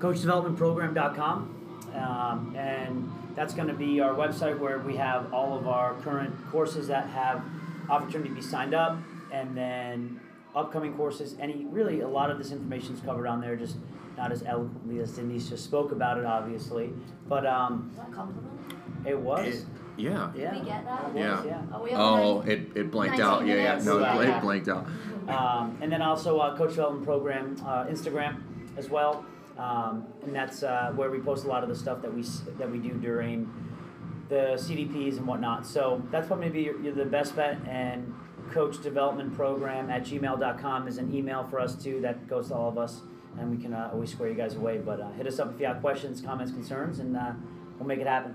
coachdevelopmentprogram.com, 0.01 1.55
um, 1.95 2.55
and 2.57 3.13
that's 3.37 3.55
going 3.55 3.69
to 3.69 3.75
be 3.75 4.01
our 4.01 4.15
website 4.15 4.59
where 4.59 4.79
we 4.79 4.97
have 4.97 5.33
all 5.33 5.57
of 5.57 5.69
our 5.69 5.95
current 6.01 6.35
courses 6.51 6.89
that 6.89 7.07
have 7.09 7.43
opportunity 7.89 8.31
to 8.31 8.35
be 8.35 8.43
signed 8.43 8.75
up, 8.75 8.99
and 9.33 9.57
then 9.57 10.21
upcoming 10.55 10.95
courses. 10.95 11.37
Any 11.39 11.67
really 11.67 12.01
a 12.01 12.09
lot 12.09 12.31
of 12.31 12.39
this 12.39 12.51
information 12.51 12.95
is 12.95 13.01
covered 13.01 13.27
on 13.27 13.41
there, 13.41 13.57
just 13.57 13.77
not 14.17 14.33
as 14.33 14.43
eloquently 14.43 14.99
as 15.01 15.13
Denise 15.13 15.49
just 15.49 15.65
spoke 15.65 15.93
about 15.93 16.19
it, 16.19 16.25
obviously, 16.25 16.91
but 17.29 17.47
um, 17.47 17.89
Is 17.93 17.97
that 17.99 18.09
a 18.09 18.13
compliment? 18.13 18.47
it 19.07 19.19
was. 19.19 19.47
It- 19.47 19.67
yeah. 19.97 20.33
yeah. 20.35 20.59
we 20.59 20.65
get 20.65 20.85
that? 20.87 21.11
Yeah. 21.15 21.45
yeah. 21.45 21.63
Are 21.73 21.83
we 21.83 21.91
Oh, 21.93 22.41
it, 22.41 22.71
it 22.75 22.91
blanked 22.91 23.19
19 23.19 23.21
out. 23.27 23.47
Yeah, 23.47 23.55
yeah. 23.55 23.63
minutes? 23.71 23.85
No, 23.85 23.99
it, 23.99 24.01
Yeah. 24.01 24.39
it 24.39 24.41
blanked 24.41 24.69
out. 24.69 24.87
Um, 25.29 25.77
and 25.83 25.93
then 25.93 26.01
also 26.01 26.39
uh, 26.39 26.57
Coach 26.57 26.71
Development 26.71 27.05
Program 27.05 27.57
uh, 27.67 27.85
Instagram 27.85 28.41
as 28.79 28.89
well, 28.89 29.27
um, 29.61 30.07
and 30.23 30.35
that's 30.35 30.62
uh, 30.62 30.90
where 30.94 31.11
we 31.11 31.18
post 31.18 31.44
a 31.44 31.49
lot 31.49 31.62
of 31.62 31.68
the 31.68 31.77
stuff 31.77 32.01
that 32.03 32.12
we 32.12 32.23
that 32.59 32.70
we 32.70 32.79
do 32.79 32.94
during 32.94 33.53
the 34.31 34.55
CDPs 34.57 35.18
and 35.18 35.27
whatnot. 35.27 35.66
So 35.66 36.03
that's 36.11 36.31
you're, 36.31 36.81
you're 36.81 36.94
the 36.94 37.05
best 37.05 37.37
bet. 37.37 37.59
And 37.68 38.14
Coach 38.53 38.83
Development 38.83 39.35
Program 39.35 39.90
at 39.90 40.05
gmail.com 40.05 40.88
is 40.88 40.99
an 40.99 41.14
email 41.14 41.46
for 41.51 41.61
us 41.61 41.75
too 41.75 42.01
that 42.01 42.27
goes 42.29 42.49
to 42.49 42.55
all 42.55 42.68
of 42.68 42.79
us. 42.79 43.03
and 43.38 43.51
we 43.51 43.62
can 43.62 43.75
uh, 43.75 43.90
always 43.92 44.11
square 44.12 44.31
you 44.31 44.35
guys 44.35 44.55
away. 44.55 44.79
But 44.79 45.01
uh, 45.01 45.11
hit 45.12 45.27
us 45.27 45.38
up 45.38 45.53
if 45.55 45.61
you 45.61 45.66
have 45.66 45.81
questions, 45.81 46.23
comments, 46.23 46.53
concerns, 46.53 47.01
and 47.01 47.16
uh, 47.16 47.33
we'll 47.79 47.87
make 47.87 48.01
it 48.01 48.07
happen. 48.07 48.35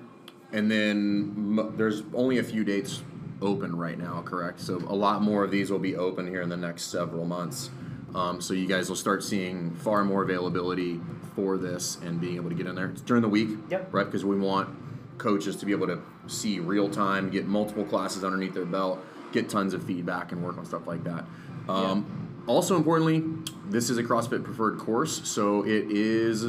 And 0.52 0.70
then 0.70 1.74
there's 1.76 2.04
only 2.14 2.38
a 2.38 2.44
few 2.44 2.64
dates 2.64 3.02
open 3.42 3.76
right 3.76 3.98
now, 3.98 4.22
correct? 4.22 4.60
So 4.60 4.78
a 4.78 4.96
lot 4.96 5.22
more 5.22 5.44
of 5.44 5.52
these 5.52 5.72
will 5.72 5.80
be 5.80 5.96
open 5.96 6.28
here 6.28 6.42
in 6.42 6.50
the 6.50 6.58
next 6.58 6.84
several 6.84 7.26
months. 7.26 7.72
Um, 8.16 8.40
so 8.40 8.54
you 8.54 8.66
guys 8.66 8.88
will 8.88 8.96
start 8.96 9.24
seeing 9.24 9.72
far 9.76 10.06
more 10.06 10.24
availability 10.24 11.02
for 11.36 11.58
this 11.58 11.98
and 12.02 12.20
being 12.22 12.38
able 12.38 12.50
to 12.50 12.56
get 12.56 12.66
in 12.66 12.74
there. 12.74 12.88
It's 12.88 13.02
during 13.02 13.22
the 13.22 13.28
week, 13.30 13.50
Yep. 13.70 13.94
right? 13.94 14.06
Because 14.06 14.24
we 14.24 14.38
want 14.38 14.70
coaches 15.18 15.58
to 15.58 15.66
be 15.66 15.74
able 15.74 15.88
to 15.88 16.00
see 16.28 16.60
real 16.60 16.90
time, 16.90 17.30
get 17.30 17.46
multiple 17.46 17.84
classes 17.84 18.24
underneath 18.24 18.54
their 18.54 18.66
belt, 18.66 19.00
get 19.34 19.50
tons 19.50 19.74
of 19.74 19.84
feedback, 19.84 20.32
and 20.32 20.42
work 20.44 20.58
on 20.58 20.66
stuff 20.66 20.88
like 20.88 21.04
that. 21.04 21.26
Um, 21.68 22.06
Also 22.48 22.76
importantly, 22.78 23.24
this 23.70 23.90
is 23.90 23.98
a 23.98 24.04
CrossFit 24.04 24.44
preferred 24.44 24.78
course, 24.78 25.28
so 25.28 25.64
it 25.66 25.90
is 25.92 26.46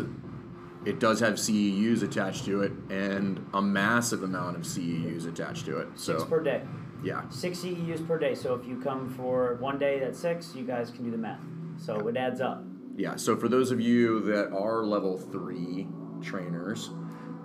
it 0.85 1.01
does 1.01 1.19
have 1.19 1.35
CEUs 1.35 2.03
attached 2.05 2.45
to 2.45 2.61
it 2.61 2.71
and 2.91 3.45
a 3.55 3.61
massive 3.61 4.23
amount 4.23 4.57
of 4.57 4.63
CEUs 4.63 5.27
attached 5.27 5.65
to 5.67 5.79
it. 5.79 5.89
Six 5.97 6.23
per 6.23 6.41
day. 6.41 6.63
yeah, 7.03 7.23
Six 7.31 7.59
CEUs 7.61 8.07
per 8.07 8.19
day. 8.21 8.37
So 8.37 8.55
if 8.55 8.67
you 8.69 8.77
come 8.81 9.09
for 9.09 9.55
one 9.59 9.79
day 9.79 9.99
that's 9.99 10.19
six, 10.19 10.55
you 10.55 10.63
guys 10.65 10.91
can 10.93 11.03
do 11.03 11.11
the 11.11 11.17
math. 11.19 11.41
So 11.79 12.09
it 12.09 12.17
adds 12.17 12.41
up. 12.41 12.63
yeah. 12.97 13.17
So 13.17 13.37
for 13.37 13.49
those 13.49 13.71
of 13.71 13.81
you 13.81 14.21
that 14.23 14.53
are 14.53 14.85
level 14.85 15.19
three 15.19 15.87
trainers, 16.23 16.91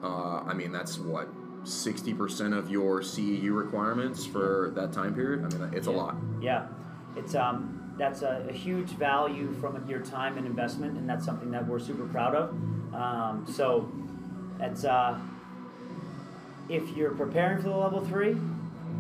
uh, 0.04 0.40
I 0.40 0.54
mean 0.54 0.72
that's 0.72 0.98
what 0.98 1.28
sixty 1.64 2.14
percent 2.14 2.54
of 2.54 2.70
your 2.70 3.02
CEU 3.02 3.56
requirements 3.56 4.26
for 4.26 4.72
that 4.76 4.92
time 4.94 5.14
period. 5.14 5.44
I 5.46 5.58
mean 5.58 5.74
it's 5.74 5.88
a 5.88 5.92
lot. 5.92 6.16
Yeah, 6.42 6.68
it's 7.16 7.36
um, 7.36 7.94
that's 7.98 8.22
a, 8.24 8.46
a 8.50 8.54
huge 8.54 8.90
value 8.92 9.52
from 9.60 9.88
your 9.88 10.00
time 10.00 10.38
and 10.38 10.48
investment, 10.48 10.98
and 10.98 11.08
that's 11.08 11.26
something 11.26 11.52
that 11.52 11.68
we're 11.68 11.80
super 11.80 12.06
proud 12.08 12.34
of. 12.36 12.50
Um, 12.96 13.46
so, 13.48 13.92
it's 14.60 14.86
uh, 14.86 15.20
if 16.70 16.96
you're 16.96 17.12
preparing 17.12 17.62
for 17.62 17.70
the 17.70 17.76
level 17.76 18.04
three, 18.04 18.36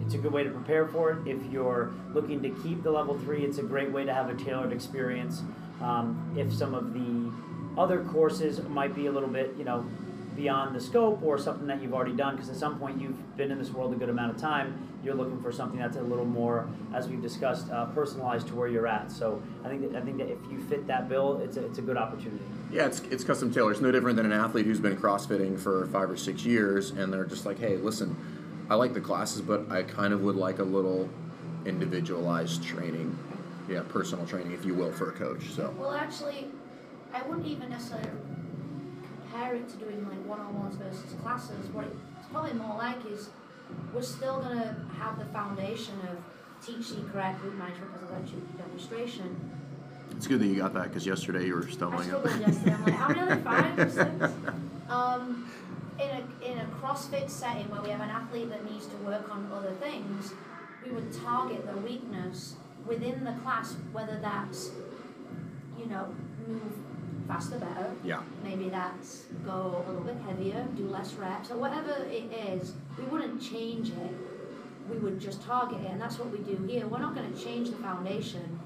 it's 0.03 0.13
a 0.13 0.17
good 0.17 0.31
way 0.31 0.43
to 0.43 0.49
prepare 0.49 0.87
for 0.87 1.11
it. 1.11 1.27
If 1.27 1.43
you're 1.51 1.91
looking 2.13 2.41
to 2.43 2.49
keep 2.49 2.83
the 2.83 2.91
level 2.91 3.17
three, 3.19 3.43
it's 3.43 3.57
a 3.57 3.63
great 3.63 3.91
way 3.91 4.03
to 4.05 4.13
have 4.13 4.29
a 4.29 4.35
tailored 4.35 4.71
experience. 4.71 5.41
Um, 5.81 6.35
if 6.37 6.53
some 6.53 6.73
of 6.73 6.93
the 6.93 7.31
other 7.79 8.03
courses 8.03 8.61
might 8.69 8.93
be 8.93 9.07
a 9.07 9.11
little 9.11 9.29
bit, 9.29 9.55
you 9.57 9.63
know, 9.63 9.85
beyond 10.35 10.75
the 10.75 10.79
scope 10.79 11.21
or 11.23 11.37
something 11.37 11.67
that 11.67 11.81
you've 11.81 11.93
already 11.93 12.15
done, 12.15 12.35
because 12.35 12.49
at 12.49 12.55
some 12.55 12.79
point 12.79 12.99
you've 13.01 13.37
been 13.37 13.51
in 13.51 13.57
this 13.57 13.69
world 13.69 13.93
a 13.93 13.95
good 13.95 14.09
amount 14.09 14.33
of 14.33 14.39
time, 14.39 14.87
you're 15.03 15.15
looking 15.15 15.41
for 15.41 15.51
something 15.51 15.79
that's 15.79 15.97
a 15.97 16.01
little 16.01 16.25
more, 16.25 16.69
as 16.93 17.07
we've 17.07 17.21
discussed, 17.21 17.69
uh, 17.69 17.85
personalized 17.87 18.47
to 18.47 18.55
where 18.55 18.67
you're 18.67 18.87
at. 18.87 19.11
So 19.11 19.41
I 19.63 19.67
think 19.67 19.81
that 19.81 20.01
I 20.01 20.05
think 20.05 20.17
that 20.17 20.29
if 20.29 20.39
you 20.49 20.61
fit 20.61 20.87
that 20.87 21.09
bill, 21.09 21.39
it's 21.39 21.57
a, 21.57 21.65
it's 21.65 21.79
a 21.79 21.81
good 21.81 21.97
opportunity. 21.97 22.43
Yeah, 22.71 22.85
it's, 22.85 23.01
it's 23.01 23.23
custom 23.23 23.51
tailored. 23.53 23.73
It's 23.73 23.81
no 23.81 23.91
different 23.91 24.15
than 24.15 24.25
an 24.25 24.31
athlete 24.31 24.65
who's 24.65 24.79
been 24.79 24.95
CrossFitting 24.95 25.59
for 25.59 25.87
five 25.87 26.09
or 26.09 26.15
six 26.17 26.45
years, 26.45 26.91
and 26.91 27.11
they're 27.11 27.25
just 27.25 27.45
like, 27.45 27.59
hey, 27.59 27.75
listen, 27.77 28.15
I 28.71 28.75
like 28.75 28.93
the 28.93 29.01
classes, 29.01 29.41
but 29.41 29.69
I 29.69 29.83
kind 29.83 30.13
of 30.13 30.21
would 30.21 30.37
like 30.37 30.59
a 30.59 30.63
little 30.63 31.09
individualized 31.65 32.63
training, 32.63 33.19
yeah, 33.67 33.81
personal 33.89 34.25
training, 34.25 34.53
if 34.53 34.63
you 34.63 34.73
will, 34.73 34.93
for 34.93 35.09
a 35.09 35.11
coach. 35.11 35.49
So 35.49 35.75
Well, 35.77 35.91
actually, 35.91 36.47
I 37.13 37.21
wouldn't 37.23 37.45
even 37.47 37.69
necessarily 37.69 38.07
compare 39.03 39.55
it 39.55 39.67
to 39.71 39.75
doing 39.75 40.07
like 40.07 40.25
one-on-ones 40.25 40.75
versus 40.75 41.03
classes. 41.21 41.67
What 41.73 41.83
it's 42.17 42.29
probably 42.31 42.53
more 42.53 42.77
like 42.77 43.05
is 43.11 43.29
we're 43.93 44.01
still 44.01 44.39
gonna 44.39 44.77
have 44.97 45.19
the 45.19 45.25
foundation 45.25 45.95
of 46.09 46.17
teach 46.65 46.93
correct 47.11 47.41
group 47.41 47.55
management, 47.55 47.91
because 47.91 48.09
it's 48.09 48.21
actually 48.21 48.43
demonstration. 48.57 49.51
it's 50.11 50.27
good 50.27 50.39
that 50.39 50.47
you 50.47 50.55
got 50.55 50.73
that 50.75 50.83
because 50.83 51.05
yesterday 51.05 51.45
you 51.45 51.55
were 51.55 51.67
stumbling 51.67 52.09
I 52.09 52.21
stumbling 52.21 52.33
struggled 52.35 52.53
yesterday. 52.53 52.73
I'm 52.73 52.85
like, 52.85 52.93
how 52.93 53.07
many 53.09 53.19
are 53.19 53.25
there? 53.25 53.37
Five 53.43 53.79
or 53.79 53.89
six? 53.89 54.33
Um, 54.87 55.49
in 56.01 56.09
a 56.09 56.51
in 56.51 56.57
a 56.59 56.65
CrossFit 56.81 57.29
setting 57.29 57.69
where 57.69 57.81
we 57.81 57.89
have 57.89 58.01
an 58.01 58.09
athlete 58.09 58.49
that 58.49 58.69
needs 58.69 58.87
to 58.87 58.95
work 58.97 59.29
on 59.29 59.51
other 59.53 59.71
things, 59.73 60.33
we 60.83 60.91
would 60.91 61.11
target 61.13 61.65
the 61.65 61.77
weakness 61.77 62.55
within 62.85 63.23
the 63.23 63.33
class, 63.43 63.75
whether 63.91 64.17
that's 64.19 64.71
you 65.77 65.85
know 65.85 66.13
move 66.47 66.73
faster, 67.27 67.57
better. 67.59 67.91
Yeah. 68.03 68.21
Maybe 68.43 68.69
that's 68.69 69.25
go 69.45 69.83
a 69.85 69.89
little 69.89 70.03
bit 70.03 70.17
heavier, 70.27 70.65
do 70.75 70.87
less 70.87 71.13
reps, 71.13 71.51
or 71.51 71.57
whatever 71.57 72.05
it 72.09 72.31
is. 72.33 72.73
We 72.97 73.05
wouldn't 73.05 73.41
change 73.41 73.89
it. 73.89 74.11
We 74.89 74.97
would 74.97 75.19
just 75.19 75.41
target 75.43 75.79
it, 75.81 75.91
and 75.91 76.01
that's 76.01 76.17
what 76.17 76.31
we 76.31 76.39
do 76.39 76.57
here. 76.67 76.87
We're 76.87 76.99
not 76.99 77.15
going 77.15 77.31
to 77.31 77.41
change 77.41 77.69
the 77.69 77.77
foundation, 77.77 78.59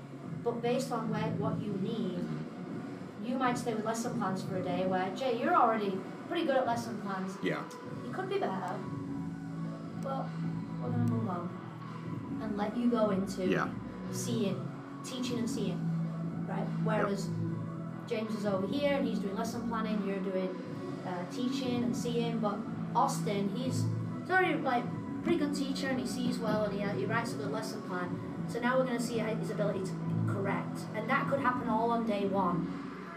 but 0.44 0.62
based 0.62 0.92
on 0.92 1.10
where 1.12 1.30
what 1.38 1.62
you 1.62 1.74
need, 1.84 2.26
you 3.24 3.38
might 3.38 3.58
stay 3.58 3.74
with 3.74 3.86
lesson 3.86 4.18
plans 4.18 4.42
for 4.42 4.58
a 4.58 4.64
day. 4.64 4.86
Where 4.88 5.14
Jay, 5.16 5.38
you're 5.40 5.56
already 5.56 6.00
pretty 6.28 6.46
good 6.46 6.56
at 6.58 6.66
lesson 6.66 6.98
plans. 7.02 7.38
Yeah. 7.44 7.62
You 8.06 8.12
could 8.12 8.30
be 8.30 8.40
better. 8.40 8.76
but 10.02 10.26
we're 10.82 10.90
going 10.90 11.06
to 11.08 11.12
move 11.14 11.30
on 11.30 11.50
and 12.44 12.56
let 12.58 12.78
you 12.78 12.90
go 12.92 13.10
into 13.10 13.48
Yeah. 13.48 13.68
seeing, 14.12 14.56
teaching 15.04 15.40
and 15.40 15.50
seeing, 15.50 15.80
right? 16.48 16.68
Whereas 16.84 17.30
James 18.08 18.36
is 18.36 18.46
over 18.46 18.68
here 18.68 18.94
and 18.94 19.08
he's 19.08 19.18
doing 19.20 19.36
lesson 19.36 19.68
planning, 19.68 20.04
you're 20.06 20.20
doing 20.20 20.50
uh, 21.08 21.24
teaching 21.34 21.84
and 21.84 21.96
seeing, 21.96 22.38
but 22.40 22.58
Austin, 22.96 23.50
he's, 23.56 23.86
he's 24.22 24.30
already 24.30 24.56
like 24.56 24.84
pretty 25.24 25.40
good 25.40 25.56
teacher 25.56 25.88
and 25.88 26.00
he 26.00 26.06
sees 26.06 26.38
well 26.38 26.66
and 26.66 26.80
he, 26.80 26.84
uh, 26.86 26.90
he 26.94 27.06
writes 27.06 27.34
a 27.34 27.38
good 27.38 27.52
lesson 27.52 27.82
plan. 27.84 28.20
So 28.48 28.60
now 28.60 28.78
we're 28.78 28.86
going 28.86 28.98
to 28.98 29.04
see 29.04 29.18
his 29.18 29.50
ability 29.50 29.86
to 29.86 29.92
correct, 30.28 30.82
and 30.96 31.10
that 31.10 31.28
could 31.30 31.40
happen 31.40 31.68
all 31.68 31.90
on 31.90 32.06
day 32.06 32.26
one. 32.26 32.72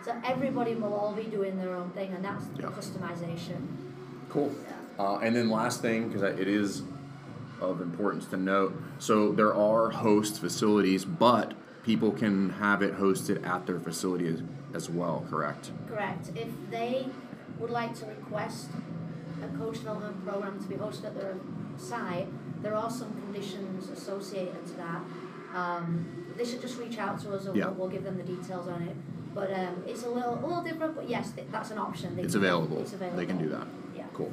So 0.09 0.15
everybody 0.25 0.75
will 0.75 0.95
all 0.95 1.13
be 1.13 1.25
doing 1.25 1.59
their 1.59 1.75
own 1.75 1.91
thing, 1.91 2.15
and 2.15 2.25
that's 2.25 2.47
the 2.57 2.63
Yeah. 2.63 2.69
customization. 2.71 3.61
Cool. 4.31 4.53
Uh, 4.99 5.19
and 5.19 5.37
then 5.37 5.51
last 5.51 5.83
thing, 5.83 6.09
because 6.09 6.23
it 6.23 6.49
is 6.49 6.83
of 7.61 7.83
importance 7.83 8.25
to 8.29 8.39
note, 8.39 8.73
so 8.99 9.33
there 9.33 9.55
are 9.55 9.91
host 9.91 10.41
facilities, 10.41 11.05
but 11.05 11.53
people 11.83 12.11
can 12.11 12.49
have 12.49 12.81
it 12.81 12.97
hosted 12.99 13.47
at 13.47 13.67
their 13.67 13.79
facility 13.79 14.27
as, 14.29 14.43
as 14.73 14.89
well, 14.89 15.27
correct? 15.29 15.73
Correct. 15.87 16.31
If 16.35 16.49
they 16.71 17.09
would 17.59 17.71
like 17.71 17.95
to 17.97 18.07
request 18.07 18.71
a 19.45 19.59
coach 19.59 19.81
development 19.81 20.25
program 20.27 20.59
to 20.59 20.69
be 20.69 20.77
hosted 20.77 21.05
at 21.05 21.21
their 21.21 21.37
site, 21.77 22.29
there 22.63 22.75
are 22.75 22.91
some 22.91 23.13
conditions 23.13 23.91
associated 23.91 24.65
to 24.69 24.73
that. 24.79 25.03
Um, 25.55 26.07
they 26.39 26.47
should 26.47 26.63
just 26.63 26.79
reach 26.79 26.97
out 26.99 27.19
to 27.21 27.35
us, 27.35 27.45
and 27.45 27.55
Yeah. 27.55 27.67
we'll, 27.67 27.75
we'll 27.75 27.89
give 27.91 28.05
them 28.05 28.17
the 28.17 28.23
details 28.25 28.69
on 28.69 28.81
it. 28.81 28.97
But 29.39 29.53
um, 29.55 29.85
it's 29.87 30.03
a 30.03 30.09
little, 30.11 30.35
a 30.35 30.45
little 30.45 30.63
different. 30.65 30.97
But 30.97 31.09
yes, 31.09 31.31
th- 31.31 31.47
that's 31.53 31.71
an 31.71 31.79
option. 31.79 32.17
They 32.17 32.23
It's 32.23 32.35
can- 32.35 32.43
available. 32.45 32.81
It's 32.81 32.93
available. 32.93 33.19
They 33.19 33.27
can 33.27 33.39
do 33.39 33.49
that. 33.51 33.69
Yeah. 33.97 34.03
Cool. 34.13 34.33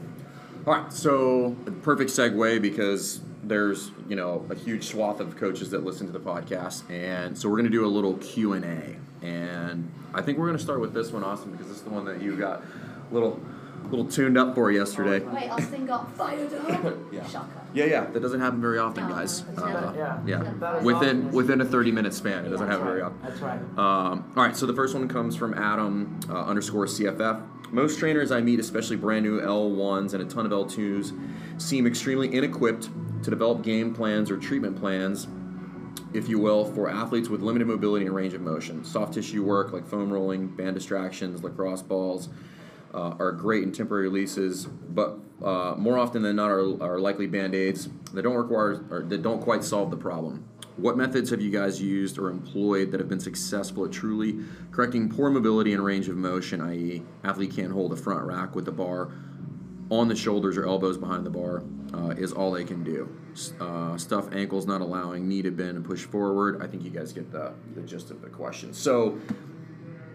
All 0.66 0.74
right, 0.74 0.92
so 0.92 1.56
perfect 1.84 2.10
segue 2.10 2.60
because 2.60 3.22
there's 3.44 3.92
you 4.10 4.16
know 4.16 4.44
a 4.50 4.56
huge 4.56 4.86
swath 4.86 5.20
of 5.20 5.38
coaches 5.38 5.70
that 5.70 5.84
listen 5.86 6.08
to 6.08 6.14
the 6.14 6.20
podcast, 6.20 6.90
and 6.90 7.38
so 7.38 7.48
we're 7.48 7.58
gonna 7.58 7.70
do 7.70 7.86
a 7.86 7.94
little 7.98 8.16
Q 8.16 8.54
and 8.54 8.66
A, 8.66 8.96
and 9.24 9.92
I 10.16 10.24
think 10.24 10.40
we're 10.40 10.48
gonna 10.48 10.58
start 10.58 10.82
with 10.82 10.92
this 10.96 11.12
one, 11.12 11.24
Austin, 11.24 11.52
because 11.52 11.68
this 11.68 11.78
is 11.78 11.84
the 11.84 11.92
one 11.92 12.04
that 12.06 12.20
you 12.20 12.36
got 12.36 12.64
a 12.64 13.14
little 13.14 13.40
little 13.90 14.06
tuned 14.06 14.38
up 14.38 14.56
for 14.56 14.72
yesterday. 14.72 15.20
Wait, 15.26 15.50
Austin 15.50 15.86
got 15.86 16.12
fired 16.16 16.54
up. 16.54 16.96
Yeah. 17.12 17.26
Shocker. 17.28 17.62
Yeah, 17.74 17.86
yeah, 17.86 18.06
that 18.06 18.22
doesn't 18.22 18.40
happen 18.40 18.62
very 18.62 18.78
often, 18.80 19.08
guys. 19.10 19.44
Uh, 19.58 19.66
never- 19.68 19.94
yeah. 19.98 20.20
yeah, 20.26 20.80
within 20.82 20.96
often 21.26 21.32
within 21.32 21.62
a 21.62 21.66
thirty 21.66 21.92
minute 21.92 22.14
span, 22.14 22.46
it 22.46 22.50
doesn't 22.50 22.68
happen 22.68 22.86
very 22.86 23.02
often. 23.02 23.20
That's 23.22 23.40
right. 23.42 23.60
Um, 23.78 24.32
all 24.36 24.44
right, 24.44 24.56
so 24.56 24.66
the 24.66 24.74
first 24.74 24.94
one 24.94 25.08
comes 25.08 25.36
from 25.36 25.54
Adam 25.54 26.20
uh, 26.30 26.44
underscore 26.46 26.86
CFF. 26.86 27.42
Most 27.72 28.00
trainers 28.00 28.32
I 28.32 28.42
meet, 28.42 28.60
especially 28.60 28.96
brand 28.96 29.26
new 29.26 29.42
L1s 29.42 30.14
and 30.14 30.22
a 30.22 30.26
ton 30.26 30.46
of 30.46 30.52
L2s, 30.52 31.12
seem 31.62 31.86
extremely 31.88 32.30
inequipped 32.30 32.90
to 33.24 33.30
develop 33.30 33.62
game 33.64 33.94
plans 33.94 34.30
or 34.32 34.38
treatment 34.38 34.78
plans, 34.78 35.28
if 36.14 36.30
you 36.30 36.40
will, 36.40 36.64
for 36.64 36.90
athletes 36.90 37.28
with 37.28 37.42
limited 37.42 37.68
mobility 37.68 38.06
and 38.06 38.16
range 38.16 38.34
of 38.34 38.42
motion. 38.42 38.84
Soft 38.86 39.14
tissue 39.16 39.44
work 39.44 39.74
like 39.74 39.86
foam 39.86 40.12
rolling, 40.14 40.48
band 40.48 40.76
distractions, 40.76 41.44
lacrosse 41.44 41.82
balls. 41.82 42.30
Uh, 42.96 43.14
are 43.20 43.34
great 43.34 43.62
in 43.62 43.74
temporary 43.74 44.08
releases, 44.08 44.66
but 44.66 45.20
uh, 45.44 45.76
more 45.78 45.98
often 45.98 46.22
than 46.22 46.38
not 46.38 46.50
are, 46.50 46.82
are 46.82 46.98
likely 46.98 47.28
band-aids 47.28 47.90
that 48.14 48.22
don't 48.22 48.38
require 48.38 48.86
or 48.90 49.02
that 49.02 49.22
don't 49.22 49.42
quite 49.42 49.66
solve 49.66 49.92
the 49.92 49.98
problem. 49.98 50.48
What 50.78 50.96
methods 50.96 51.30
have 51.32 51.42
you 51.42 51.52
guys 51.52 51.82
used 51.82 52.18
or 52.18 52.30
employed 52.30 52.92
that 52.92 53.02
have 53.02 53.10
been 53.10 53.20
successful 53.20 53.84
at 53.84 53.92
truly 53.92 54.40
correcting 54.72 55.10
poor 55.10 55.30
mobility 55.30 55.74
and 55.74 55.84
range 55.84 56.08
of 56.08 56.16
motion, 56.16 56.62
i.e., 56.62 57.04
athlete 57.26 57.54
can't 57.54 57.74
hold 57.74 57.92
a 57.92 57.98
front 57.98 58.24
rack 58.24 58.56
with 58.56 58.64
the 58.64 58.72
bar 58.72 59.12
on 59.90 60.08
the 60.08 60.16
shoulders 60.16 60.56
or 60.56 60.66
elbows 60.66 60.98
behind 60.98 61.26
the 61.26 61.30
bar 61.30 61.64
uh, 61.94 62.10
is 62.12 62.32
all 62.32 62.52
they 62.52 62.64
can 62.64 62.82
do. 62.82 63.10
Uh, 63.60 63.98
stuff 63.98 64.34
ankles 64.34 64.66
not 64.66 64.80
allowing 64.80 65.28
knee 65.28 65.42
to 65.42 65.52
bend 65.52 65.76
and 65.76 65.86
push 65.86 66.04
forward. 66.04 66.62
I 66.62 66.68
think 66.68 66.84
you 66.84 66.92
guys 66.92 67.12
get 67.12 67.32
the, 67.32 67.54
the 67.76 67.82
gist 67.82 68.10
of 68.10 68.22
the 68.22 68.30
question. 68.30 68.74
So, 68.74 69.20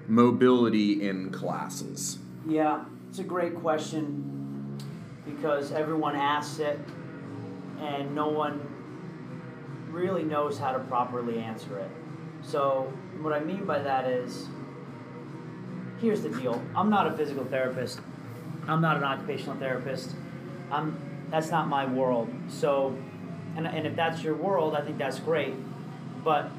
mobility 0.08 1.06
in 1.06 1.30
classes. 1.30 2.18
Yeah, 2.46 2.84
it's 3.08 3.18
a 3.18 3.24
great 3.24 3.56
question 3.56 4.78
because 5.24 5.72
everyone 5.72 6.16
asks 6.16 6.58
it 6.58 6.78
and 7.80 8.14
no 8.14 8.28
one 8.28 8.60
really 9.90 10.22
knows 10.22 10.58
how 10.58 10.72
to 10.72 10.78
properly 10.80 11.38
answer 11.38 11.78
it. 11.78 11.90
So, 12.42 12.92
what 13.20 13.32
I 13.32 13.40
mean 13.40 13.64
by 13.64 13.80
that 13.80 14.06
is 14.06 14.48
here's 16.00 16.22
the 16.22 16.30
deal. 16.30 16.62
I'm 16.74 16.88
not 16.88 17.06
a 17.06 17.12
physical 17.12 17.44
therapist. 17.44 18.00
I'm 18.66 18.80
not 18.80 18.96
an 18.96 19.04
occupational 19.04 19.56
therapist. 19.56 20.14
I'm 20.70 20.98
that's 21.30 21.50
not 21.50 21.68
my 21.68 21.86
world. 21.86 22.28
So, 22.48 22.96
and, 23.56 23.66
and 23.66 23.86
if 23.86 23.94
that's 23.94 24.22
your 24.22 24.34
world, 24.34 24.74
I 24.74 24.80
think 24.80 24.98
that's 24.98 25.20
great. 25.20 25.54
But 26.24 26.50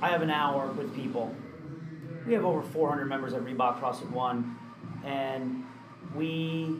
I 0.00 0.08
have 0.08 0.22
an 0.22 0.30
hour 0.30 0.70
with 0.72 0.94
people. 0.94 1.34
We 2.28 2.34
have 2.34 2.44
over 2.44 2.60
400 2.60 3.06
members 3.06 3.32
at 3.32 3.40
Reebok 3.40 3.80
CrossFit 3.80 4.10
One, 4.10 4.54
and 5.02 5.64
we 6.14 6.76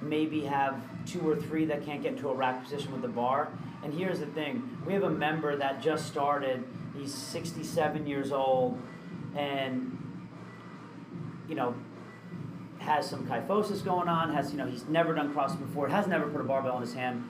maybe 0.00 0.40
have 0.40 0.82
two 1.06 1.20
or 1.20 1.36
three 1.36 1.64
that 1.66 1.84
can't 1.84 2.02
get 2.02 2.14
into 2.14 2.28
a 2.28 2.34
rack 2.34 2.64
position 2.64 2.90
with 2.90 3.02
the 3.02 3.08
bar. 3.08 3.52
And 3.84 3.94
here's 3.94 4.18
the 4.18 4.26
thing 4.26 4.76
we 4.84 4.94
have 4.94 5.04
a 5.04 5.10
member 5.10 5.54
that 5.54 5.80
just 5.80 6.08
started, 6.08 6.64
he's 6.96 7.14
67 7.14 8.04
years 8.08 8.32
old, 8.32 8.76
and 9.36 9.96
you 11.48 11.54
know, 11.54 11.72
has 12.80 13.08
some 13.08 13.28
kyphosis 13.28 13.84
going 13.84 14.08
on, 14.08 14.34
has, 14.34 14.50
you 14.50 14.58
know, 14.58 14.66
he's 14.66 14.86
never 14.88 15.14
done 15.14 15.32
CrossFit 15.32 15.60
before, 15.60 15.86
has 15.86 16.08
never 16.08 16.28
put 16.28 16.40
a 16.40 16.44
barbell 16.44 16.74
in 16.78 16.82
his 16.82 16.94
hand. 16.94 17.28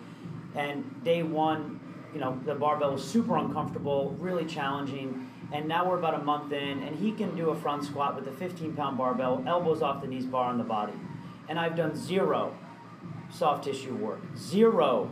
And 0.54 1.04
day 1.04 1.22
one, 1.22 1.78
you 2.14 2.20
know, 2.20 2.40
the 2.46 2.54
barbell 2.54 2.92
was 2.92 3.04
super 3.04 3.36
uncomfortable, 3.36 4.16
really 4.18 4.46
challenging. 4.46 5.27
And 5.52 5.66
now 5.66 5.88
we're 5.88 5.98
about 5.98 6.14
a 6.14 6.22
month 6.22 6.52
in, 6.52 6.82
and 6.82 6.96
he 6.96 7.12
can 7.12 7.34
do 7.34 7.50
a 7.50 7.54
front 7.54 7.84
squat 7.84 8.14
with 8.14 8.28
a 8.28 8.32
15 8.32 8.74
pound 8.74 8.98
barbell, 8.98 9.42
elbows 9.46 9.80
off 9.80 10.02
the 10.02 10.06
knees, 10.06 10.26
bar 10.26 10.50
on 10.50 10.58
the 10.58 10.64
body. 10.64 10.92
And 11.48 11.58
I've 11.58 11.76
done 11.76 11.96
zero 11.96 12.54
soft 13.30 13.64
tissue 13.64 13.94
work, 13.94 14.20
zero 14.36 15.10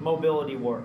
mobility 0.00 0.56
work. 0.56 0.84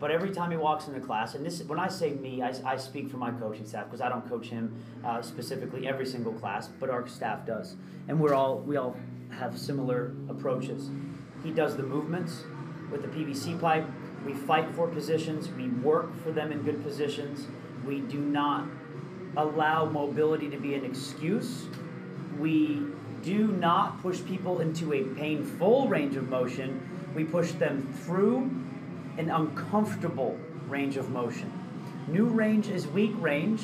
But 0.00 0.12
every 0.12 0.30
time 0.30 0.52
he 0.52 0.56
walks 0.56 0.86
into 0.86 1.00
class, 1.00 1.34
and 1.34 1.44
this, 1.44 1.62
when 1.62 1.80
I 1.80 1.88
say 1.88 2.12
me, 2.12 2.40
I, 2.40 2.52
I 2.64 2.76
speak 2.76 3.10
for 3.10 3.16
my 3.16 3.32
coaching 3.32 3.66
staff 3.66 3.86
because 3.86 4.00
I 4.00 4.08
don't 4.08 4.28
coach 4.28 4.46
him 4.46 4.76
uh, 5.04 5.22
specifically 5.22 5.88
every 5.88 6.06
single 6.06 6.32
class, 6.32 6.68
but 6.68 6.88
our 6.88 7.06
staff 7.08 7.44
does, 7.44 7.74
and 8.06 8.20
we're 8.20 8.34
all 8.34 8.60
we 8.60 8.76
all 8.76 8.96
have 9.30 9.58
similar 9.58 10.14
approaches. 10.28 10.90
He 11.42 11.50
does 11.50 11.76
the 11.76 11.82
movements 11.82 12.44
with 12.90 13.02
the 13.02 13.08
PVC 13.08 13.60
pipe. 13.60 13.86
We 14.24 14.34
fight 14.34 14.70
for 14.74 14.86
positions. 14.86 15.48
We 15.50 15.68
work 15.68 16.16
for 16.22 16.30
them 16.30 16.52
in 16.52 16.62
good 16.62 16.82
positions. 16.82 17.46
We 17.86 18.00
do 18.00 18.18
not 18.18 18.66
allow 19.36 19.86
mobility 19.86 20.48
to 20.50 20.56
be 20.56 20.74
an 20.74 20.84
excuse. 20.84 21.66
We 22.38 22.82
do 23.22 23.48
not 23.48 24.00
push 24.02 24.24
people 24.24 24.60
into 24.60 24.92
a 24.92 25.04
painful 25.04 25.88
range 25.88 26.16
of 26.16 26.28
motion. 26.28 26.80
We 27.14 27.24
push 27.24 27.52
them 27.52 27.92
through 28.04 28.50
an 29.18 29.30
uncomfortable 29.30 30.38
range 30.68 30.96
of 30.96 31.10
motion. 31.10 31.52
New 32.06 32.26
range 32.26 32.68
is 32.68 32.86
weak 32.86 33.12
range, 33.18 33.62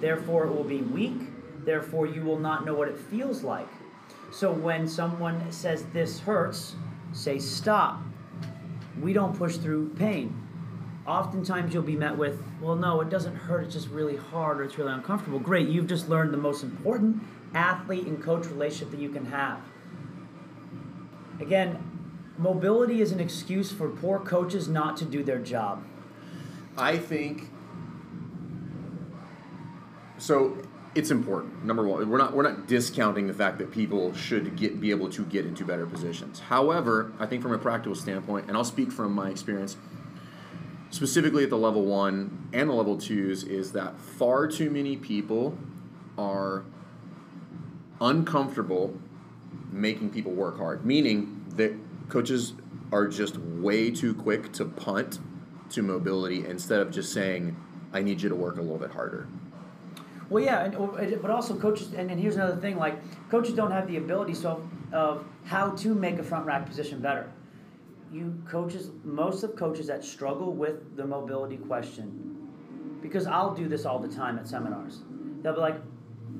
therefore 0.00 0.46
it 0.46 0.54
will 0.54 0.64
be 0.64 0.82
weak, 0.82 1.20
therefore 1.64 2.06
you 2.06 2.22
will 2.22 2.38
not 2.38 2.64
know 2.66 2.74
what 2.74 2.88
it 2.88 2.98
feels 2.98 3.42
like. 3.42 3.68
So 4.30 4.52
when 4.52 4.86
someone 4.86 5.50
says 5.50 5.84
this 5.92 6.20
hurts, 6.20 6.74
say 7.12 7.38
stop. 7.38 8.02
We 9.00 9.12
don't 9.12 9.36
push 9.36 9.56
through 9.56 9.90
pain. 9.90 10.47
Oftentimes 11.08 11.72
you'll 11.72 11.82
be 11.82 11.96
met 11.96 12.18
with, 12.18 12.42
well, 12.60 12.76
no, 12.76 13.00
it 13.00 13.08
doesn't 13.08 13.34
hurt, 13.34 13.64
it's 13.64 13.72
just 13.72 13.88
really 13.88 14.16
hard 14.16 14.60
or 14.60 14.64
it's 14.64 14.76
really 14.76 14.92
uncomfortable. 14.92 15.38
Great, 15.38 15.66
you've 15.66 15.86
just 15.86 16.10
learned 16.10 16.34
the 16.34 16.38
most 16.38 16.62
important 16.62 17.22
athlete 17.54 18.06
and 18.06 18.22
coach 18.22 18.44
relationship 18.46 18.90
that 18.90 19.00
you 19.00 19.08
can 19.08 19.24
have. 19.24 19.58
Again, 21.40 21.78
mobility 22.36 23.00
is 23.00 23.10
an 23.10 23.20
excuse 23.20 23.72
for 23.72 23.88
poor 23.88 24.20
coaches 24.20 24.68
not 24.68 24.98
to 24.98 25.06
do 25.06 25.22
their 25.24 25.38
job. 25.38 25.82
I 26.76 26.98
think 26.98 27.48
so. 30.18 30.58
It's 30.94 31.10
important. 31.10 31.64
Number 31.64 31.86
one, 31.86 32.08
we're 32.08 32.18
not 32.18 32.34
we're 32.34 32.42
not 32.42 32.66
discounting 32.66 33.28
the 33.28 33.34
fact 33.34 33.58
that 33.58 33.70
people 33.70 34.14
should 34.14 34.56
get 34.56 34.80
be 34.80 34.90
able 34.90 35.08
to 35.10 35.24
get 35.24 35.46
into 35.46 35.64
better 35.64 35.86
positions. 35.86 36.40
However, 36.40 37.12
I 37.18 37.26
think 37.26 37.42
from 37.42 37.52
a 37.52 37.58
practical 37.58 37.94
standpoint, 37.94 38.48
and 38.48 38.56
I'll 38.56 38.64
speak 38.64 38.90
from 38.90 39.12
my 39.12 39.30
experience, 39.30 39.76
specifically 40.90 41.44
at 41.44 41.50
the 41.50 41.58
level 41.58 41.84
one 41.84 42.48
and 42.52 42.70
the 42.70 42.74
level 42.74 42.96
twos, 42.96 43.44
is 43.44 43.72
that 43.72 44.00
far 44.00 44.46
too 44.46 44.70
many 44.70 44.96
people 44.96 45.56
are 46.16 46.64
uncomfortable 48.00 48.98
making 49.70 50.10
people 50.10 50.32
work 50.32 50.56
hard. 50.56 50.84
Meaning 50.84 51.44
that 51.56 51.74
coaches 52.08 52.54
are 52.92 53.06
just 53.06 53.36
way 53.36 53.90
too 53.90 54.14
quick 54.14 54.52
to 54.52 54.64
punt 54.64 55.18
to 55.70 55.82
mobility 55.82 56.46
instead 56.46 56.80
of 56.80 56.90
just 56.90 57.12
saying, 57.12 57.56
I 57.92 58.02
need 58.02 58.22
you 58.22 58.28
to 58.28 58.34
work 58.34 58.56
a 58.56 58.62
little 58.62 58.78
bit 58.78 58.90
harder. 58.90 59.28
Well, 60.30 60.44
yeah, 60.44 60.64
and, 60.64 60.74
oh, 60.76 61.18
but 61.22 61.30
also 61.30 61.56
coaches, 61.58 61.94
and, 61.94 62.10
and 62.10 62.20
here's 62.20 62.36
another 62.36 62.56
thing: 62.56 62.76
like 62.76 62.98
coaches 63.30 63.54
don't 63.54 63.70
have 63.70 63.86
the 63.88 63.96
ability 63.96 64.34
so 64.34 64.68
of 64.92 65.24
how 65.44 65.70
to 65.70 65.94
make 65.94 66.18
a 66.18 66.22
front 66.22 66.44
rack 66.44 66.66
position 66.66 67.00
better. 67.00 67.32
You 68.12 68.34
coaches, 68.48 68.90
most 69.04 69.42
of 69.44 69.54
coaches 69.54 69.86
that 69.88 70.02
struggle 70.04 70.52
with 70.52 70.96
the 70.96 71.06
mobility 71.06 71.58
question, 71.58 72.48
because 73.02 73.26
I'll 73.26 73.54
do 73.54 73.68
this 73.68 73.84
all 73.84 73.98
the 73.98 74.08
time 74.08 74.38
at 74.38 74.48
seminars. 74.48 75.00
They'll 75.42 75.52
be 75.54 75.60
like, 75.60 75.76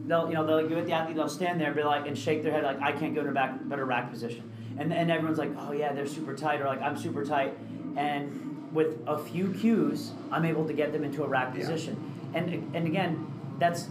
they'll 0.06 0.28
you 0.28 0.34
know 0.34 0.46
they'll 0.46 0.66
give 0.66 0.78
it 0.78 0.86
the 0.86 0.92
athlete, 0.92 1.16
they'll 1.16 1.28
stand 1.28 1.60
there 1.60 1.66
and 1.68 1.76
be 1.76 1.82
like 1.82 2.06
and 2.06 2.16
shake 2.16 2.42
their 2.42 2.52
head 2.52 2.64
like 2.64 2.80
I 2.80 2.92
can't 2.92 3.14
go 3.14 3.22
to 3.22 3.28
a 3.28 3.32
back 3.32 3.56
better 3.68 3.84
rack 3.84 4.10
position, 4.10 4.50
and 4.78 4.92
and 4.94 5.10
everyone's 5.10 5.38
like, 5.38 5.50
oh 5.58 5.72
yeah, 5.72 5.92
they're 5.92 6.06
super 6.06 6.34
tight, 6.34 6.60
or 6.62 6.64
like 6.64 6.80
I'm 6.80 6.96
super 6.96 7.24
tight, 7.24 7.52
and 7.96 8.72
with 8.72 8.98
a 9.06 9.18
few 9.18 9.52
cues, 9.52 10.12
I'm 10.32 10.44
able 10.46 10.66
to 10.66 10.72
get 10.72 10.92
them 10.92 11.04
into 11.04 11.22
a 11.22 11.28
rack 11.28 11.52
Yeah. 11.54 11.60
position, 11.60 12.14
and 12.34 12.74
and 12.74 12.86
again 12.86 13.26
that's 13.58 13.88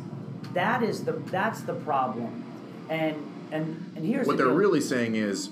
that 0.54 0.82
is 0.82 1.04
the 1.04 1.12
that's 1.14 1.62
the 1.62 1.74
problem 1.74 2.44
and 2.90 3.16
and 3.52 3.92
and 3.96 4.04
here's 4.06 4.26
What 4.26 4.38
the 4.38 4.44
they're 4.44 4.52
deal. 4.52 4.56
really 4.60 4.82
saying 4.82 5.16
is, 5.16 5.50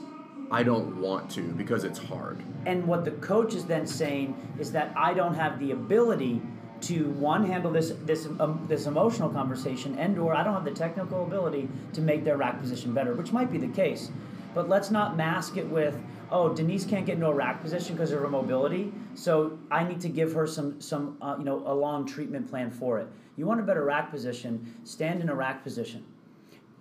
I 0.52 0.64
don't 0.64 1.02
want 1.02 1.30
to 1.32 1.42
because 1.42 1.84
it's 1.84 2.00
hard. 2.00 2.44
and 2.66 2.86
what 2.88 3.06
the 3.06 3.12
coach 3.12 3.54
is 3.54 3.66
then 3.66 3.86
saying 3.86 4.36
is 4.60 4.72
that 4.72 4.94
I 4.96 5.14
don't 5.14 5.36
have 5.36 5.60
the 5.60 5.72
ability 5.72 6.42
to 6.82 7.10
one 7.12 7.46
handle 7.46 7.72
this 7.72 7.94
this 8.06 8.28
um, 8.40 8.66
this 8.68 8.86
emotional 8.86 9.30
conversation 9.30 9.98
and 9.98 10.18
or 10.20 10.36
I 10.36 10.44
don't 10.44 10.54
have 10.54 10.66
the 10.66 10.72
technical 10.72 11.24
ability 11.24 11.68
to 11.94 12.02
make 12.02 12.24
their 12.24 12.38
rack 12.38 12.60
position 12.60 12.94
better 12.94 13.14
which 13.14 13.32
might 13.32 13.52
be 13.52 13.58
the 13.58 13.70
case. 13.70 14.12
But 14.54 14.70
let's 14.70 14.92
not 14.92 15.18
mask 15.18 15.58
it 15.58 15.68
with 15.68 15.98
oh 16.32 16.54
Denise 16.54 16.86
can't 16.86 17.06
get 17.06 17.16
into 17.16 17.28
a 17.28 17.34
rack 17.34 17.62
position 17.62 17.96
because 17.96 18.12
of 18.12 18.20
her 18.20 18.28
mobility 18.28 18.92
so 19.16 19.58
I 19.72 19.84
need 19.84 20.02
to 20.02 20.10
give 20.10 20.34
her 20.34 20.46
some 20.46 20.80
some 20.82 21.18
uh, 21.22 21.36
you 21.40 21.46
know 21.46 21.64
a 21.66 21.74
long 21.74 22.06
treatment 22.06 22.50
plan 22.50 22.70
for 22.72 23.00
it. 23.00 23.08
You 23.38 23.46
want 23.46 23.60
a 23.60 23.64
better 23.64 23.84
rack 23.84 24.12
position 24.12 24.76
stand 24.84 25.22
in 25.22 25.30
a 25.30 25.36
rack 25.36 25.64
position 25.64 26.04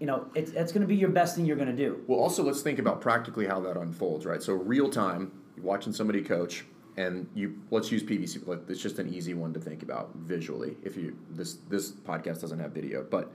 you 0.05 0.11
know 0.11 0.27
it's, 0.35 0.51
it's 0.51 0.71
going 0.71 0.83
to 0.83 0.87
be 0.87 0.97
your 0.97 1.09
best 1.09 1.35
thing 1.35 1.47
you're 1.47 1.57
going 1.57 1.75
to 1.75 1.75
do 1.75 2.05
Well, 2.07 2.19
also 2.19 2.43
let's 2.43 2.61
think 2.61 2.79
about 2.79 3.01
practically 3.01 3.47
how 3.47 3.59
that 3.61 3.79
unfolds, 3.79 4.27
right? 4.27 4.43
So 4.43 4.53
real 4.53 4.91
time, 4.91 5.33
you're 5.57 5.65
watching 5.65 5.95
somebody 5.95 6.21
coach, 6.21 6.67
and 6.99 7.27
you 7.35 7.59
let's 7.71 7.91
use 7.91 8.03
PVC. 8.03 8.47
like, 8.47 8.69
It's 8.69 8.83
just 8.83 8.99
an 8.99 9.15
easy 9.15 9.33
one 9.33 9.55
to 9.55 9.61
think 9.61 9.83
about 9.83 10.15
visually. 10.15 10.77
If 10.83 10.99
you 10.99 11.17
this 11.31 11.55
this 11.71 11.91
podcast 11.91 12.43
doesn't 12.43 12.59
have 12.59 12.73
video, 12.73 13.03
but 13.03 13.33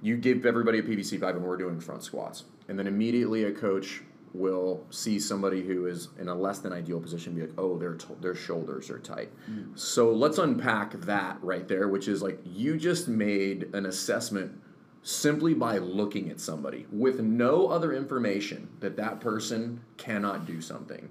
you 0.00 0.16
give 0.16 0.46
everybody 0.46 0.78
a 0.78 0.82
PVC 0.82 1.20
pipe, 1.20 1.34
and 1.34 1.44
we're 1.44 1.58
doing 1.58 1.78
front 1.78 2.04
squats, 2.04 2.44
and 2.68 2.78
then 2.78 2.86
immediately 2.86 3.44
a 3.44 3.52
coach 3.52 4.00
will 4.32 4.86
see 4.88 5.18
somebody 5.18 5.60
who 5.60 5.86
is 5.86 6.08
in 6.18 6.28
a 6.28 6.34
less 6.34 6.60
than 6.60 6.72
ideal 6.72 7.00
position, 7.00 7.34
be 7.34 7.42
like, 7.42 7.52
oh, 7.58 7.76
their 7.76 7.96
t- 7.96 8.14
their 8.22 8.34
shoulders 8.34 8.88
are 8.88 8.98
tight. 8.98 9.28
Mm-hmm. 9.50 9.76
So 9.76 10.10
let's 10.10 10.38
unpack 10.38 10.98
that 11.02 11.36
right 11.42 11.68
there, 11.68 11.88
which 11.88 12.08
is 12.08 12.22
like 12.22 12.40
you 12.46 12.78
just 12.78 13.08
made 13.08 13.74
an 13.74 13.84
assessment 13.84 14.58
simply 15.02 15.54
by 15.54 15.78
looking 15.78 16.30
at 16.30 16.40
somebody 16.40 16.86
with 16.92 17.20
no 17.20 17.68
other 17.68 17.92
information 17.94 18.68
that 18.80 18.96
that 18.96 19.20
person 19.20 19.80
cannot 19.96 20.46
do 20.46 20.60
something. 20.60 21.08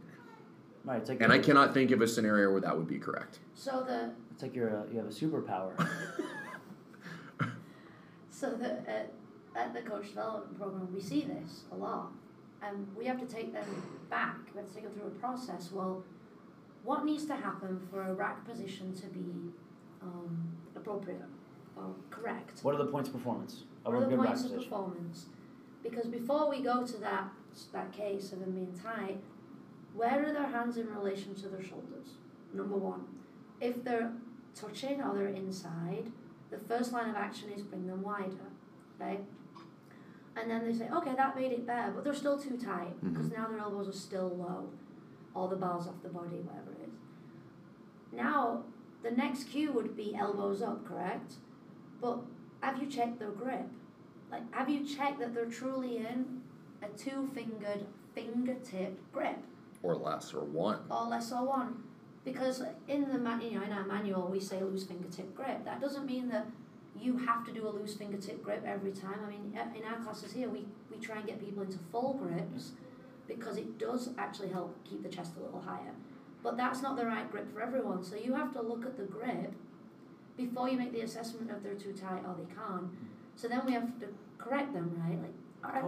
right 0.84 0.99
it's 0.99 1.10
like 1.10 1.21
And 1.21 1.34
I 1.34 1.39
cannot 1.39 1.73
think 1.73 1.91
of 1.91 2.02
a 2.02 2.08
scenario 2.08 2.52
where 2.52 2.62
that 2.62 2.78
would 2.78 2.88
be 2.88 2.99
correct. 2.99 3.39
So 3.56 3.84
the 3.88 4.12
It's 4.32 4.43
like 4.43 4.56
you're 4.56 4.69
a, 4.69 4.86
you 4.91 4.97
have 4.97 5.08
a 5.08 5.10
superpower. 5.10 5.89
so 8.30 8.52
the 8.52 8.89
at, 8.89 9.12
at 9.56 9.73
the 9.73 9.82
coach 9.82 10.10
development 10.10 10.58
program 10.58 10.93
we 10.93 11.02
see 11.02 11.21
this 11.21 11.63
a 11.71 11.75
lot, 11.75 12.12
and 12.62 12.88
we 12.95 13.06
have 13.06 13.19
to 13.19 13.25
take 13.25 13.54
them 13.54 13.65
back. 14.10 14.38
We 14.54 14.60
have 14.60 14.69
to 14.69 14.73
take 14.73 14.84
them 14.84 14.93
through 14.93 15.08
a 15.08 15.12
process. 15.12 15.71
Well, 15.71 16.04
what 16.84 17.06
needs 17.06 17.25
to 17.25 17.36
happen 17.36 17.80
for 17.89 18.04
a 18.04 18.13
rack 18.13 18.45
position 18.45 18.93
to 18.93 19.08
be 19.08 19.52
um, 20.02 20.54
appropriate 20.75 21.21
or 21.75 21.93
correct? 22.10 22.60
what 22.62 22.75
are 22.75 22.78
the 22.78 22.86
points 22.86 23.10
of 23.10 23.15
performance 23.15 23.63
of 23.86 23.94
What 23.94 24.04
are 24.04 24.10
the 24.10 24.18
points 24.18 24.46
of 24.46 24.56
performance? 24.56 25.26
Because 25.84 26.08
before 26.08 26.50
we 26.50 26.62
go 26.62 26.86
to 26.86 26.98
that 26.98 27.30
that 27.74 27.92
case 27.92 28.32
of 28.32 28.39
them 28.39 28.52
being 28.52 28.80
tight, 28.82 29.20
where 29.94 30.30
are 30.30 30.34
their 30.34 30.48
hands 30.48 30.78
in 30.78 30.88
relation 30.94 31.36
to 31.36 31.50
their 31.50 31.63
shoulders? 31.63 32.13
Number 32.54 32.78
one. 32.78 33.06
If 33.60 33.84
they're 33.84 34.13
touching 34.56 35.02
or 35.02 35.15
they're 35.15 35.28
inside, 35.28 36.12
the 36.52 36.58
first 36.58 36.94
line 36.94 37.10
of 37.10 37.15
action 37.15 37.50
is 37.50 37.62
bring 37.62 37.88
them 37.88 38.02
wider, 38.02 38.52
right? 39.00 39.24
And 40.36 40.50
then 40.50 40.65
they 40.65 40.74
say, 40.74 40.89
okay, 40.89 41.13
that 41.15 41.36
made 41.36 41.52
it 41.52 41.68
better, 41.68 41.92
but 41.92 42.04
they're 42.04 42.13
still 42.13 42.39
too 42.39 42.58
tight 42.58 42.96
because 43.04 43.32
now 43.32 43.48
their 43.48 43.60
elbows 43.60 43.89
are 43.89 43.98
still 43.98 44.30
low, 44.30 44.70
all 45.36 45.48
the 45.48 45.56
bars 45.56 45.88
off 45.88 46.02
the 46.02 46.10
body, 46.10 46.38
whatever 46.38 46.72
it 46.72 46.88
is. 46.88 46.94
Now, 48.13 48.63
the 49.04 49.12
next 49.12 49.46
cue 49.46 49.72
would 49.74 49.98
be 49.98 50.15
elbows 50.15 50.62
up, 50.62 50.88
correct? 50.88 51.34
But 52.02 52.20
have 52.62 52.82
you 52.82 52.88
checked 52.89 53.19
their 53.19 53.32
grip? 53.32 53.67
Like, 54.32 54.54
have 54.54 54.69
you 54.69 54.86
checked 54.86 55.19
that 55.19 55.34
they're 55.34 55.45
truly 55.45 55.98
in 55.98 56.41
a 56.84 56.88
two-fingered 56.98 57.86
fingertip 58.13 59.00
grip, 59.12 59.38
Or 59.84 59.95
less, 59.95 60.34
or 60.34 60.43
one. 60.43 60.80
or 60.89 61.08
less 61.08 61.32
or 61.32 61.45
one? 61.45 61.84
Because 62.26 62.62
in 62.88 63.08
the 63.10 63.17
man, 63.17 63.41
you 63.41 63.52
know, 63.60 63.63
in 63.65 63.72
our 63.72 63.86
manual 63.86 64.28
we 64.28 64.39
say 64.39 64.62
loose 64.62 64.84
fingertip 64.84 65.34
grip. 65.36 65.63
That 65.65 65.82
doesn't 65.82 66.06
mean 66.06 66.30
that 66.30 66.48
you 67.00 67.17
have 67.17 67.45
to 67.45 67.52
do 67.52 67.67
a 67.67 67.69
loose 67.69 67.95
fingertip 67.95 68.43
grip 68.43 68.63
every 68.65 68.91
time. 68.91 69.19
I 69.26 69.30
mean, 69.30 69.58
in 69.76 69.84
our 69.86 70.00
classes 70.04 70.34
here, 70.34 70.50
we, 70.50 70.65
we 70.91 70.98
try 71.00 71.17
and 71.17 71.26
get 71.28 71.39
people 71.43 71.63
into 71.63 71.78
full 71.91 72.13
grips 72.15 72.72
because 73.28 73.58
it 73.58 73.78
does 73.80 74.10
actually 74.17 74.50
help 74.50 74.76
keep 74.84 75.02
the 75.02 75.10
chest 75.10 75.34
a 75.39 75.43
little 75.43 75.62
higher. 75.62 75.93
But 76.43 76.58
that's 76.58 76.82
not 76.82 76.98
the 76.98 77.06
right 77.06 77.30
grip 77.32 77.52
for 77.54 77.62
everyone. 77.62 78.04
So 78.04 78.15
you 78.15 78.34
have 78.34 78.52
to 78.54 78.62
look 78.62 78.86
at 78.86 78.98
the 78.98 79.04
grip 79.04 79.54
before 80.39 80.69
you 80.69 80.78
make 80.78 80.93
the 80.93 81.02
assessment 81.02 81.52
of 81.52 81.62
they're 81.63 81.73
too 81.75 81.91
tight 81.93 82.23
or 82.25 82.34
they 82.38 82.47
can't. 82.54 82.88
So 83.36 83.47
then 83.47 83.62
we 83.65 83.73
have 83.73 83.99
to 83.99 84.08
correct 84.38 84.73
them, 84.73 84.88
right? 85.04 85.19
Like, 85.21 85.34
all 85.63 85.71
right, 85.71 85.82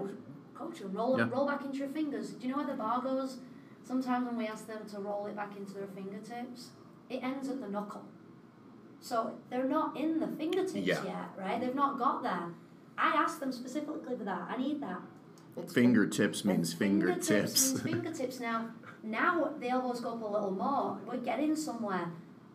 Coach. 0.55 0.77
coach 0.79 0.91
roll, 0.91 1.17
Yeah. 1.17 1.29
roll 1.31 1.47
back 1.47 1.63
into 1.63 1.77
your 1.77 1.87
fingers. 1.89 2.31
Do 2.31 2.45
you 2.47 2.51
know 2.51 2.57
where 2.57 2.67
the 2.67 2.73
bar 2.73 3.01
goes? 3.01 3.39
Sometimes 3.83 4.25
when 4.27 4.37
we 4.37 4.47
ask 4.47 4.67
them 4.67 4.85
to 4.89 4.99
roll 4.99 5.25
it 5.27 5.35
back 5.35 5.55
into 5.57 5.73
their 5.73 5.87
fingertips, 5.87 6.69
it 7.09 7.23
ends 7.23 7.47
at 7.49 7.61
the 7.61 7.67
knuckle. 7.69 8.03
So 8.99 9.33
they're 9.49 9.67
not 9.67 9.95
in 9.97 10.19
the 10.19 10.27
fingertips 10.27 10.75
Yeah. 10.75 11.03
yet, 11.03 11.29
right? 11.37 11.59
They've 11.59 11.73
not 11.83 11.97
got 11.97 12.21
there. 12.23 12.47
I 12.97 13.07
asked 13.23 13.39
them 13.39 13.51
specifically 13.51 14.15
for 14.17 14.23
that. 14.25 14.47
I 14.49 14.57
need 14.57 14.81
that. 14.81 15.01
It's- 15.55 15.73
Fingertips 15.73 16.45
means 16.45 16.73
Fingertips 16.73 17.27
fingertips. 17.27 17.73
means 17.73 17.81
fingertips. 17.81 18.39
Now, 18.39 18.69
now 19.03 19.53
the 19.59 19.69
elbows 19.69 19.99
go 20.01 20.09
up 20.11 20.21
a 20.21 20.25
little 20.25 20.51
more. 20.51 20.99
We're 21.07 21.17
getting 21.17 21.55
somewhere. 21.55 22.11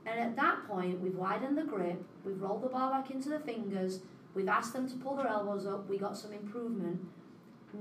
And 0.07 0.21
at 0.21 0.37
that 0.37 0.67
point, 0.69 1.01
we've 1.01 1.17
widened 1.17 1.59
the 1.59 1.65
grip. 1.65 2.03
We've 2.25 2.41
rolled 2.41 2.63
the 2.63 2.69
bar 2.69 2.91
back 2.91 3.11
into 3.11 3.29
the 3.29 3.41
fingers. 3.41 4.01
We've 4.35 4.49
asked 4.49 4.73
them 4.73 4.89
to 4.89 4.95
pull 4.97 5.17
their 5.17 5.27
elbows 5.27 5.67
up. 5.67 5.89
We 5.89 5.99
got 5.99 6.17
some 6.17 6.33
improvement. 6.33 7.01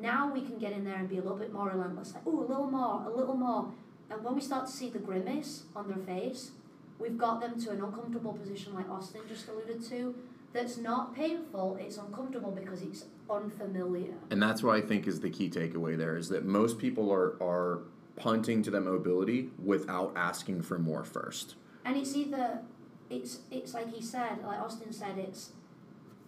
Now 0.01 0.31
we 0.33 0.41
can 0.41 0.57
get 0.57 0.73
in 0.73 0.83
there 0.83 0.95
and 0.95 1.07
be 1.07 1.17
a 1.17 1.21
little 1.21 1.37
bit 1.37 1.53
more 1.53 1.69
relentless. 1.69 2.13
Like, 2.13 2.23
oh, 2.25 2.39
a 2.39 2.47
little 2.47 2.69
more, 2.69 3.05
a 3.05 3.15
little 3.15 3.35
more. 3.35 3.71
And 4.09 4.23
when 4.23 4.35
we 4.35 4.41
start 4.41 4.65
to 4.65 4.71
see 4.71 4.89
the 4.89 4.99
grimace 4.99 5.63
on 5.75 5.87
their 5.87 5.97
face, 5.97 6.51
we've 6.99 7.17
got 7.17 7.41
them 7.41 7.59
to 7.61 7.71
an 7.71 7.81
uncomfortable 7.81 8.33
position, 8.33 8.73
like 8.73 8.89
Austin 8.89 9.21
just 9.27 9.47
alluded 9.47 9.83
to. 9.89 10.15
That's 10.53 10.77
not 10.77 11.15
painful. 11.15 11.77
It's 11.79 11.97
uncomfortable 11.97 12.51
because 12.51 12.81
it's 12.81 13.05
unfamiliar. 13.29 14.13
And 14.29 14.41
that's 14.41 14.63
what 14.63 14.75
I 14.75 14.81
think 14.81 15.07
is 15.07 15.19
the 15.19 15.29
key 15.29 15.49
takeaway 15.49 15.97
there 15.97 16.17
is 16.17 16.29
that 16.29 16.45
most 16.45 16.79
people 16.79 17.11
are 17.11 17.35
are 17.43 17.81
punting 18.15 18.63
to 18.63 18.71
that 18.71 18.81
mobility 18.81 19.49
without 19.61 20.13
asking 20.15 20.61
for 20.61 20.79
more 20.79 21.03
first. 21.03 21.55
And 21.85 21.95
it's 21.97 22.15
either 22.15 22.59
it's 23.09 23.39
it's 23.51 23.73
like 23.73 23.93
he 23.93 24.01
said, 24.01 24.43
like 24.43 24.59
Austin 24.59 24.91
said, 24.91 25.17
it's 25.17 25.51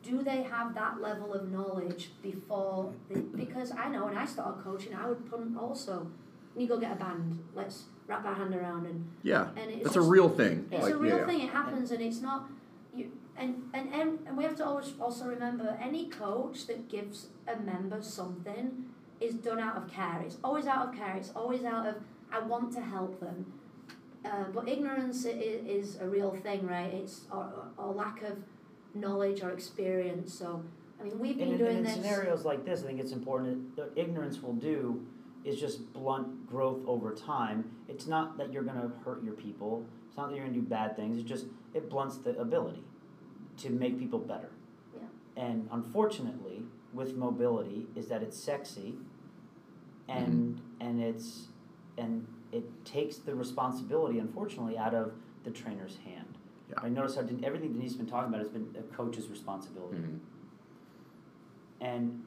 do 0.03 0.23
they 0.23 0.43
have 0.43 0.73
that 0.75 1.01
level 1.01 1.33
of 1.33 1.51
knowledge 1.51 2.11
before 2.21 2.93
they, 3.09 3.19
because 3.21 3.71
I 3.71 3.89
know 3.89 4.05
when 4.05 4.15
I 4.17 4.25
started 4.25 4.63
coaching 4.63 4.93
I 4.93 5.07
would 5.09 5.29
punt 5.29 5.57
also. 5.57 6.07
You 6.55 6.67
go 6.67 6.79
get 6.79 6.93
a 6.93 6.95
band, 6.95 7.37
let's 7.53 7.83
wrap 8.07 8.25
our 8.25 8.33
hand 8.33 8.55
around 8.55 8.87
and 8.87 9.05
Yeah. 9.21 9.49
and 9.55 9.69
it's 9.69 9.83
That's 9.83 9.95
a 9.95 10.01
real 10.01 10.27
thing. 10.29 10.67
it's 10.71 10.83
Like, 10.85 10.93
a 10.95 10.97
real 10.97 11.17
yeah. 11.17 11.27
thing, 11.27 11.41
it 11.41 11.49
happens 11.51 11.91
and 11.91 12.01
it's 12.01 12.19
not 12.21 12.49
you 12.95 13.11
and, 13.37 13.69
and 13.75 13.93
and 13.93 14.19
and 14.25 14.35
we 14.37 14.43
have 14.43 14.55
to 14.55 14.65
always 14.65 14.93
also 14.99 15.25
remember 15.27 15.77
any 15.79 16.09
coach 16.09 16.65
that 16.67 16.89
gives 16.89 17.27
a 17.47 17.55
member 17.59 18.01
something 18.01 18.85
is 19.19 19.35
done 19.35 19.59
out 19.59 19.75
of 19.77 19.87
care. 19.87 20.21
It's 20.25 20.37
always 20.43 20.65
out 20.65 20.87
of 20.89 20.95
care. 20.95 21.15
It's 21.15 21.31
always 21.35 21.63
out 21.63 21.85
of 21.87 21.95
I 22.31 22.39
want 22.39 22.71
to 22.73 22.81
help 22.81 23.19
them. 23.19 23.53
Uh, 24.31 24.43
but 24.53 24.67
ignorance 24.67 25.25
is, 25.25 25.65
is 25.65 26.01
a 26.01 26.07
real 26.07 26.31
thing, 26.43 26.65
right? 26.67 26.93
It's 26.93 27.21
or, 27.31 27.69
or 27.77 27.93
lack 27.93 28.21
of 28.23 28.37
knowledge 28.93 29.41
or 29.41 29.51
experience. 29.51 30.33
So 30.33 30.63
I 30.99 31.03
mean, 31.03 31.19
we've 31.19 31.37
been 31.37 31.53
in, 31.53 31.57
doing 31.57 31.77
in 31.77 31.83
this. 31.83 31.93
scenarios 31.93 32.45
like 32.45 32.65
this, 32.65 32.83
I 32.83 32.87
think 32.87 32.99
it's 32.99 33.11
important. 33.11 33.75
That 33.75 33.91
ignorance 33.95 34.41
will 34.41 34.53
do 34.53 35.05
is 35.45 35.59
just 35.59 35.93
blunt 35.93 36.47
growth 36.47 36.81
over 36.87 37.13
time. 37.13 37.71
It's 37.87 38.07
not 38.07 38.37
that 38.37 38.51
you're 38.51 38.63
going 38.63 38.81
to 38.81 38.91
hurt 39.05 39.23
your 39.23 39.33
people. 39.33 39.85
It's 40.07 40.17
not 40.17 40.29
that 40.29 40.35
you're 40.35 40.45
going 40.45 40.55
to 40.55 40.61
do 40.61 40.67
bad 40.67 40.95
things. 40.95 41.17
It's 41.17 41.27
just 41.27 41.45
it 41.73 41.89
blunts 41.89 42.17
the 42.17 42.37
ability 42.39 42.83
to 43.57 43.69
make 43.69 43.99
people 43.99 44.19
better. 44.19 44.49
Yeah. 44.95 45.43
And 45.43 45.69
unfortunately, 45.71 46.63
with 46.93 47.15
mobility, 47.15 47.87
is 47.95 48.07
that 48.07 48.23
it's 48.23 48.37
sexy, 48.37 48.95
and 50.07 50.59
and 50.79 51.01
it's 51.01 51.47
and 51.97 52.27
it 52.51 52.63
takes 52.85 53.17
the 53.17 53.35
responsibility, 53.35 54.19
unfortunately, 54.19 54.77
out 54.77 54.93
of 54.93 55.13
the 55.43 55.51
trainer's 55.51 55.97
hand. 56.05 56.37
Yeah. 56.69 56.75
I 56.81 56.89
notice 56.89 57.15
how 57.15 57.21
Den- 57.23 57.43
everything 57.43 57.73
Denise 57.73 57.91
has 57.91 57.97
been 57.97 58.07
talking 58.07 58.29
about 58.29 58.39
has 58.39 58.49
been 58.49 58.75
a 58.77 58.83
coach's 58.95 59.27
responsibility. 59.29 59.97
Mhm. 59.97 60.19
And 61.79 62.23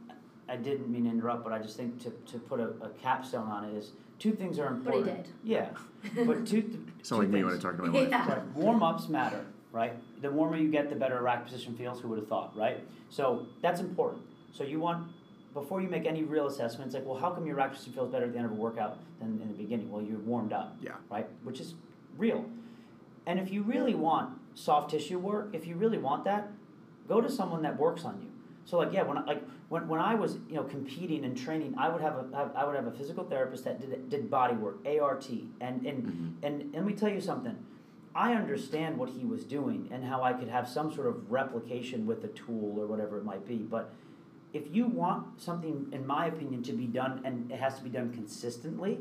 I 0.48 0.56
didn't 0.56 0.90
mean 0.90 1.04
to 1.04 1.10
interrupt, 1.10 1.44
but 1.44 1.52
I 1.52 1.58
just 1.58 1.76
think 1.76 2.00
to, 2.02 2.10
to 2.32 2.38
put 2.38 2.60
a, 2.60 2.68
a 2.82 2.88
capstone 3.00 3.48
on 3.48 3.64
it 3.64 3.74
is 3.74 3.92
two 4.18 4.32
things 4.32 4.58
are 4.58 4.66
important. 4.68 4.84
But 4.84 4.92
he 4.92 4.98
important. 5.10 5.24
did. 5.44 5.50
Yeah, 6.18 6.24
but 6.26 6.46
two. 6.46 6.62
th- 6.62 6.74
Sound 7.02 7.20
two 7.22 7.26
like 7.26 7.28
me 7.28 7.38
when 7.44 7.46
I 7.48 7.50
things. 7.52 7.62
talk 7.62 7.76
to 7.76 7.82
my 7.82 7.88
wife. 7.90 8.08
Yeah. 8.10 8.28
Right. 8.28 8.46
Warm 8.54 8.82
ups 8.82 9.08
matter, 9.08 9.44
right? 9.72 9.92
The 10.22 10.30
warmer 10.30 10.56
you 10.56 10.70
get, 10.70 10.90
the 10.90 10.96
better 10.96 11.18
a 11.18 11.22
rack 11.22 11.44
position 11.44 11.74
feels. 11.76 12.00
Who 12.00 12.08
would 12.08 12.18
have 12.18 12.28
thought, 12.28 12.56
right? 12.56 12.80
So 13.10 13.46
that's 13.62 13.80
important. 13.80 14.22
So 14.52 14.64
you 14.64 14.80
want 14.80 15.06
before 15.52 15.80
you 15.80 15.88
make 15.88 16.06
any 16.06 16.22
real 16.22 16.46
assessments, 16.46 16.94
like, 16.94 17.04
well, 17.04 17.18
how 17.18 17.30
come 17.30 17.46
your 17.46 17.56
position 17.68 17.92
feels 17.92 18.10
better 18.10 18.26
at 18.26 18.32
the 18.32 18.38
end 18.38 18.46
of 18.46 18.52
a 18.52 18.54
workout 18.54 18.98
than 19.18 19.40
in 19.42 19.48
the 19.48 19.54
beginning? 19.54 19.90
Well, 19.90 20.02
you're 20.02 20.18
warmed 20.18 20.52
up. 20.52 20.76
Yeah. 20.80 20.92
Right, 21.10 21.28
which 21.42 21.60
is 21.60 21.74
real. 22.16 22.44
And 23.26 23.38
if 23.38 23.50
you 23.50 23.62
really 23.62 23.94
want 23.94 24.38
soft 24.54 24.90
tissue 24.90 25.18
work, 25.18 25.50
if 25.52 25.66
you 25.66 25.76
really 25.76 25.98
want 25.98 26.24
that, 26.24 26.48
go 27.08 27.20
to 27.20 27.30
someone 27.30 27.62
that 27.62 27.78
works 27.78 28.04
on 28.04 28.20
you. 28.22 28.28
So 28.64 28.78
like 28.78 28.92
yeah, 28.92 29.02
when 29.02 29.18
I, 29.18 29.24
like 29.24 29.42
when, 29.68 29.88
when 29.88 30.00
I 30.00 30.14
was 30.14 30.36
you 30.48 30.54
know 30.54 30.62
competing 30.62 31.24
and 31.24 31.36
training, 31.36 31.74
I 31.76 31.88
would 31.88 32.00
have 32.00 32.14
a 32.16 32.36
have, 32.36 32.52
I 32.54 32.64
would 32.64 32.76
have 32.76 32.86
a 32.86 32.92
physical 32.92 33.24
therapist 33.24 33.64
that 33.64 33.80
did 33.80 34.08
did 34.08 34.30
body 34.30 34.54
work, 34.54 34.78
ART, 34.86 35.28
and 35.60 35.84
and 35.86 36.02
Mm-hmm. 36.04 36.46
and 36.46 36.62
and 36.62 36.72
let 36.74 36.84
me 36.84 36.92
tell 36.92 37.08
you 37.08 37.20
something. 37.20 37.56
I 38.14 38.34
understand 38.34 38.96
what 38.98 39.08
he 39.10 39.24
was 39.24 39.44
doing 39.44 39.88
and 39.92 40.04
how 40.04 40.22
I 40.22 40.32
could 40.32 40.48
have 40.48 40.68
some 40.68 40.92
sort 40.92 41.06
of 41.06 41.30
replication 41.30 42.06
with 42.06 42.24
a 42.24 42.28
tool 42.28 42.74
or 42.78 42.86
whatever 42.86 43.18
it 43.18 43.24
might 43.24 43.46
be. 43.46 43.56
But 43.56 43.92
if 44.52 44.74
you 44.74 44.86
want 44.86 45.40
something, 45.40 45.88
in 45.92 46.06
my 46.06 46.26
opinion, 46.26 46.62
to 46.64 46.72
be 46.72 46.86
done 46.86 47.20
and 47.24 47.50
it 47.50 47.58
has 47.60 47.76
to 47.78 47.84
be 47.84 47.90
done 47.90 48.12
consistently, 48.12 48.98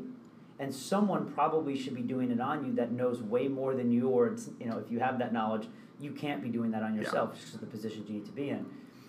and 0.58 0.74
someone 0.74 1.32
probably 1.32 1.76
should 1.76 1.94
be 1.94 2.02
doing 2.02 2.30
it 2.30 2.40
on 2.40 2.64
you 2.66 2.72
that 2.74 2.92
knows 2.92 3.22
way 3.22 3.48
more 3.48 3.74
than 3.74 3.90
you, 3.90 4.08
or 4.08 4.28
it's, 4.28 4.50
you 4.60 4.66
know, 4.66 4.78
if 4.78 4.90
you 4.90 5.00
have 5.00 5.18
that 5.18 5.32
knowledge, 5.32 5.68
you 5.98 6.12
can't 6.12 6.42
be 6.42 6.48
doing 6.48 6.70
that 6.70 6.82
on 6.82 6.94
Yeah. 6.94 7.02
yourself 7.02 7.34
just 7.34 7.46
'cause 7.46 7.54
of 7.54 7.60
the 7.62 7.66
positions 7.66 8.08
you 8.08 8.16
need 8.16 8.26
to 8.26 8.32
be 8.32 8.50
in. 8.50 8.66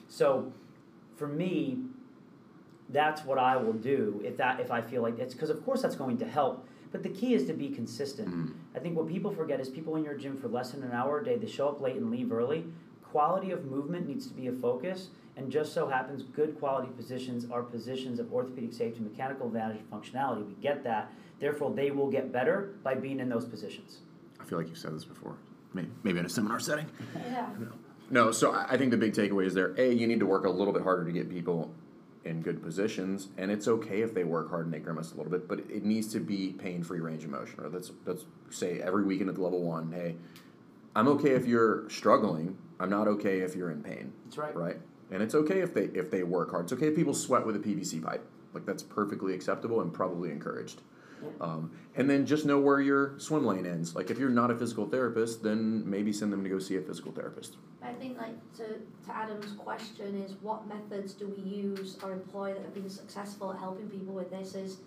So, 0.07 0.51
for 1.15 1.27
me, 1.27 1.83
that's 2.89 3.23
what 3.25 3.37
I 3.37 3.55
will 3.57 3.73
do 3.73 4.19
if 4.23 4.35
that 4.37 4.59
if 4.59 4.71
I 4.71 4.81
feel 4.81 5.01
like 5.01 5.17
it's 5.19 5.33
because 5.33 5.49
of 5.49 5.63
course 5.63 5.81
that's 5.81 5.95
going 5.95 6.17
to 6.17 6.25
help. 6.25 6.65
But 6.91 7.03
the 7.03 7.09
key 7.09 7.33
is 7.33 7.45
to 7.45 7.53
be 7.53 7.69
consistent. 7.69 8.29
Mhm. 8.29 8.53
I 8.75 8.79
think 8.79 8.97
what 8.97 9.07
people 9.07 9.31
forget 9.31 9.61
is 9.61 9.69
people 9.69 9.95
in 9.95 10.03
your 10.03 10.15
gym 10.15 10.35
for 10.35 10.49
less 10.49 10.71
than 10.71 10.83
an 10.83 10.91
hour 10.91 11.19
a 11.19 11.23
day, 11.23 11.37
they 11.37 11.47
show 11.47 11.69
up 11.69 11.79
late 11.79 11.95
and 11.95 12.11
leave 12.11 12.33
early. 12.33 12.65
Quality 13.01 13.51
of 13.51 13.65
movement 13.69 14.07
needs 14.07 14.27
to 14.27 14.33
be 14.33 14.47
a 14.47 14.51
focus, 14.51 15.09
and 15.37 15.51
just 15.51 15.73
so 15.73 15.87
happens 15.87 16.23
good 16.23 16.59
quality 16.59 16.89
positions 16.95 17.45
are 17.51 17.63
positions 17.63 18.19
of 18.19 18.31
orthopedic 18.33 18.73
safety, 18.73 18.99
mechanical 18.99 19.47
advantage, 19.47 19.77
and 19.77 19.89
functionality. 19.91 20.45
We 20.45 20.53
get 20.55 20.83
that. 20.83 21.11
Therefore, 21.39 21.71
they 21.71 21.91
will 21.91 22.09
get 22.09 22.31
better 22.31 22.75
by 22.83 22.95
being 22.95 23.19
in 23.19 23.29
those 23.29 23.45
positions. 23.45 23.99
I 24.39 24.45
feel 24.45 24.57
like 24.57 24.67
you've 24.67 24.77
said 24.77 24.93
this 24.93 25.05
before. 25.05 25.35
Maybe, 25.73 25.89
maybe 26.03 26.19
in 26.19 26.25
a 26.25 26.29
seminar 26.29 26.59
setting. 26.59 26.85
Yeah. 27.15 27.47
No, 28.09 28.31
so 28.31 28.51
I 28.51 28.65
I 28.71 28.77
think 28.77 28.91
the 28.91 28.97
big 28.97 29.13
takeaway 29.13 29.45
is 29.45 29.53
there. 29.53 29.73
A, 29.77 29.93
you 29.93 30.05
need 30.05 30.19
to 30.19 30.25
work 30.25 30.45
a 30.45 30.49
little 30.49 30.73
bit 30.73 30.83
harder 30.83 31.05
to 31.05 31.11
get 31.11 31.29
people 31.29 31.73
in 32.23 32.41
good 32.41 32.61
positions, 32.61 33.29
and 33.37 33.49
it's 33.49 33.67
okay 33.67 34.01
if 34.01 34.13
they 34.13 34.23
work 34.23 34.49
hard 34.49 34.65
and 34.65 34.73
they 34.73 34.79
grimace 34.79 35.11
a 35.13 35.15
little 35.15 35.31
bit, 35.31 35.47
but 35.47 35.59
it 35.59 35.83
needs 35.83 36.07
to 36.13 36.19
be 36.19 36.53
pain-free 36.53 36.99
range 36.99 37.23
of 37.23 37.31
motion. 37.31 37.59
Or 37.59 37.69
let's 37.69 37.91
let's 38.05 38.25
say 38.49 38.79
every 38.81 39.03
weekend 39.03 39.29
at 39.29 39.37
level 39.37 39.63
one, 39.63 39.91
hey, 39.91 40.15
I'm 40.95 41.07
okay 41.07 41.31
if 41.31 41.47
you're 41.47 41.89
struggling. 41.89 42.57
I'm 42.79 42.89
not 42.89 43.07
okay 43.07 43.39
if 43.39 43.55
you're 43.55 43.71
in 43.71 43.81
pain. 43.81 44.11
That's 44.25 44.37
right. 44.37 44.55
Right. 44.55 44.77
And 45.11 45.21
it's 45.21 45.35
okay 45.35 45.59
if 45.59 45.73
they 45.73 45.85
if 45.85 46.09
they 46.09 46.23
work 46.23 46.51
hard. 46.51 46.65
It's 46.65 46.73
okay 46.73 46.87
if 46.87 46.95
people 46.95 47.13
sweat 47.13 47.45
with 47.45 47.55
a 47.55 47.59
PVC 47.59 48.01
pipe. 48.03 48.25
Like 48.53 48.65
that's 48.65 48.83
perfectly 48.83 49.33
acceptable 49.33 49.81
and 49.81 49.93
probably 49.93 50.31
encouraged. 50.31 50.81
Um, 51.39 51.71
and 51.95 52.09
then 52.09 52.25
just 52.25 52.45
know 52.45 52.59
where 52.59 52.81
your 52.81 53.19
swim 53.19 53.45
lane 53.45 53.65
ends. 53.65 53.95
Like 53.95 54.09
if 54.09 54.17
you're 54.17 54.29
not 54.29 54.49
a 54.51 54.55
physical 54.55 54.87
therapist, 54.87 55.43
then 55.43 55.87
maybe 55.89 56.11
send 56.11 56.33
them 56.33 56.43
to 56.43 56.49
go 56.49 56.59
see 56.59 56.77
a 56.77 56.81
physical 56.81 57.11
therapist. 57.11 57.57
I 57.81 57.93
think 57.93 58.17
like 58.17 58.35
to, 58.57 58.65
to 58.65 59.15
Adam's 59.15 59.53
question 59.53 60.19
is 60.21 60.33
what 60.41 60.67
methods 60.67 61.13
do 61.13 61.27
we 61.27 61.43
use 61.43 61.97
or 62.03 62.11
employ 62.13 62.53
that 62.53 62.63
have 62.63 62.73
been 62.73 62.89
successful 62.89 63.51
at 63.51 63.59
helping 63.59 63.89
people 63.89 64.13
with 64.13 64.31
this 64.31 64.55
is 64.55 64.77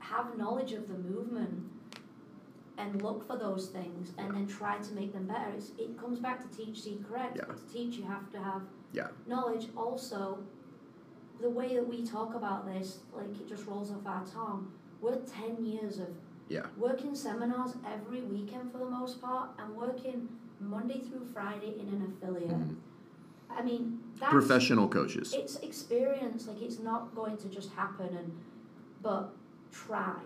have 0.00 0.36
knowledge 0.38 0.72
of 0.72 0.88
the 0.88 0.94
movement 0.94 1.64
and 2.78 3.02
look 3.02 3.26
for 3.26 3.36
those 3.36 3.68
things 3.68 4.12
and 4.18 4.32
then 4.34 4.46
try 4.46 4.78
to 4.78 4.92
make 4.92 5.12
them 5.12 5.26
better. 5.26 5.50
It's, 5.56 5.72
it 5.78 5.98
comes 5.98 6.20
back 6.20 6.48
to 6.48 6.56
teach, 6.56 6.82
see, 6.82 6.98
correct. 7.08 7.36
Yeah. 7.36 7.54
To 7.54 7.72
teach 7.72 7.96
you 7.96 8.04
have 8.04 8.30
to 8.32 8.38
have 8.38 8.62
Yeah. 8.92 9.08
knowledge. 9.26 9.68
Also, 9.76 10.38
the 11.40 11.50
way 11.50 11.74
that 11.74 11.86
we 11.86 12.04
talk 12.04 12.34
about 12.34 12.66
this, 12.66 12.98
like 13.14 13.26
it 13.40 13.48
just 13.48 13.66
rolls 13.66 13.90
off 13.92 14.06
our 14.06 14.24
tongue. 14.24 14.72
We're 15.00 15.16
ten 15.20 15.64
years 15.64 15.98
of 15.98 16.08
Yeah. 16.48 16.66
working 16.76 17.14
seminars 17.14 17.74
every 17.86 18.22
weekend 18.22 18.72
for 18.72 18.78
the 18.78 18.88
most 18.90 19.20
part 19.20 19.50
and 19.58 19.76
working 19.76 20.28
Monday 20.60 21.00
through 21.00 21.24
Friday 21.26 21.78
in 21.78 21.88
an 21.88 22.02
affiliate. 22.02 22.50
Mhm. 22.50 22.76
I 23.50 23.62
mean, 23.62 24.02
that's, 24.18 24.32
Professional 24.32 24.88
coaches. 24.88 25.32
It's 25.32 25.56
experience. 25.56 26.48
Like 26.48 26.60
it's 26.62 26.78
not 26.80 27.14
going 27.14 27.36
to 27.38 27.48
just 27.48 27.70
happen. 27.70 28.08
And 28.16 28.32
but 29.02 29.32
try, 29.70 30.16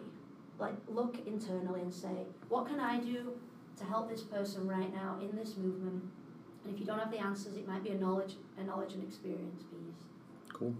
like 0.59 0.75
look 0.89 1.19
internally 1.27 1.83
and 1.83 1.93
say, 1.93 2.27
what 2.49 2.67
can 2.67 2.81
I 2.81 3.01
do 3.01 3.33
to 3.77 3.85
help 3.85 4.09
this 4.09 4.23
person 4.23 4.67
right 4.67 4.93
now 4.95 5.19
in 5.21 5.37
this 5.37 5.57
movement? 5.57 6.05
And 6.65 6.75
if 6.75 6.81
you 6.81 6.87
don't 6.87 6.99
have 6.99 7.11
the 7.11 7.19
answers, 7.19 7.57
it 7.57 7.67
might 7.67 7.83
be 7.83 7.91
a 7.91 7.95
knowledge, 7.95 8.35
a 8.59 8.65
knowledge 8.65 8.95
and 8.95 9.03
experience 9.03 9.63
piece. 9.65 10.53
Cool. 10.53 10.75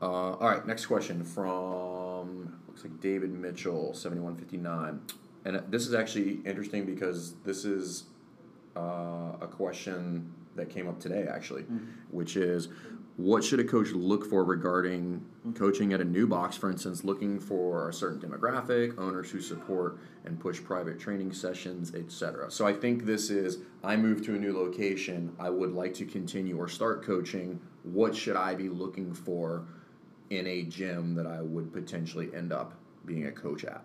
Uh, 0.00 0.34
all 0.34 0.48
right, 0.48 0.66
next 0.66 0.86
question 0.86 1.24
from 1.24 2.60
looks 2.68 2.84
like 2.84 3.00
David 3.00 3.32
Mitchell, 3.32 3.94
seventy 3.94 4.20
one 4.20 4.36
fifty 4.36 4.56
nine, 4.56 5.00
and 5.44 5.60
this 5.68 5.86
is 5.88 5.94
actually 5.94 6.40
interesting 6.44 6.84
because 6.84 7.34
this 7.44 7.64
is 7.64 8.04
uh, 8.76 9.32
a 9.40 9.48
question 9.50 10.32
that 10.58 10.70
came 10.70 10.88
up 10.88 11.00
today 11.00 11.26
actually, 11.28 11.62
mm-hmm. 11.62 11.86
which 12.10 12.36
is 12.36 12.68
what 13.18 13.42
should 13.42 13.58
a 13.58 13.64
coach 13.64 13.90
look 13.90 14.24
for 14.24 14.44
regarding 14.44 15.24
coaching 15.56 15.92
at 15.92 16.00
a 16.00 16.04
new 16.04 16.24
box? 16.24 16.56
For 16.56 16.70
instance, 16.70 17.02
looking 17.02 17.40
for 17.40 17.88
a 17.88 17.92
certain 17.92 18.20
demographic, 18.20 18.96
owners 18.96 19.28
who 19.28 19.40
support 19.40 19.98
and 20.24 20.38
push 20.38 20.62
private 20.62 21.00
training 21.00 21.32
sessions, 21.32 21.92
etc. 21.96 22.48
So 22.48 22.64
I 22.64 22.72
think 22.72 23.06
this 23.06 23.28
is 23.28 23.58
I 23.82 23.96
move 23.96 24.24
to 24.26 24.36
a 24.36 24.38
new 24.38 24.56
location. 24.56 25.34
I 25.40 25.50
would 25.50 25.72
like 25.72 25.94
to 25.94 26.04
continue 26.04 26.56
or 26.56 26.68
start 26.68 27.04
coaching. 27.04 27.60
What 27.82 28.14
should 28.14 28.36
I 28.36 28.54
be 28.54 28.68
looking 28.68 29.12
for 29.12 29.64
in 30.30 30.46
a 30.46 30.62
gym 30.62 31.16
that 31.16 31.26
I 31.26 31.40
would 31.40 31.72
potentially 31.72 32.30
end 32.32 32.52
up 32.52 32.74
being 33.04 33.26
a 33.26 33.32
coach 33.32 33.64
at? 33.64 33.82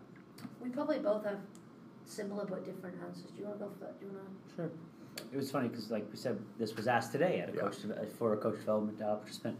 We 0.61 0.69
probably 0.69 0.99
both 0.99 1.26
have 1.26 1.39
similar 2.05 2.45
but 2.45 2.65
different 2.65 2.97
answers. 3.03 3.32
Do 3.32 3.39
you 3.39 3.47
want 3.47 3.59
to 3.59 3.65
go 3.65 3.71
for 3.71 3.80
that? 3.86 3.99
Do 3.99 4.05
you 4.05 4.11
want 4.11 4.28
to? 4.49 4.55
Sure. 4.55 4.71
It 5.32 5.36
was 5.38 5.51
funny 5.51 5.68
because, 5.68 5.91
like 5.91 6.09
we 6.11 6.18
said, 6.18 6.39
this 6.59 6.76
was 6.76 6.88
asked 6.88 7.11
today 7.11 7.39
at 7.39 7.49
a 7.49 7.53
Yeah. 7.53 7.61
coach 7.61 7.82
deve- 7.82 8.11
for 8.14 8.34
a 8.34 8.38
coach 8.38 8.57
development 8.59 9.01
uh, 9.01 9.16
participant. 9.16 9.57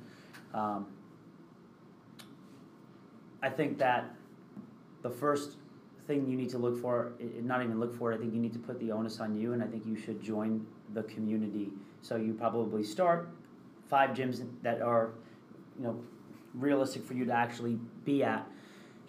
Um, 0.54 0.88
I 3.42 3.50
think 3.50 3.78
that 3.80 4.16
the 5.02 5.10
first 5.10 5.58
thing 6.08 6.28
you 6.28 6.36
need 6.38 6.50
to 6.50 6.58
look 6.58 6.78
for, 6.78 7.14
i- 7.20 7.42
not 7.42 7.64
even 7.64 7.80
look 7.80 7.94
for 7.94 8.12
it, 8.12 8.16
I 8.16 8.18
think 8.20 8.34
you 8.34 8.40
need 8.40 8.54
to 8.54 8.60
put 8.60 8.80
the 8.80 8.92
onus 8.92 9.20
on 9.20 9.36
you, 9.36 9.54
and 9.54 9.64
I 9.64 9.68
think 9.68 9.86
you 9.86 9.96
should 9.96 10.22
join 10.22 10.66
the 10.94 11.04
community. 11.04 11.72
So 12.02 12.16
you 12.16 12.34
probably 12.34 12.84
start 12.84 13.30
five 13.88 14.12
gyms 14.12 14.44
that 14.64 14.82
are, 14.82 15.12
you 15.78 15.84
know, 15.84 16.02
realistic 16.54 17.04
for 17.04 17.14
you 17.14 17.26
to 17.26 17.34
actually 17.34 17.80
be 18.06 18.24
at. 18.24 18.48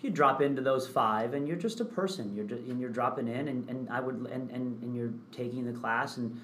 You 0.05 0.11
drop 0.11 0.43
into 0.43 0.61
those 0.61 0.87
five, 0.87 1.33
and 1.33 1.49
you're 1.49 1.57
just 1.57 1.81
a 1.81 1.85
person. 1.87 2.37
You're 2.37 2.45
just, 2.45 2.61
and 2.65 2.79
you're 2.79 2.91
dropping 2.91 3.27
in, 3.27 3.49
and, 3.49 3.67
and 3.71 3.89
I 3.89 4.01
would 4.01 4.17
and, 4.31 4.51
and, 4.51 4.83
and 4.83 4.95
you're 4.95 5.15
taking 5.33 5.65
the 5.65 5.73
class, 5.73 6.19
and 6.19 6.39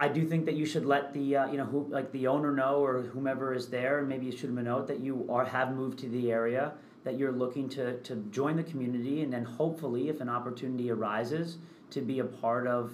I 0.00 0.08
do 0.08 0.26
think 0.26 0.44
that 0.46 0.56
you 0.56 0.66
should 0.66 0.84
let 0.84 1.12
the 1.12 1.36
uh, 1.36 1.46
you 1.46 1.58
know 1.58 1.64
who 1.64 1.86
like 1.90 2.10
the 2.10 2.26
owner 2.26 2.50
know 2.50 2.84
or 2.84 3.02
whomever 3.02 3.54
is 3.54 3.68
there, 3.68 4.00
and 4.00 4.08
maybe 4.08 4.26
you 4.26 4.36
should 4.36 4.52
note 4.52 4.88
that 4.88 4.98
you 4.98 5.24
are 5.30 5.44
have 5.44 5.76
moved 5.76 6.00
to 6.00 6.08
the 6.08 6.32
area, 6.32 6.72
that 7.04 7.16
you're 7.16 7.30
looking 7.30 7.68
to 7.68 7.98
to 8.00 8.16
join 8.32 8.56
the 8.56 8.64
community, 8.64 9.22
and 9.22 9.32
then 9.32 9.44
hopefully, 9.44 10.08
if 10.08 10.20
an 10.20 10.28
opportunity 10.28 10.90
arises, 10.90 11.58
to 11.90 12.00
be 12.00 12.18
a 12.18 12.24
part 12.24 12.66
of 12.66 12.90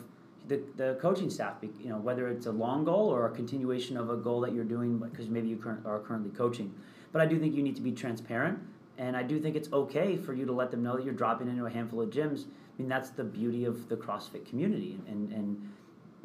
the, 0.49 0.61
the 0.77 0.99
coaching 1.01 1.31
staff. 1.31 1.55
You 1.63 1.89
know 1.89 1.97
whether 1.97 2.29
it's 2.29 2.45
a 2.45 2.53
long 2.53 2.85
goal 2.85 3.09
or 3.09 3.25
a 3.25 3.31
continuation 3.31 3.97
of 3.97 4.11
a 4.11 4.17
goal 4.19 4.43
that 4.43 4.53
you're 4.53 4.65
doing 4.65 4.99
because 4.99 5.31
maybe 5.31 5.49
you 5.49 5.57
current, 5.57 5.87
are 5.87 6.01
currently 6.01 6.31
coaching. 6.31 6.75
But 7.11 7.23
I 7.23 7.27
do 7.27 7.39
think 7.39 7.55
you 7.55 7.63
need 7.63 7.77
to 7.77 7.83
be 7.83 7.93
transparent, 7.93 8.59
and 8.99 9.17
I 9.17 9.23
do 9.23 9.41
think 9.41 9.57
it's 9.57 9.73
okay 9.73 10.17
for 10.17 10.33
you 10.35 10.47
to 10.47 10.53
let 10.53 10.71
them 10.71 10.83
know 10.83 10.97
that 10.97 11.05
you're 11.05 11.15
dropping 11.15 11.49
into 11.49 11.67
a 11.67 11.71
handful 11.71 12.01
of 12.01 12.11
gyms. 12.11 12.45
I 12.45 12.79
mean 12.79 12.89
that's 12.89 13.11
the 13.11 13.25
beauty 13.25 13.65
of 13.65 13.89
the 13.89 13.97
CrossFit 13.97 14.47
community, 14.49 14.99
and 15.07 15.33
and 15.33 15.73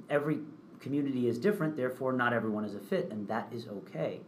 every 0.10 0.40
community 0.80 1.28
is 1.28 1.38
different, 1.38 1.76
therefore, 1.76 2.14
not 2.14 2.34
everyone 2.34 2.66
is 2.66 2.76
a 2.76 2.80
fit, 2.80 3.10
and 3.12 3.28
that 3.28 3.48
is 3.52 3.68
okay. 3.68 4.22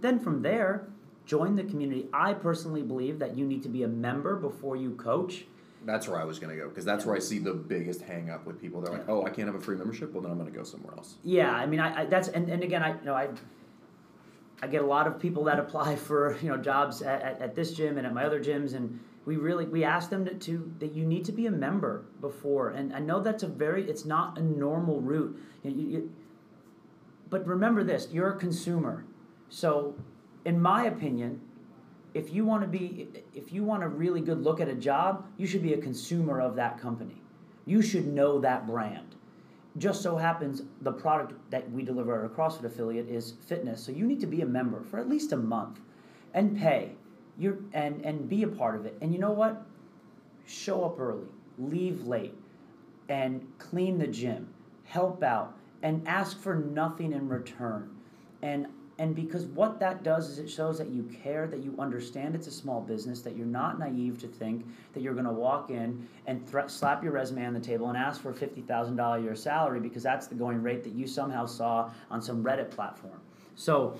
Then 0.00 0.18
from 0.18 0.42
there, 0.42 0.88
join 1.24 1.54
the 1.54 1.64
community. 1.64 2.08
I 2.12 2.34
personally 2.34 2.82
believe 2.82 3.18
that 3.20 3.36
you 3.36 3.46
need 3.46 3.62
to 3.62 3.68
be 3.68 3.82
a 3.84 3.88
member 3.88 4.36
before 4.36 4.76
you 4.76 4.92
coach. 4.96 5.44
That's 5.84 6.08
where 6.08 6.18
I 6.18 6.24
was 6.24 6.38
gonna 6.38 6.56
go 6.56 6.68
because 6.68 6.84
that's 6.84 7.04
where 7.04 7.14
I 7.14 7.18
see 7.18 7.38
the 7.38 7.52
biggest 7.52 8.02
hang 8.02 8.30
up 8.30 8.46
with 8.46 8.60
people. 8.60 8.80
They're 8.80 8.92
like, 8.92 9.08
"Oh, 9.08 9.24
I 9.24 9.30
can't 9.30 9.46
have 9.46 9.54
a 9.54 9.60
free 9.60 9.76
membership. 9.76 10.12
Well, 10.12 10.22
then 10.22 10.30
I'm 10.30 10.38
gonna 10.38 10.50
go 10.50 10.62
somewhere 10.62 10.94
else." 10.96 11.16
Yeah, 11.22 11.52
I 11.52 11.66
mean, 11.66 11.80
I, 11.80 12.02
I 12.02 12.04
that's 12.06 12.28
and, 12.28 12.48
and 12.48 12.62
again, 12.62 12.82
I 12.82 12.98
you 12.98 13.04
know 13.04 13.14
I 13.14 13.28
I 14.62 14.66
get 14.66 14.82
a 14.82 14.86
lot 14.86 15.06
of 15.06 15.18
people 15.18 15.44
that 15.44 15.58
apply 15.58 15.96
for 16.08 16.36
you 16.40 16.48
know 16.48 16.56
jobs 16.56 17.02
at, 17.02 17.22
at, 17.22 17.40
at 17.40 17.54
this 17.54 17.72
gym 17.72 17.98
and 17.98 18.06
at 18.06 18.14
my 18.14 18.24
other 18.24 18.42
gyms, 18.42 18.74
and 18.74 19.00
we 19.26 19.36
really 19.36 19.64
we 19.64 19.84
ask 19.84 20.10
them 20.10 20.24
to, 20.24 20.34
to 20.34 20.72
that 20.78 20.92
you 20.92 21.04
need 21.04 21.24
to 21.26 21.32
be 21.32 21.46
a 21.46 21.50
member 21.50 22.04
before. 22.20 22.70
And 22.70 22.94
I 22.94 22.98
know 22.98 23.20
that's 23.20 23.42
a 23.42 23.48
very 23.48 23.88
it's 23.88 24.04
not 24.04 24.38
a 24.38 24.42
normal 24.42 25.00
route. 25.00 25.38
You, 25.62 25.70
you, 25.70 26.12
but 27.30 27.46
remember 27.46 27.84
this: 27.84 28.08
you're 28.10 28.30
a 28.30 28.38
consumer. 28.38 29.04
So, 29.48 29.94
in 30.44 30.60
my 30.60 30.84
opinion, 30.84 31.40
if 32.12 32.32
you 32.32 32.44
want 32.44 32.62
to 32.62 32.68
be 32.68 33.08
if 33.34 33.52
you 33.52 33.64
want 33.64 33.82
a 33.82 33.88
really 33.88 34.20
good 34.20 34.42
look 34.42 34.60
at 34.60 34.68
a 34.68 34.74
job, 34.74 35.26
you 35.36 35.46
should 35.46 35.62
be 35.62 35.74
a 35.74 35.78
consumer 35.78 36.40
of 36.40 36.56
that 36.56 36.78
company. 36.78 37.20
You 37.66 37.80
should 37.80 38.06
know 38.06 38.40
that 38.40 38.66
brand 38.66 39.14
just 39.76 40.02
so 40.02 40.16
happens 40.16 40.62
the 40.82 40.92
product 40.92 41.32
that 41.50 41.70
we 41.72 41.82
deliver 41.82 42.24
at 42.24 42.30
a 42.30 42.34
CrossFit 42.34 42.64
affiliate 42.64 43.08
is 43.08 43.34
fitness. 43.46 43.82
So 43.82 43.92
you 43.92 44.06
need 44.06 44.20
to 44.20 44.26
be 44.26 44.42
a 44.42 44.46
member 44.46 44.82
for 44.82 44.98
at 44.98 45.08
least 45.08 45.32
a 45.32 45.36
month 45.36 45.80
and 46.32 46.56
pay. 46.56 46.92
You're 47.36 47.58
and 47.72 48.04
and 48.04 48.28
be 48.28 48.44
a 48.44 48.48
part 48.48 48.76
of 48.76 48.86
it. 48.86 48.96
And 49.00 49.12
you 49.12 49.18
know 49.18 49.32
what? 49.32 49.66
Show 50.46 50.84
up 50.84 51.00
early, 51.00 51.26
leave 51.58 52.06
late, 52.06 52.34
and 53.08 53.44
clean 53.58 53.98
the 53.98 54.06
gym, 54.06 54.52
help 54.84 55.22
out, 55.22 55.56
and 55.82 56.06
ask 56.06 56.38
for 56.38 56.54
nothing 56.54 57.12
in 57.12 57.28
return. 57.28 57.90
And 58.42 58.68
and 58.98 59.14
because 59.14 59.46
what 59.46 59.80
that 59.80 60.04
does 60.04 60.28
is 60.28 60.38
it 60.38 60.48
shows 60.48 60.78
that 60.78 60.88
you 60.88 61.02
care, 61.22 61.48
that 61.48 61.64
you 61.64 61.74
understand 61.78 62.34
it's 62.34 62.46
a 62.46 62.52
small 62.52 62.80
business, 62.80 63.22
that 63.22 63.36
you're 63.36 63.46
not 63.46 63.78
naive 63.78 64.18
to 64.20 64.28
think 64.28 64.64
that 64.92 65.02
you're 65.02 65.14
going 65.14 65.26
to 65.26 65.32
walk 65.32 65.70
in 65.70 66.06
and 66.26 66.46
thre- 66.48 66.68
slap 66.68 67.02
your 67.02 67.12
resume 67.12 67.44
on 67.44 67.54
the 67.54 67.60
table 67.60 67.88
and 67.88 67.98
ask 67.98 68.22
for 68.22 68.30
a 68.30 68.34
$50,000 68.34 69.18
a 69.18 69.22
year 69.22 69.34
salary 69.34 69.80
because 69.80 70.04
that's 70.04 70.28
the 70.28 70.34
going 70.34 70.62
rate 70.62 70.84
that 70.84 70.92
you 70.92 71.08
somehow 71.08 71.44
saw 71.44 71.90
on 72.10 72.22
some 72.22 72.44
Reddit 72.44 72.70
platform. 72.70 73.20
So 73.56 73.96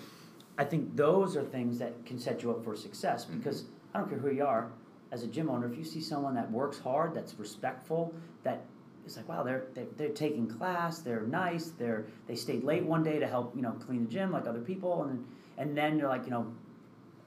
I 0.58 0.64
think 0.64 0.94
those 0.94 1.36
are 1.36 1.42
things 1.42 1.78
that 1.78 2.06
can 2.06 2.18
set 2.18 2.44
you 2.44 2.52
up 2.52 2.62
for 2.62 2.76
success 2.76 3.24
mm-hmm. 3.24 3.38
because 3.38 3.64
I 3.94 3.98
don't 3.98 4.08
care 4.08 4.18
who 4.18 4.30
you 4.30 4.44
are, 4.44 4.70
as 5.10 5.22
a 5.22 5.28
gym 5.28 5.48
owner, 5.48 5.70
if 5.70 5.78
you 5.78 5.84
see 5.84 6.00
someone 6.00 6.34
that 6.34 6.50
works 6.50 6.78
hard, 6.78 7.14
that's 7.14 7.38
respectful, 7.38 8.12
that 8.42 8.64
it's 9.06 9.16
like 9.16 9.28
wow 9.28 9.42
they're, 9.42 9.64
they're 9.74 9.86
they're 9.96 10.08
taking 10.10 10.46
class 10.46 10.98
they're 11.00 11.22
nice 11.22 11.66
they're 11.78 12.04
they 12.26 12.34
stayed 12.34 12.64
late 12.64 12.84
one 12.84 13.02
day 13.02 13.18
to 13.18 13.26
help 13.26 13.54
you 13.54 13.62
know 13.62 13.72
clean 13.72 14.04
the 14.04 14.10
gym 14.10 14.32
like 14.32 14.46
other 14.46 14.60
people 14.60 15.04
and 15.04 15.24
and 15.58 15.76
then 15.76 15.98
you're 15.98 16.08
like 16.08 16.24
you 16.24 16.30
know 16.30 16.46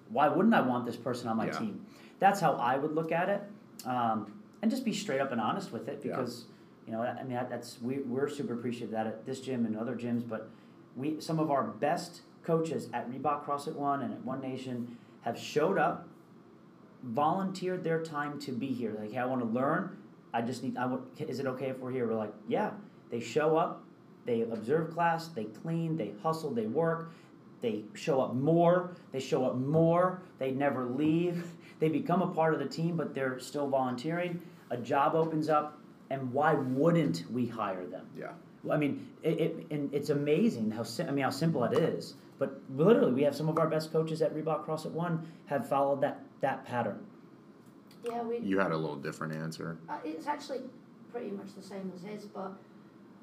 why 0.09 0.27
wouldn't 0.27 0.53
i 0.53 0.61
want 0.61 0.85
this 0.85 0.95
person 0.95 1.27
on 1.27 1.37
my 1.37 1.45
Yeah. 1.47 1.59
team 1.59 1.85
that's 2.19 2.39
how 2.39 2.53
i 2.53 2.77
would 2.77 2.93
look 2.93 3.11
at 3.11 3.29
it 3.29 3.41
um, 3.85 4.33
and 4.61 4.71
just 4.71 4.83
be 4.83 4.93
straight 4.93 5.21
up 5.21 5.31
and 5.31 5.39
honest 5.39 5.71
with 5.71 5.87
it 5.87 6.01
Yeah. 6.03 6.11
because 6.15 6.45
you 6.85 6.93
know 6.93 7.01
i 7.01 7.23
mean 7.23 7.37
that's 7.49 7.81
we, 7.81 7.99
we're 7.99 8.29
super 8.29 8.53
appreciative 8.53 8.89
of 8.89 8.93
that 8.93 9.07
at 9.07 9.25
this 9.25 9.39
gym 9.41 9.65
and 9.65 9.77
other 9.77 9.95
gyms 9.95 10.27
but 10.27 10.49
we 10.95 11.19
some 11.19 11.39
of 11.39 11.51
our 11.51 11.63
best 11.63 12.21
coaches 12.43 12.89
at 12.93 13.09
reebok 13.11 13.45
crossfit 13.45 13.73
one 13.75 14.01
and 14.01 14.13
at 14.13 14.23
one 14.25 14.41
nation 14.41 14.97
have 15.21 15.37
showed 15.37 15.77
up 15.77 16.07
volunteered 17.03 17.83
their 17.83 18.01
time 18.01 18.39
to 18.39 18.51
be 18.51 18.67
here 18.67 18.95
like 18.99 19.11
hey 19.11 19.19
i 19.19 19.25
want 19.25 19.41
to 19.41 19.47
learn 19.47 19.96
I 20.33 20.41
just 20.41 20.63
need. 20.63 20.77
I 20.77 20.85
want. 20.85 21.03
Is 21.19 21.39
it 21.39 21.47
okay 21.47 21.67
if 21.67 21.79
we're 21.79 21.91
here? 21.91 22.07
We're 22.07 22.15
like, 22.15 22.33
yeah. 22.47 22.71
They 23.09 23.19
show 23.21 23.55
up, 23.57 23.83
they 24.25 24.41
observe 24.41 24.93
class, 24.93 25.29
they 25.29 25.45
clean, 25.45 25.95
they 25.95 26.11
hustle, 26.21 26.51
they 26.51 26.65
work, 26.65 27.13
they 27.61 27.83
show 27.93 28.21
up 28.21 28.35
more, 28.35 28.91
they 29.13 29.19
show 29.19 29.45
up 29.45 29.55
more, 29.55 30.21
they 30.39 30.51
never 30.51 30.85
leave. 30.85 31.45
They 31.79 31.89
become 31.89 32.23
a 32.23 32.27
part 32.33 32.55
of 32.55 32.59
the 32.59 32.65
team, 32.65 32.97
but 32.97 33.13
they're 33.13 33.37
still 33.37 33.69
volunteering. 33.69 34.41
A 34.71 34.77
job 34.77 35.13
opens 35.13 35.47
up, 35.47 35.79
and 36.09 36.33
why 36.33 36.55
wouldn't 36.55 37.23
we 37.31 37.45
hire 37.45 37.85
them? 37.85 38.07
Yeah. 38.17 38.31
I 38.71 38.77
mean, 38.77 39.07
it, 39.21 39.39
it 39.39 39.67
and 39.69 39.93
it's 39.93 40.09
amazing 40.09 40.71
how 40.71 40.83
I 41.07 41.11
mean 41.11 41.23
how 41.23 41.29
simple 41.29 41.63
it 41.65 41.77
is. 41.77 42.15
But 42.39 42.59
literally, 42.75 43.13
we 43.13 43.21
have 43.23 43.35
some 43.35 43.47
of 43.47 43.59
our 43.59 43.67
best 43.67 43.91
coaches 43.91 44.23
at 44.23 44.33
Reebok 44.33 44.65
CrossFit 44.65 44.91
One 44.91 45.31
have 45.45 45.69
followed 45.69 46.01
that 46.01 46.23
that 46.41 46.65
pattern. 46.65 47.05
Yeah, 48.07 48.23
we. 48.23 48.39
You 48.39 48.59
had 48.59 48.71
a 48.71 48.77
little 48.77 48.95
different 48.95 49.33
answer. 49.33 49.77
Uh, 49.89 49.97
it's 50.03 50.27
actually 50.27 50.61
pretty 51.11 51.31
much 51.31 51.55
the 51.55 51.61
same 51.61 51.91
as 51.95 52.01
his, 52.01 52.25
but 52.25 52.53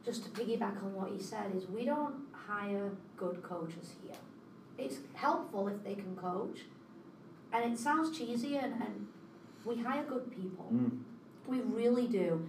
just 0.05 0.24
to 0.24 0.30
piggyback 0.30 0.82
on 0.82 0.95
what 0.95 1.11
he 1.11 1.22
said 1.22 1.55
is 1.55 1.68
we 1.68 1.85
don't 1.85 2.14
hire 2.32 2.91
good 3.16 3.43
coaches 3.43 3.95
here. 4.03 4.16
It's 4.76 4.97
helpful 5.14 5.68
if 5.68 5.82
they 5.85 5.95
can 5.95 6.16
coach, 6.16 6.61
and 7.53 7.72
it 7.72 7.78
sounds 7.78 8.16
cheesy, 8.16 8.57
and, 8.57 8.74
and 8.74 9.07
we 9.64 9.76
hire 9.82 10.05
good 10.05 10.30
people. 10.30 10.68
Mm. 10.72 11.01
We 11.47 11.61
really 11.61 12.09
do, 12.09 12.49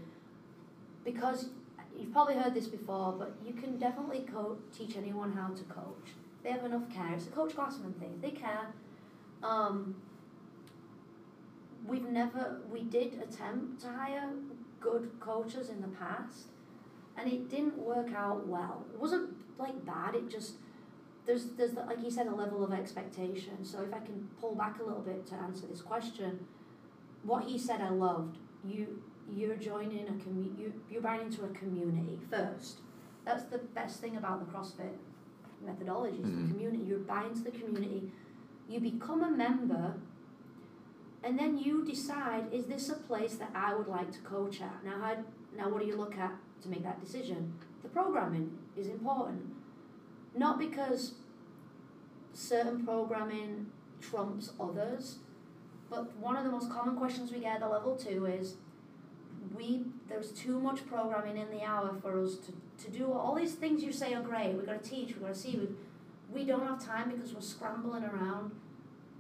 because 1.04 1.50
you've 1.98 2.12
probably 2.12 2.36
heard 2.36 2.54
this 2.54 2.68
before, 2.68 3.14
but 3.18 3.36
you 3.46 3.54
can 3.54 3.78
definitely 3.78 4.26
co- 4.32 4.58
teach 4.76 4.98
anyone 4.98 5.32
how 5.34 5.50
to 5.50 5.64
coach. 5.64 6.14
They 6.44 6.52
have 6.52 6.64
enough 6.64 6.90
care. 6.94 7.14
It's 7.14 7.28
a 7.28 7.30
Coach 7.30 7.56
Glassman 7.56 7.98
thing. 8.00 8.20
They 8.22 8.32
care. 8.32 8.68
Um, 9.42 9.96
we've 11.88 12.08
never 12.10 12.62
we 12.72 12.84
did 12.84 13.14
attempt 13.22 13.82
to 13.82 13.88
hire 13.90 14.30
good 14.80 15.10
coaches 15.20 15.70
in 15.70 15.82
the 15.82 15.88
past 15.88 16.48
and 17.18 17.32
it 17.32 17.50
didn't 17.50 17.78
work 17.78 18.14
out 18.16 18.48
well. 18.48 18.86
It 18.94 19.00
wasn't 19.00 19.30
like 19.58 19.86
bad. 19.86 20.16
It 20.16 20.30
just 20.30 20.56
there's 21.26 21.46
there's 21.58 21.72
the, 21.72 21.82
like 21.82 22.04
you 22.04 22.12
said 22.12 22.28
a 22.28 22.36
level 22.36 22.64
of 22.64 22.72
expectation. 22.74 23.64
So 23.64 23.82
if 23.82 23.94
I 23.94 24.00
can 24.00 24.28
pull 24.40 24.56
back 24.56 24.80
a 24.80 24.84
little 24.84 25.02
bit 25.02 25.26
to 25.28 25.36
answer 25.36 25.66
this 25.68 25.82
question, 25.82 26.46
what 27.24 27.44
he 27.46 27.58
said 27.58 27.82
I 27.82 27.90
loved. 27.90 28.38
You 28.64 29.02
you're 29.28 29.56
joining 29.56 30.08
a 30.08 30.12
commu- 30.12 30.58
you 30.60 30.74
you're 30.90 31.02
buying 31.02 31.22
into 31.22 31.44
a 31.46 31.50
community 31.50 32.20
first. 32.30 32.80
That's 33.26 33.44
the 33.46 33.58
best 33.58 34.02
thing 34.02 34.18
about 34.18 34.40
the 34.40 34.52
CrossFit 34.56 34.94
methodology 35.66 36.18
is 36.22 36.30
Mhm. 36.30 36.48
the 36.48 36.54
community. 36.54 36.84
You're 36.84 37.00
buying 37.00 37.30
into 37.32 37.44
the 37.44 37.52
community. 37.52 38.12
You 38.70 38.80
become 38.80 39.24
a 39.24 39.32
member 39.32 39.96
and 41.26 41.38
then 41.38 41.58
you 41.58 41.84
decide 41.84 42.54
is 42.54 42.66
this 42.66 42.90
a 42.90 42.96
place 42.96 43.36
that 43.36 43.52
I 43.56 43.76
would 43.76 43.88
like 43.88 44.12
to 44.12 44.20
coach 44.20 44.62
at? 44.62 44.84
Now 44.86 45.00
how 45.00 45.18
now 45.58 45.70
what 45.70 45.82
do 45.82 45.88
you 45.88 45.98
look 45.98 46.18
at 46.18 46.34
to 46.62 46.70
make 46.70 46.84
that 46.84 47.04
decision? 47.04 47.54
The 47.82 47.90
programming 47.90 48.58
is 48.78 48.88
important. 48.88 49.54
Not 50.36 50.60
because 50.60 51.16
certain 52.34 52.86
programming 52.86 53.68
trumps 54.02 54.52
others 54.60 55.20
but 55.90 56.16
one 56.18 56.36
of 56.36 56.44
the 56.44 56.52
most 56.52 56.70
common 56.70 56.96
questions 56.96 57.32
we 57.32 57.40
get 57.40 57.62
at 57.62 57.72
level 57.72 57.96
two 57.96 58.26
is 58.26 58.56
we 59.56 59.84
there's 60.10 60.32
too 60.32 60.60
much 60.60 60.86
programming 60.88 61.38
in 61.38 61.50
the 61.50 61.64
hour 61.64 61.96
for 62.02 62.22
us 62.24 62.38
to, 62.38 62.54
to 62.84 62.92
do. 62.92 63.12
All 63.12 63.36
these 63.36 63.54
things 63.54 63.84
you 63.84 63.92
say 63.92 64.14
are 64.14 64.22
great. 64.22 64.54
We've 64.54 64.66
got 64.66 64.84
to 64.84 64.90
teach 64.90 65.10
we've 65.10 65.22
got 65.22 65.34
to 65.34 65.40
see. 65.40 65.58
We, 65.58 65.70
we 66.42 66.46
don't 66.46 66.66
have 66.66 66.84
time 66.84 67.12
because 67.12 67.34
we're 67.34 67.42
scrambling 67.42 68.04
around 68.04 68.52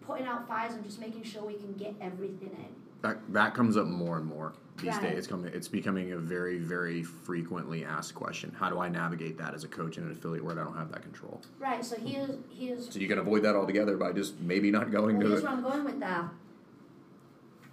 putting 0.08 0.26
out 0.26 0.48
fires 0.48 0.74
and 0.74 0.84
just 0.84 1.00
making 1.00 1.24
sure 1.24 1.44
we 1.44 1.56
can 1.56 1.74
get 1.74 1.96
everything 2.02 2.52
in. 2.52 2.76
That 3.02 3.18
that 3.34 3.54
comes 3.54 3.78
up 3.78 3.86
more 3.88 4.18
and 4.18 4.26
more 4.26 4.54
these 4.78 4.90
Right. 4.94 5.02
days. 5.04 5.18
It's 5.20 5.28
coming. 5.28 5.52
It's 5.54 5.68
becoming 5.68 6.12
a 6.14 6.18
very 6.18 6.58
very 6.58 7.04
frequently 7.04 7.86
asked 7.86 8.16
question. 8.16 8.52
How 8.58 8.70
do 8.70 8.80
I 8.80 8.90
navigate 8.90 9.38
that 9.38 9.54
as 9.54 9.64
a 9.64 9.68
coach 9.68 9.98
in 9.98 10.04
an 10.06 10.12
affiliate 10.12 10.44
where 10.44 10.60
I 10.60 10.64
don't 10.64 10.76
have 10.76 10.92
that 10.92 11.02
control? 11.04 11.42
Right, 11.60 11.84
so 11.84 11.96
here's 11.98 12.32
here's 12.50 12.92
So 12.94 13.00
you 13.00 13.08
can 13.08 13.20
avoid 13.20 13.44
that 13.44 13.56
altogether 13.56 13.98
by 13.98 14.12
just 14.12 14.40
maybe 14.40 14.72
not 14.72 14.92
going 14.92 15.18
well, 15.18 15.26
to 15.26 15.30
here's 15.32 15.44
where 15.44 15.52
I'm 15.52 15.62
going 15.62 15.84
with 15.84 16.00
that. 16.00 16.26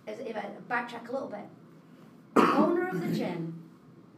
Is 0.07 0.19
if 0.21 0.37
I 0.37 0.51
backtrack 0.69 1.09
a 1.09 1.13
little 1.13 1.29
bit. 1.29 1.47
The 2.35 2.57
owner 2.57 2.89
of 2.89 3.01
the 3.01 3.15
gym 3.15 3.63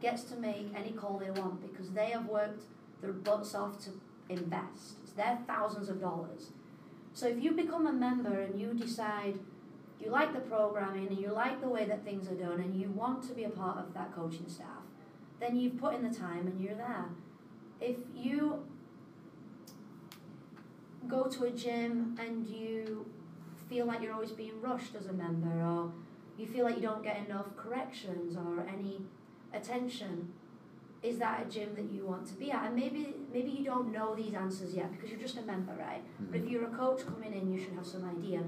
gets 0.01 0.23
to 0.23 0.35
make 0.37 0.67
any 0.75 0.91
call 0.91 1.17
they 1.17 1.31
want 1.31 1.61
because 1.61 1.91
they 1.91 2.09
have 2.11 2.25
worked 2.25 2.63
their 3.01 3.13
butts 3.13 3.53
off 3.55 3.79
to 3.85 3.91
invest. 4.29 4.95
It's 5.03 5.11
their 5.13 5.37
thousands 5.47 5.89
of 5.89 6.01
dollars. 6.01 6.51
So 7.15 7.27
if 7.27 7.41
you 7.41 7.53
become 7.53 7.87
a 7.87 7.93
member 7.93 8.41
and 8.41 8.59
you 8.59 8.73
decide 8.73 9.39
you 10.01 10.11
like 10.11 10.33
the 10.33 10.41
programming 10.41 11.07
and 11.07 11.17
you 11.17 11.31
like 11.31 11.61
the 11.61 11.69
way 11.69 11.85
that 11.85 12.03
things 12.03 12.27
are 12.27 12.35
done 12.35 12.59
and 12.59 12.75
you 12.75 12.89
want 12.89 13.23
to 13.29 13.33
be 13.33 13.45
a 13.45 13.49
part 13.49 13.77
of 13.77 13.93
that 13.93 14.13
coaching 14.13 14.49
staff, 14.49 14.83
then 15.39 15.55
you've 15.55 15.79
put 15.79 15.95
in 15.95 16.03
the 16.03 16.13
time 16.13 16.45
and 16.45 16.59
you're 16.59 16.75
there. 16.75 17.05
If 17.79 17.95
you 18.13 18.65
go 21.07 21.23
to 21.23 21.45
a 21.45 21.51
gym 21.51 22.17
and 22.19 22.45
you 22.47 23.05
feel 23.69 23.85
like 23.85 24.01
you're 24.01 24.13
always 24.13 24.31
being 24.31 24.61
rushed 24.61 24.93
as 24.93 25.05
a 25.05 25.13
member 25.13 25.61
or 25.63 25.93
you 26.37 26.45
feel 26.45 26.65
like 26.65 26.75
you 26.75 26.81
don't 26.81 27.01
get 27.01 27.25
enough 27.25 27.55
corrections 27.55 28.35
or 28.35 28.67
any 28.67 28.99
attention 29.53 30.33
is 31.05 31.19
that 31.19 31.45
a 31.45 31.49
gym 31.49 31.75
that 31.75 31.91
you 31.91 32.05
want 32.05 32.25
to 32.27 32.33
be 32.33 32.51
at? 32.51 32.65
And 32.65 32.75
maybe 32.75 33.13
maybe 33.31 33.51
you 33.51 33.63
don't 33.63 33.91
know 33.91 34.15
these 34.15 34.33
answers 34.33 34.73
yet 34.73 34.91
because 34.91 35.09
you're 35.09 35.19
just 35.19 35.37
a 35.37 35.41
member 35.43 35.73
right? 35.73 36.01
But 36.19 36.37
if 36.37 36.43
hmm. 36.43 36.49
you're 36.49 36.65
a 36.65 36.75
coach 36.75 37.05
coming 37.05 37.33
in 37.33 37.53
you 37.53 37.59
should 37.61 37.73
have 37.73 37.85
some 37.85 38.09
idea. 38.09 38.41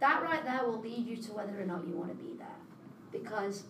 That 0.00 0.22
right 0.22 0.44
there 0.44 0.64
will 0.64 0.80
lead 0.80 1.06
you 1.06 1.16
to 1.16 1.32
whether 1.32 1.58
or 1.60 1.64
not 1.64 1.86
you 1.86 1.94
want 1.94 2.10
to 2.10 2.22
be 2.22 2.36
there. 2.36 2.58
Because 3.12 3.64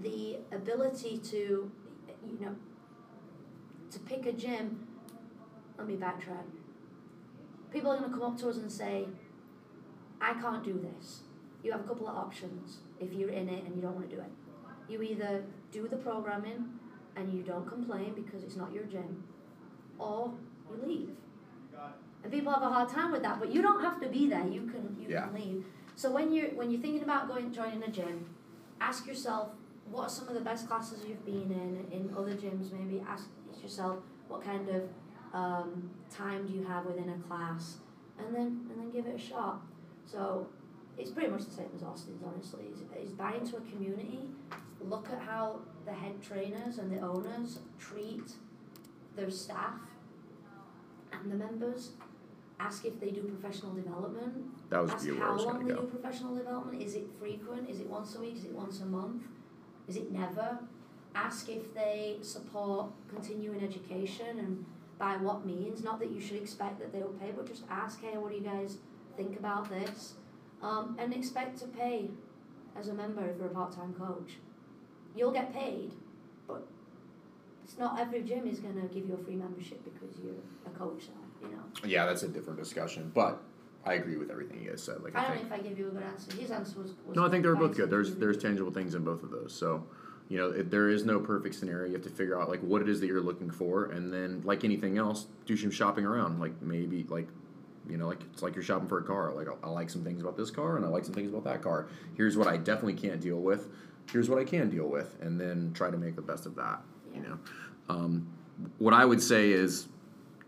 the 0.00 0.38
ability 0.52 1.18
to 1.18 1.70
you 2.26 2.38
know 2.40 2.54
to 3.90 3.98
pick 4.00 4.26
a 4.26 4.32
gym 4.32 4.86
let 5.78 5.88
me 5.88 5.96
backtrack. 5.96 6.44
People 7.72 7.90
are 7.90 7.98
going 7.98 8.10
to 8.10 8.16
come 8.16 8.26
up 8.30 8.38
to 8.38 8.48
us 8.50 8.56
and 8.56 8.70
say 8.70 9.06
i 10.20 10.34
can't 10.34 10.62
do 10.62 10.74
this. 10.74 11.20
You 11.62 11.72
have 11.72 11.80
a 11.80 11.84
couple 11.84 12.08
of 12.08 12.16
options 12.16 12.78
if 13.00 13.12
you're 13.12 13.30
in 13.30 13.48
it 13.48 13.64
and 13.64 13.74
you 13.74 13.82
don't 13.82 13.94
want 13.94 14.08
to 14.08 14.16
do 14.16 14.20
it. 14.20 14.30
You 14.88 15.02
either 15.02 15.44
do 15.72 15.88
the 15.88 15.96
programming 15.96 16.64
and 17.16 17.32
you 17.32 17.42
don't 17.42 17.66
complain 17.66 18.14
because 18.14 18.44
it's 18.44 18.56
not 18.56 18.72
your 18.72 18.84
gym 18.84 19.24
or 19.98 20.32
you 20.70 20.86
leave. 20.86 21.10
And 22.22 22.30
people 22.32 22.52
have 22.52 22.62
a 22.62 22.68
hard 22.68 22.88
time 22.88 23.10
with 23.10 23.22
that 23.22 23.40
but 23.40 23.52
you 23.52 23.62
don't 23.62 23.80
have 23.80 24.00
to 24.00 24.08
be 24.08 24.28
there 24.28 24.46
you 24.46 24.62
can 24.66 24.96
you 25.00 25.08
Yeah. 25.08 25.24
can 25.24 25.34
leave. 25.34 25.64
So 25.96 26.12
when 26.12 26.32
you're 26.32 26.50
when 26.50 26.70
you're 26.70 26.80
thinking 26.80 27.02
about 27.02 27.26
going 27.28 27.52
joining 27.52 27.82
a 27.82 27.88
gym 27.88 28.26
ask 28.80 29.06
yourself 29.06 29.50
what 29.90 30.04
are 30.04 30.08
some 30.08 30.28
of 30.28 30.34
the 30.34 30.40
best 30.40 30.68
classes 30.68 31.04
you've 31.06 31.24
been 31.24 31.50
in 31.50 31.86
in 31.90 32.14
other 32.16 32.34
gyms 32.34 32.72
maybe 32.72 33.02
ask 33.08 33.28
yourself 33.60 33.98
what 34.28 34.42
kind 34.44 34.68
of 34.68 34.88
um, 35.34 35.90
time 36.10 36.46
do 36.46 36.52
you 36.52 36.64
have 36.64 36.84
within 36.86 37.08
a 37.08 37.18
class? 37.28 37.78
And 38.18 38.34
then 38.34 38.66
and 38.70 38.76
then 38.78 38.90
give 38.90 39.06
it 39.06 39.16
a 39.16 39.18
shot. 39.18 39.62
So 40.06 40.46
it's 40.98 41.10
pretty 41.10 41.30
much 41.30 41.44
the 41.46 41.50
same 41.50 41.70
as 41.74 41.82
Austin's 41.82 42.22
honestly. 42.22 42.64
Is, 42.72 42.80
is 43.02 43.12
buy 43.12 43.34
into 43.34 43.56
a 43.56 43.60
community 43.62 44.20
look 44.88 45.08
at 45.12 45.20
how 45.20 45.60
the 45.84 45.92
head 45.92 46.22
trainers 46.22 46.78
and 46.78 46.90
the 46.90 47.00
owners 47.00 47.58
treat 47.78 48.32
their 49.16 49.30
staff 49.30 49.80
and 51.12 51.30
the 51.30 51.36
members 51.36 51.90
ask 52.58 52.84
if 52.84 52.98
they 53.00 53.10
do 53.10 53.22
professional 53.22 53.72
development 53.72 54.44
That 54.70 54.82
was 54.82 54.92
ask 54.92 55.08
how 55.18 55.36
long 55.36 55.66
they 55.66 55.74
to 55.74 55.80
do 55.80 55.86
professional 55.86 56.36
development. 56.36 56.80
Is 56.80 56.94
it 56.94 57.06
frequent? 57.18 57.68
Is 57.68 57.80
it 57.80 57.88
once 57.88 58.14
a 58.14 58.20
week? 58.20 58.36
Is 58.36 58.44
it 58.44 58.52
once 58.52 58.80
a 58.80 58.86
month? 58.86 59.24
Is 59.88 59.96
it 59.96 60.12
never? 60.12 60.58
Ask 61.14 61.48
if 61.48 61.74
they 61.74 62.16
support 62.22 62.92
continuing 63.08 63.62
education 63.62 64.38
and 64.38 64.64
by 64.98 65.16
what 65.16 65.44
means. 65.44 65.82
Not 65.82 65.98
that 65.98 66.10
you 66.10 66.20
should 66.20 66.36
expect 66.36 66.78
that 66.78 66.92
they'll 66.92 67.14
pay, 67.20 67.32
but 67.36 67.46
just 67.46 67.64
ask, 67.68 68.00
hey, 68.00 68.16
what 68.16 68.30
do 68.30 68.38
you 68.38 68.44
guys 68.44 68.78
think 69.16 69.38
about 69.38 69.68
this? 69.68 70.14
Um, 70.62 70.96
and 70.98 71.12
expect 71.12 71.58
to 71.58 71.66
pay 71.66 72.08
as 72.78 72.88
a 72.88 72.94
member 72.94 73.28
if 73.28 73.36
you're 73.36 73.48
a 73.48 73.50
part-time 73.50 73.94
coach. 73.94 74.38
You'll 75.16 75.32
get 75.32 75.52
paid, 75.52 75.92
but 76.46 76.66
it's 77.64 77.78
not 77.78 77.98
every 78.00 78.22
gym 78.22 78.46
is 78.46 78.60
going 78.60 78.74
to 78.74 78.86
give 78.94 79.06
you 79.08 79.14
a 79.14 79.24
free 79.24 79.36
membership 79.36 79.82
because 79.84 80.16
you're 80.22 80.34
a 80.66 80.70
coach 80.70 81.04
there, 81.40 81.48
you 81.50 81.56
know. 81.56 81.62
Yeah, 81.84 82.06
that's 82.06 82.22
a 82.22 82.28
different 82.28 82.58
discussion, 82.58 83.10
but 83.14 83.42
I 83.84 83.94
agree 83.94 84.16
with 84.16 84.30
everything 84.30 84.62
you 84.62 84.70
guys 84.70 84.82
said. 84.82 85.02
Like 85.02 85.16
I 85.16 85.20
I 85.20 85.28
don't 85.28 85.36
think. 85.36 85.50
know 85.50 85.56
if 85.56 85.60
I 85.60 85.68
give 85.68 85.78
you 85.78 85.88
a 85.88 85.90
good 85.90 86.02
answer. 86.02 86.36
His 86.36 86.50
answer 86.50 86.80
was, 86.80 86.92
was 87.06 87.16
No, 87.16 87.26
I 87.26 87.30
think 87.30 87.42
they're 87.42 87.56
both 87.56 87.76
good. 87.76 87.90
There's 87.90 88.14
there's 88.16 88.38
tangible 88.38 88.70
things 88.72 88.94
in 88.94 89.04
both 89.04 89.22
of 89.22 89.30
those. 89.30 89.52
So, 89.54 89.84
you 90.28 90.38
know, 90.38 90.50
it, 90.50 90.70
there 90.70 90.88
is 90.88 91.04
no 91.04 91.18
perfect 91.20 91.54
scenario. 91.56 91.86
You 91.88 91.94
have 91.94 92.02
to 92.04 92.10
figure 92.10 92.40
out 92.40 92.48
like 92.48 92.60
what 92.60 92.80
it 92.80 92.88
is 92.88 93.00
that 93.00 93.06
you're 93.06 93.20
looking 93.20 93.50
for, 93.50 93.86
and 93.86 94.12
then 94.12 94.42
like 94.44 94.64
anything 94.64 94.98
else, 94.98 95.26
do 95.46 95.56
some 95.56 95.70
shopping 95.70 96.04
around. 96.06 96.40
Like 96.40 96.60
maybe 96.62 97.04
like, 97.08 97.28
you 97.88 97.96
know, 97.96 98.06
like 98.06 98.22
it's 98.32 98.42
like 98.42 98.54
you're 98.54 98.64
shopping 98.64 98.88
for 98.88 98.98
a 98.98 99.02
car. 99.04 99.32
Like 99.34 99.48
I, 99.48 99.66
I 99.66 99.70
like 99.70 99.90
some 99.90 100.04
things 100.04 100.20
about 100.20 100.36
this 100.36 100.50
car, 100.50 100.76
and 100.76 100.84
I 100.84 100.88
like 100.88 101.04
some 101.04 101.14
things 101.14 101.30
about 101.30 101.44
that 101.44 101.62
car. 101.62 101.88
Here's 102.16 102.36
what 102.36 102.46
I 102.46 102.56
definitely 102.56 102.94
can't 102.94 103.20
deal 103.20 103.40
with. 103.40 103.68
Here's 104.10 104.28
what 104.28 104.38
I 104.38 104.44
can 104.44 104.68
deal 104.68 104.88
with, 104.88 105.16
and 105.20 105.40
then 105.40 105.72
try 105.74 105.90
to 105.90 105.96
make 105.96 106.16
the 106.16 106.22
best 106.22 106.46
of 106.46 106.54
that. 106.56 106.82
You 107.14 107.20
know, 107.22 107.38
um, 107.88 108.26
what 108.78 108.94
I 108.94 109.04
would 109.04 109.22
say 109.22 109.52
is 109.52 109.88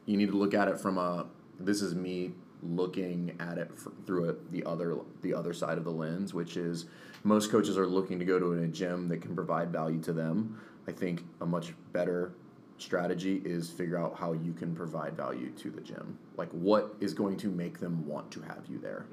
you 0.07 0.17
need 0.17 0.31
to 0.31 0.37
look 0.37 0.55
at 0.55 0.69
it 0.69 0.79
from 0.79 0.99
a 0.99 1.27
this 1.59 1.83
is 1.83 1.95
me 1.95 2.33
looking 2.63 3.37
at 3.41 3.59
it 3.59 3.71
fr- 3.79 3.91
through 4.07 4.31
a, 4.31 4.35
the 4.51 4.65
other 4.65 4.97
the 5.23 5.35
other 5.35 5.53
side 5.53 5.79
of 5.79 5.85
the 5.85 5.91
lens 5.91 6.33
which 6.33 6.57
is 6.57 6.87
most 7.23 7.51
coaches 7.51 7.77
are 7.79 7.87
looking 7.87 8.19
to 8.19 8.25
go 8.25 8.39
to 8.39 8.53
a 8.53 8.67
gym 8.67 9.09
that 9.09 9.23
can 9.23 9.35
provide 9.35 9.71
value 9.71 10.01
to 10.03 10.13
them. 10.13 10.61
I 10.87 10.93
think 10.93 11.25
a 11.41 11.47
much 11.47 11.73
better 11.93 12.33
strategy 12.77 13.41
is 13.45 13.71
figure 13.71 13.99
out 13.99 14.17
how 14.19 14.33
you 14.33 14.53
can 14.53 14.75
provide 14.75 15.17
value 15.17 15.51
to 15.51 15.71
the 15.71 15.81
gym. 15.81 16.19
Like 16.37 16.51
what 16.51 16.95
is 17.01 17.15
going 17.15 17.37
to 17.39 17.49
make 17.49 17.79
them 17.79 18.07
want 18.07 18.31
to 18.33 18.43
have 18.43 18.65
you 18.69 18.79
there? 18.79 19.07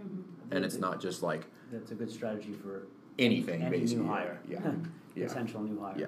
And 0.51 0.65
it's 0.65 0.77
not 0.77 1.01
just 1.01 1.23
like 1.23 1.45
That's 1.71 1.91
a 1.91 1.95
good 1.95 2.11
strategy 2.11 2.53
for 2.53 2.87
anything 3.19 3.61
any 3.61 3.79
basically 3.79 4.03
new 4.03 4.09
hire. 4.09 4.39
yeah 4.49 4.59
yeah 5.15 5.27
Potential 5.27 5.61
new 5.61 5.79
hire. 5.79 5.95
yeah. 5.97 6.07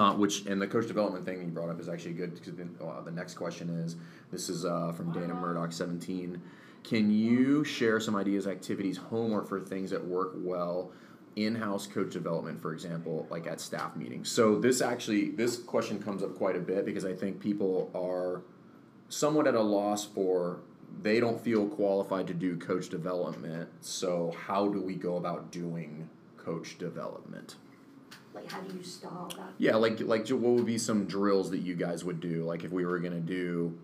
Uh, 0.00 0.14
which 0.14 0.46
and 0.46 0.62
the 0.62 0.66
coach 0.68 0.86
development 0.86 1.24
thing 1.24 1.40
you 1.40 1.48
brought 1.48 1.68
up 1.68 1.80
is 1.80 1.88
actually 1.88 2.12
good 2.12 2.32
because 2.34 2.54
then, 2.54 2.70
uh, 2.80 3.00
the 3.00 3.10
next 3.10 3.34
question 3.34 3.68
is 3.68 3.96
this 4.30 4.48
is 4.48 4.64
uh, 4.64 4.92
from 4.92 5.12
Dana 5.12 5.34
Murdoch 5.34 5.72
seventeen. 5.72 6.40
Can 6.84 7.10
you 7.10 7.62
share 7.64 7.98
some 8.00 8.14
ideas, 8.16 8.46
activities, 8.46 8.96
homework 8.96 9.48
for 9.48 9.60
things 9.60 9.90
that 9.90 10.02
work 10.04 10.32
well 10.36 10.92
in-house 11.36 11.86
coach 11.86 12.12
development, 12.12 12.60
for 12.62 12.72
example, 12.72 13.26
like 13.30 13.46
at 13.46 13.60
staff 13.60 13.96
meetings? 13.96 14.30
So 14.30 14.58
this 14.60 14.80
actually 14.80 15.30
this 15.30 15.56
question 15.56 16.00
comes 16.00 16.22
up 16.22 16.36
quite 16.36 16.56
a 16.56 16.60
bit 16.60 16.86
because 16.86 17.04
I 17.04 17.12
think 17.14 17.40
people 17.40 17.90
are 17.94 18.42
somewhat 19.08 19.48
at 19.48 19.54
a 19.56 19.60
loss 19.60 20.04
for 20.04 20.60
they 21.02 21.20
don't 21.20 21.40
feel 21.40 21.66
qualified 21.66 22.26
to 22.28 22.34
do 22.34 22.56
coach 22.56 22.88
development. 22.88 23.68
So 23.80 24.34
how 24.46 24.68
do 24.68 24.80
we 24.80 24.94
go 24.94 25.16
about 25.16 25.50
doing 25.50 26.08
coach 26.36 26.78
development? 26.78 27.56
Like, 28.34 28.50
how 28.50 28.60
do 28.60 28.76
you 28.76 28.82
start 28.82 29.34
that? 29.36 29.52
Yeah, 29.58 29.76
like 29.76 30.00
like 30.00 30.28
what 30.28 30.52
would 30.52 30.66
be 30.66 30.78
some 30.78 31.06
drills 31.06 31.50
that 31.50 31.58
you 31.58 31.74
guys 31.74 32.04
would 32.04 32.20
do? 32.20 32.44
Like 32.44 32.64
if 32.64 32.70
we 32.70 32.84
were 32.84 32.98
gonna 32.98 33.20
do, 33.20 33.76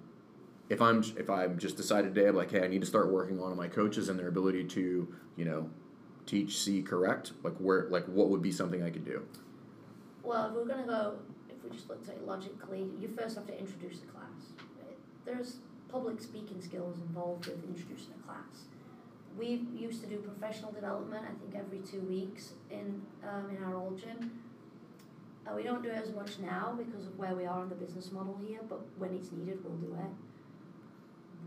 if 0.69 0.81
I'm 0.81 1.03
if 1.17 1.29
I'm 1.29 1.59
just 1.59 1.77
decided 1.77 2.15
today, 2.15 2.29
I'm 2.29 2.37
like, 2.37 2.51
hey, 2.51 2.63
I 2.63 2.69
need 2.69 2.81
to 2.81 2.87
start 2.87 3.11
working 3.11 3.41
on 3.41 3.57
my 3.57 3.69
coaches 3.69 4.09
and 4.09 4.19
their 4.19 4.29
ability 4.29 4.65
to, 4.65 5.09
you 5.37 5.45
know, 5.45 5.71
teach, 6.27 6.59
see, 6.59 6.83
correct. 6.83 7.33
Like 7.43 7.55
where 7.55 7.89
like 7.89 8.07
what 8.07 8.29
would 8.29 8.43
be 8.43 8.53
something 8.53 8.83
I 8.83 8.91
could 8.91 9.05
do? 9.05 9.23
Well, 10.23 10.47
if 10.47 10.53
we're 10.55 10.77
to 10.77 10.83
go, 10.83 11.15
if 11.49 11.63
we 11.63 11.71
just 11.71 11.89
looked 11.89 12.09
at 12.09 12.17
it 12.17 12.27
logically, 12.27 12.87
you 13.01 13.09
first 13.09 13.37
have 13.37 13.47
to 13.47 13.59
introduce 13.59 14.01
the 14.01 14.07
class. 14.07 14.27
There's 15.25 15.57
public 15.91 16.21
speaking 16.21 16.61
skills 16.61 16.99
involved 16.99 17.47
with 17.47 17.65
introducing 17.65 18.15
a 18.19 18.27
class. 18.27 18.67
We 19.39 19.67
used 19.75 20.03
to 20.03 20.09
do 20.09 20.17
professional 20.17 20.73
development, 20.73 21.25
I 21.25 21.35
think 21.39 21.55
every 21.55 21.79
two 21.79 22.01
weeks 22.01 22.53
in 22.71 23.03
um, 23.23 23.51
in 23.51 23.63
our 23.63 23.77
old 23.77 24.01
gym. 24.01 24.41
Uh, 25.47 25.55
we 25.55 25.63
don't 25.63 25.83
do 25.83 25.89
it 25.89 26.03
as 26.03 26.13
much 26.13 26.39
now 26.41 26.77
because 26.77 27.07
of 27.07 27.17
where 27.19 27.35
we 27.35 27.45
are 27.45 27.63
in 27.63 27.69
the 27.69 27.75
business 27.75 28.11
model 28.11 28.37
here, 28.45 28.61
but 28.69 28.81
when 28.99 29.15
it's 29.15 29.31
needed, 29.31 29.59
we'll 29.63 29.77
do 29.77 29.95
it. 29.95 30.11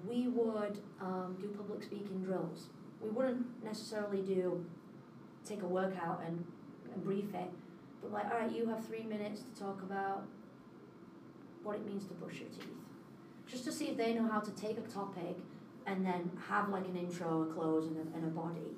We 0.07 0.29
would 0.29 0.79
um, 1.01 1.35
do 1.41 1.49
public 1.49 1.83
speaking 1.83 2.23
drills. 2.23 2.67
We 3.01 3.09
wouldn't 3.09 3.61
necessarily 3.63 4.21
do 4.21 4.65
take 5.45 5.63
a 5.63 5.67
workout 5.67 6.23
and, 6.25 6.45
and 6.93 7.03
brief 7.03 7.33
it, 7.33 7.49
but 8.01 8.13
like, 8.13 8.25
all 8.31 8.39
right, 8.39 8.51
you 8.51 8.67
have 8.67 8.85
three 8.85 9.03
minutes 9.03 9.41
to 9.41 9.59
talk 9.59 9.81
about 9.81 10.23
what 11.63 11.75
it 11.75 11.85
means 11.85 12.05
to 12.05 12.13
brush 12.13 12.35
your 12.35 12.49
teeth. 12.49 12.78
Just 13.49 13.65
to 13.65 13.71
see 13.71 13.87
if 13.87 13.97
they 13.97 14.13
know 14.13 14.27
how 14.27 14.39
to 14.39 14.51
take 14.51 14.77
a 14.77 14.81
topic 14.81 15.37
and 15.85 16.05
then 16.05 16.31
have 16.47 16.69
like 16.69 16.87
an 16.87 16.95
intro, 16.95 17.43
a 17.43 17.45
close, 17.53 17.87
and 17.87 17.97
a, 17.97 18.17
and 18.17 18.25
a 18.25 18.29
body. 18.29 18.75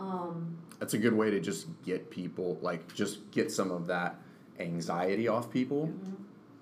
Um, 0.00 0.56
That's 0.78 0.94
a 0.94 0.98
good 0.98 1.12
way 1.12 1.30
to 1.30 1.40
just 1.40 1.66
get 1.84 2.10
people, 2.10 2.58
like, 2.62 2.92
just 2.94 3.30
get 3.30 3.52
some 3.52 3.70
of 3.70 3.86
that 3.88 4.16
anxiety 4.58 5.28
off 5.28 5.50
people 5.50 5.92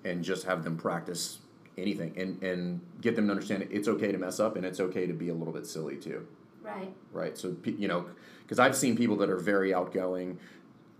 and 0.03 0.23
just 0.23 0.45
have 0.45 0.63
them 0.63 0.77
practice 0.77 1.39
anything 1.77 2.13
and, 2.17 2.41
and 2.43 2.81
get 2.99 3.15
them 3.15 3.27
to 3.27 3.31
understand 3.31 3.67
it's 3.71 3.87
okay 3.87 4.11
to 4.11 4.17
mess 4.17 4.39
up 4.39 4.55
and 4.55 4.65
it's 4.65 4.79
okay 4.79 5.07
to 5.07 5.13
be 5.13 5.29
a 5.29 5.33
little 5.33 5.53
bit 5.53 5.65
silly 5.65 5.95
too. 5.95 6.27
right. 6.61 6.93
right? 7.11 7.37
So 7.37 7.55
you 7.63 7.87
know, 7.87 8.05
because 8.43 8.59
I've 8.59 8.75
seen 8.75 8.95
people 8.95 9.15
that 9.17 9.29
are 9.29 9.37
very 9.37 9.73
outgoing, 9.73 10.37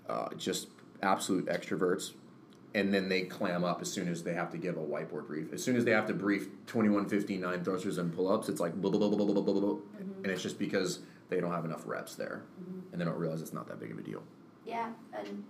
uh, 0.07 0.29
just 0.35 0.69
absolute 1.01 1.45
extroverts, 1.47 2.13
and 2.73 2.93
then 2.93 3.09
they 3.09 3.21
clam 3.21 3.63
up 3.63 3.81
as 3.81 3.91
soon 3.91 4.07
as 4.07 4.23
they 4.23 4.33
have 4.33 4.49
to 4.51 4.57
give 4.57 4.77
a 4.77 4.81
whiteboard 4.81 5.27
brief. 5.27 5.51
As 5.51 5.63
soon 5.63 5.75
as 5.75 5.83
they 5.85 5.91
have 5.91 6.07
to 6.07 6.13
brief 6.13 6.47
21, 6.67 7.09
15, 7.09 7.41
9 7.41 7.63
thrusters 7.63 7.97
and 7.97 8.13
pull 8.15 8.31
ups, 8.31 8.49
it's 8.49 8.61
like 8.61 8.73
blah, 8.75 8.89
blah, 8.89 8.99
blah, 8.99 9.09
blah, 9.09 9.25
blah, 9.25 9.41
blah, 9.41 9.43
blah, 9.43 9.61
blah. 9.61 9.77
and 10.23 10.27
it's 10.27 10.41
just 10.41 10.57
because 10.57 10.99
they 11.29 11.39
don't 11.39 11.51
have 11.51 11.65
enough 11.65 11.83
reps 11.85 12.15
there, 12.15 12.43
and 12.91 12.99
they 12.99 13.05
don't 13.05 13.17
realize 13.17 13.41
it's 13.41 13.53
not 13.53 13.67
that 13.67 13.79
big 13.79 13.91
of 13.91 13.97
a 13.97 14.01
deal. 14.01 14.23
Yeah, 14.65 14.89
and 15.17 15.43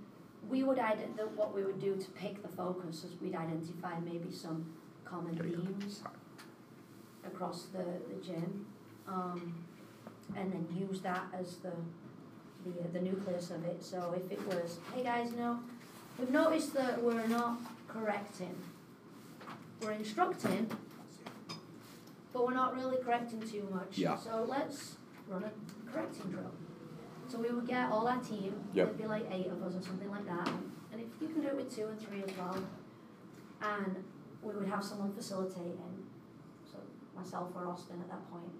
we 0.49 0.63
would 0.63 0.77
ident- 0.77 1.17
the, 1.17 1.23
what 1.23 1.53
we 1.53 1.63
would 1.63 1.79
do 1.79 1.95
to 1.95 2.11
pick 2.11 2.41
the 2.41 2.49
focus 2.49 3.03
is 3.03 3.19
we'd 3.21 3.35
identify 3.35 3.99
maybe 3.99 4.31
some 4.31 4.65
common 5.05 5.35
you 5.35 5.43
themes 5.43 6.03
across 7.25 7.65
the, 7.73 7.83
the 8.09 8.23
gym, 8.23 8.65
um, 9.07 9.65
and 10.35 10.51
then 10.51 10.67
use 10.75 11.01
that 11.01 11.25
as 11.37 11.57
the 11.57 11.71
the, 12.63 12.69
uh, 12.79 12.83
the 12.93 12.99
nucleus 12.99 13.49
of 13.51 13.63
it. 13.65 13.83
So 13.83 14.15
if 14.15 14.31
it 14.31 14.45
was, 14.47 14.79
hey 14.95 15.03
guys, 15.03 15.31
no, 15.33 15.59
we've 16.19 16.29
noticed 16.29 16.73
that 16.73 17.01
we're 17.01 17.27
not 17.27 17.57
correcting, 17.87 18.55
we're 19.81 19.91
instructing, 19.93 20.69
but 22.33 22.45
we're 22.45 22.53
not 22.53 22.75
really 22.75 22.97
correcting 23.03 23.41
too 23.41 23.67
much. 23.71 23.97
Yeah. 23.97 24.15
So 24.17 24.45
let's 24.47 24.95
run 25.27 25.43
a 25.43 25.91
correcting 25.91 26.31
drill. 26.31 26.51
So 27.27 27.39
we 27.39 27.49
would 27.49 27.67
get 27.67 27.89
all 27.89 28.07
our 28.07 28.19
team, 28.19 28.53
Yep. 28.73 28.87
there'd 28.87 28.97
be 28.97 29.05
like 29.05 29.25
eight 29.31 29.47
of 29.47 29.61
us 29.63 29.75
or 29.75 29.81
something 29.81 30.09
like 30.11 30.25
that, 30.27 30.49
and 30.91 31.01
if 31.01 31.07
you 31.21 31.29
can 31.29 31.41
do 31.41 31.47
it 31.47 31.55
with 31.55 31.73
two 31.73 31.87
and 31.87 31.99
three 31.99 32.23
as 32.23 32.37
well, 32.37 32.57
and 33.61 34.03
we 34.41 34.53
would 34.53 34.67
have 34.67 34.83
someone 34.83 35.13
facilitating, 35.13 35.77
so 36.69 36.77
myself 37.15 37.49
or 37.55 37.67
Austin 37.67 37.99
at 38.01 38.09
that 38.09 38.29
point, 38.29 38.51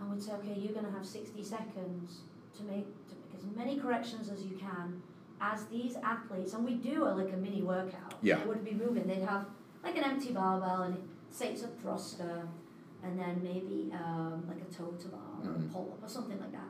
and 0.00 0.10
we'd 0.10 0.22
say, 0.22 0.32
okay, 0.32 0.54
you're 0.58 0.72
gonna 0.72 0.90
have 0.90 1.04
sixty 1.04 1.42
seconds 1.42 2.20
to 2.56 2.62
make, 2.62 2.86
to 3.08 3.14
make 3.16 3.34
as 3.36 3.44
many 3.56 3.78
corrections 3.78 4.30
as 4.30 4.44
you 4.46 4.56
can 4.56 5.02
as 5.40 5.64
these 5.66 5.96
athletes, 6.02 6.52
and 6.54 6.64
we 6.64 6.74
do 6.74 7.04
a, 7.04 7.10
like 7.10 7.32
a 7.32 7.36
mini 7.36 7.62
workout. 7.62 8.14
Yeah. 8.22 8.38
They 8.40 8.46
would 8.46 8.64
be 8.64 8.72
moving, 8.72 9.06
they'd 9.06 9.22
have 9.22 9.46
like 9.82 9.96
an 9.96 10.04
empty 10.04 10.32
barbell 10.32 10.82
and 10.82 10.96
it 10.96 11.02
sets 11.30 11.62
a 11.62 11.68
thruster, 11.68 12.46
and 13.02 13.18
then 13.18 13.40
maybe 13.42 13.90
um, 13.94 14.44
like 14.46 14.60
a 14.60 14.72
toe 14.74 14.92
to 15.00 15.08
bar 15.08 15.20
or 15.44 15.50
a 15.52 15.58
Mhm. 15.58 15.72
pull 15.72 15.92
up 15.94 16.04
or 16.04 16.08
something 16.08 16.38
like 16.38 16.52
that. 16.52 16.68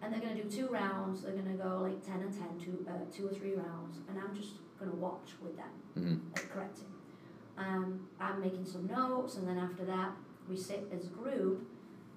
And 0.00 0.12
they're 0.12 0.20
gonna 0.20 0.42
do 0.42 0.48
two 0.48 0.68
rounds. 0.68 1.22
They're 1.22 1.32
gonna 1.36 1.56
go 1.56 1.80
like 1.82 2.02
ten 2.04 2.20
and 2.20 2.32
ten, 2.32 2.58
two, 2.58 2.86
uh, 2.88 2.92
two 3.12 3.26
or 3.26 3.30
three 3.32 3.54
rounds, 3.54 3.98
and 4.08 4.18
I'm 4.18 4.34
just 4.34 4.54
gonna 4.78 4.94
watch 4.94 5.34
with 5.42 5.56
them, 5.56 5.70
Mhm. 5.96 6.20
like 6.34 6.48
correcting. 6.50 6.86
Um, 7.58 8.06
I'm 8.20 8.40
making 8.40 8.64
some 8.64 8.86
notes, 8.86 9.36
and 9.36 9.46
then 9.48 9.58
after 9.58 9.84
that, 9.84 10.12
we 10.48 10.56
sit 10.56 10.88
as 10.92 11.06
a 11.06 11.10
group, 11.10 11.66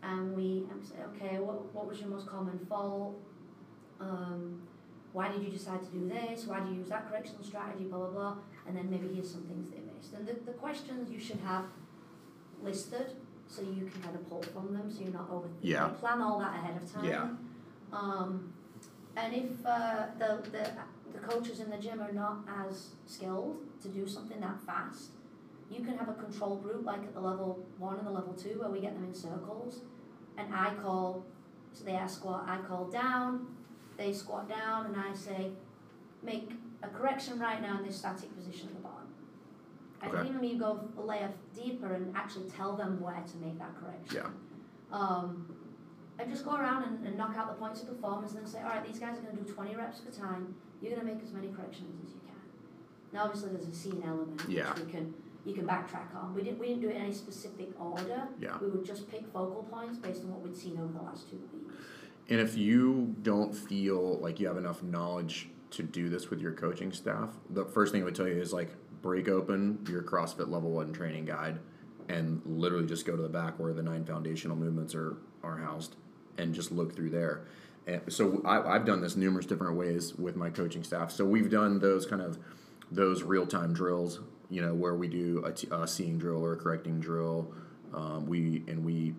and 0.03 0.35
we 0.35 0.67
and 0.69 0.79
we 0.79 0.85
say, 0.85 1.03
okay, 1.15 1.39
what 1.39 1.73
what 1.73 1.87
was 1.87 1.99
your 1.99 2.09
most 2.09 2.27
common 2.27 2.57
fault? 2.69 3.19
Um, 3.99 4.61
why 5.13 5.29
did 5.31 5.43
you 5.43 5.49
decide 5.49 5.81
to 5.83 5.89
do 5.89 6.07
this? 6.07 6.45
Why 6.45 6.59
do 6.61 6.69
you 6.71 6.79
use 6.79 6.89
that 6.89 7.09
correctional 7.09 7.43
strategy? 7.43 7.85
Blah 7.85 7.99
blah 7.99 8.09
blah. 8.09 8.35
And 8.67 8.75
then 8.77 8.89
maybe 8.89 9.13
here's 9.13 9.31
some 9.31 9.43
things 9.43 9.69
they 9.69 9.81
missed. 9.93 10.13
And 10.13 10.27
the, 10.27 10.33
the 10.45 10.53
questions 10.53 11.11
you 11.11 11.19
should 11.19 11.39
have 11.39 11.65
listed 12.63 13.15
so 13.47 13.61
you 13.61 13.89
can 13.91 14.01
kind 14.01 14.15
of 14.15 14.29
pull 14.29 14.41
from 14.41 14.73
them, 14.73 14.89
so 14.89 15.01
you're 15.01 15.11
not 15.11 15.29
overthinking. 15.29 15.59
Yeah. 15.61 15.87
Plan 15.87 16.21
all 16.21 16.39
that 16.39 16.55
ahead 16.55 16.81
of 16.81 16.91
time. 16.91 17.05
Yeah. 17.05 17.27
Um, 17.91 18.53
and 19.17 19.33
if 19.33 19.65
uh, 19.65 20.05
the, 20.17 20.41
the 20.51 20.71
the 21.11 21.19
coaches 21.19 21.59
in 21.59 21.69
the 21.69 21.77
gym 21.77 21.99
are 22.01 22.13
not 22.13 22.37
as 22.65 22.91
skilled 23.05 23.57
to 23.81 23.89
do 23.89 24.07
something 24.07 24.39
that 24.39 24.61
fast, 24.65 25.09
you 25.69 25.83
can 25.83 25.97
have 25.97 26.07
a 26.07 26.13
control 26.13 26.55
group 26.55 26.85
like 26.85 26.99
at 26.99 27.13
the 27.13 27.19
level 27.19 27.65
one 27.77 27.97
and 27.97 28.07
the 28.07 28.11
level 28.11 28.33
two 28.33 28.59
where 28.61 28.69
we 28.69 28.79
get 28.79 28.93
them 28.93 29.03
in 29.03 29.13
circles, 29.13 29.81
and 30.37 30.55
I 30.55 30.73
call, 30.81 31.25
so 31.73 31.83
they 31.83 31.93
ask 31.93 32.19
squat, 32.19 32.45
I 32.47 32.59
call 32.59 32.85
down, 32.85 33.47
they 34.01 34.11
squat 34.11 34.49
down, 34.49 34.87
and 34.87 34.95
I 34.97 35.13
say, 35.13 35.51
make 36.23 36.49
a 36.81 36.87
correction 36.87 37.39
right 37.39 37.61
now 37.61 37.77
in 37.77 37.85
this 37.85 37.97
static 37.97 38.35
position 38.35 38.69
at 38.69 38.75
the 38.75 38.81
bottom. 38.81 39.07
And 40.01 40.11
Okay. 40.13 40.27
even 40.29 40.41
me 40.41 40.57
go 40.57 40.89
a 40.97 41.01
layer 41.01 41.31
deeper 41.53 41.93
and 41.93 42.15
actually 42.17 42.49
tell 42.49 42.75
them 42.75 42.99
where 42.99 43.21
to 43.31 43.37
make 43.37 43.59
that 43.59 43.75
correction. 43.79 44.15
Yeah. 44.23 44.29
Um, 44.97 45.55
and 46.17 46.29
just 46.29 46.43
go 46.43 46.55
around 46.55 46.83
and, 46.83 47.05
and 47.05 47.15
knock 47.17 47.35
out 47.37 47.47
the 47.47 47.53
points 47.53 47.81
of 47.83 47.87
performance 47.89 48.31
and 48.33 48.41
then 48.41 48.47
say, 48.51 48.59
all 48.59 48.69
right, 48.69 48.85
these 48.85 48.97
guys 48.99 49.17
are 49.19 49.21
going 49.21 49.37
to 49.37 49.43
do 49.43 49.53
20 49.53 49.75
reps 49.75 50.01
at 50.05 50.13
a 50.13 50.19
time. 50.19 50.55
You're 50.81 50.95
going 50.95 51.05
to 51.07 51.13
make 51.13 51.23
as 51.23 51.31
many 51.31 51.49
corrections 51.49 51.93
as 52.03 52.13
you 52.13 52.19
can. 52.25 52.35
Now, 53.13 53.25
obviously, 53.25 53.51
there's 53.51 53.67
a 53.67 53.73
scene 53.73 54.01
element 54.05 54.41
Yeah. 54.47 54.73
which 54.73 54.85
we 54.85 54.91
can 54.91 55.13
you 55.43 55.53
can 55.55 55.65
backtrack 55.65 56.15
on. 56.15 56.35
We 56.35 56.43
didn't 56.43 56.59
we 56.59 56.67
didn't 56.67 56.81
do 56.81 56.89
it 56.89 56.95
in 56.97 57.01
any 57.03 57.13
specific 57.13 57.69
order. 57.79 58.27
Yeah. 58.39 58.57
We 58.61 58.69
would 58.69 58.85
just 58.85 59.09
pick 59.09 59.25
focal 59.33 59.63
points 59.71 59.97
based 59.97 60.21
on 60.23 60.29
what 60.31 60.41
we'd 60.41 60.55
seen 60.55 60.77
over 60.79 60.93
the 60.93 61.01
last 61.01 61.29
two 61.29 61.37
weeks. 61.51 61.73
And 62.29 62.39
if 62.39 62.57
you 62.57 63.15
don't 63.21 63.53
feel 63.53 64.19
like 64.19 64.39
you 64.39 64.47
have 64.47 64.57
enough 64.57 64.83
knowledge 64.83 65.49
to 65.71 65.83
do 65.83 66.09
this 66.09 66.29
with 66.29 66.41
your 66.41 66.53
coaching 66.53 66.91
staff, 66.91 67.29
the 67.49 67.65
first 67.65 67.91
thing 67.91 68.01
I 68.01 68.05
would 68.05 68.15
tell 68.15 68.27
you 68.27 68.39
is 68.39 68.53
like 68.53 68.71
break 69.01 69.27
open 69.27 69.85
your 69.89 70.03
CrossFit 70.03 70.49
level 70.49 70.71
one 70.71 70.93
training 70.93 71.25
guide 71.25 71.59
and 72.09 72.41
literally 72.45 72.85
just 72.85 73.05
go 73.05 73.15
to 73.15 73.21
the 73.21 73.29
back 73.29 73.59
where 73.59 73.73
the 73.73 73.83
nine 73.83 74.05
foundational 74.05 74.55
movements 74.55 74.93
are, 74.95 75.17
are 75.43 75.57
housed 75.57 75.95
and 76.37 76.53
just 76.53 76.71
look 76.71 76.95
through 76.95 77.09
there. 77.09 77.45
And 77.87 78.01
so 78.09 78.41
I, 78.45 78.75
I've 78.75 78.85
done 78.85 79.01
this 79.01 79.15
numerous 79.15 79.45
different 79.45 79.75
ways 79.75 80.13
with 80.15 80.35
my 80.35 80.49
coaching 80.49 80.83
staff. 80.83 81.11
So 81.11 81.25
we've 81.25 81.49
done 81.49 81.79
those 81.79 82.05
kind 82.05 82.21
of 82.21 82.37
those 82.91 83.23
real 83.23 83.47
time 83.47 83.73
drills, 83.73 84.19
you 84.49 84.61
know, 84.61 84.73
where 84.73 84.95
we 84.95 85.07
do 85.07 85.43
a, 85.45 85.51
t- 85.51 85.67
a 85.71 85.87
seeing 85.87 86.17
drill 86.17 86.43
or 86.43 86.53
a 86.53 86.57
correcting 86.57 86.99
drill. 86.99 87.53
Um, 87.93 88.25
we 88.25 88.63
and 88.67 88.85
we 88.85 89.15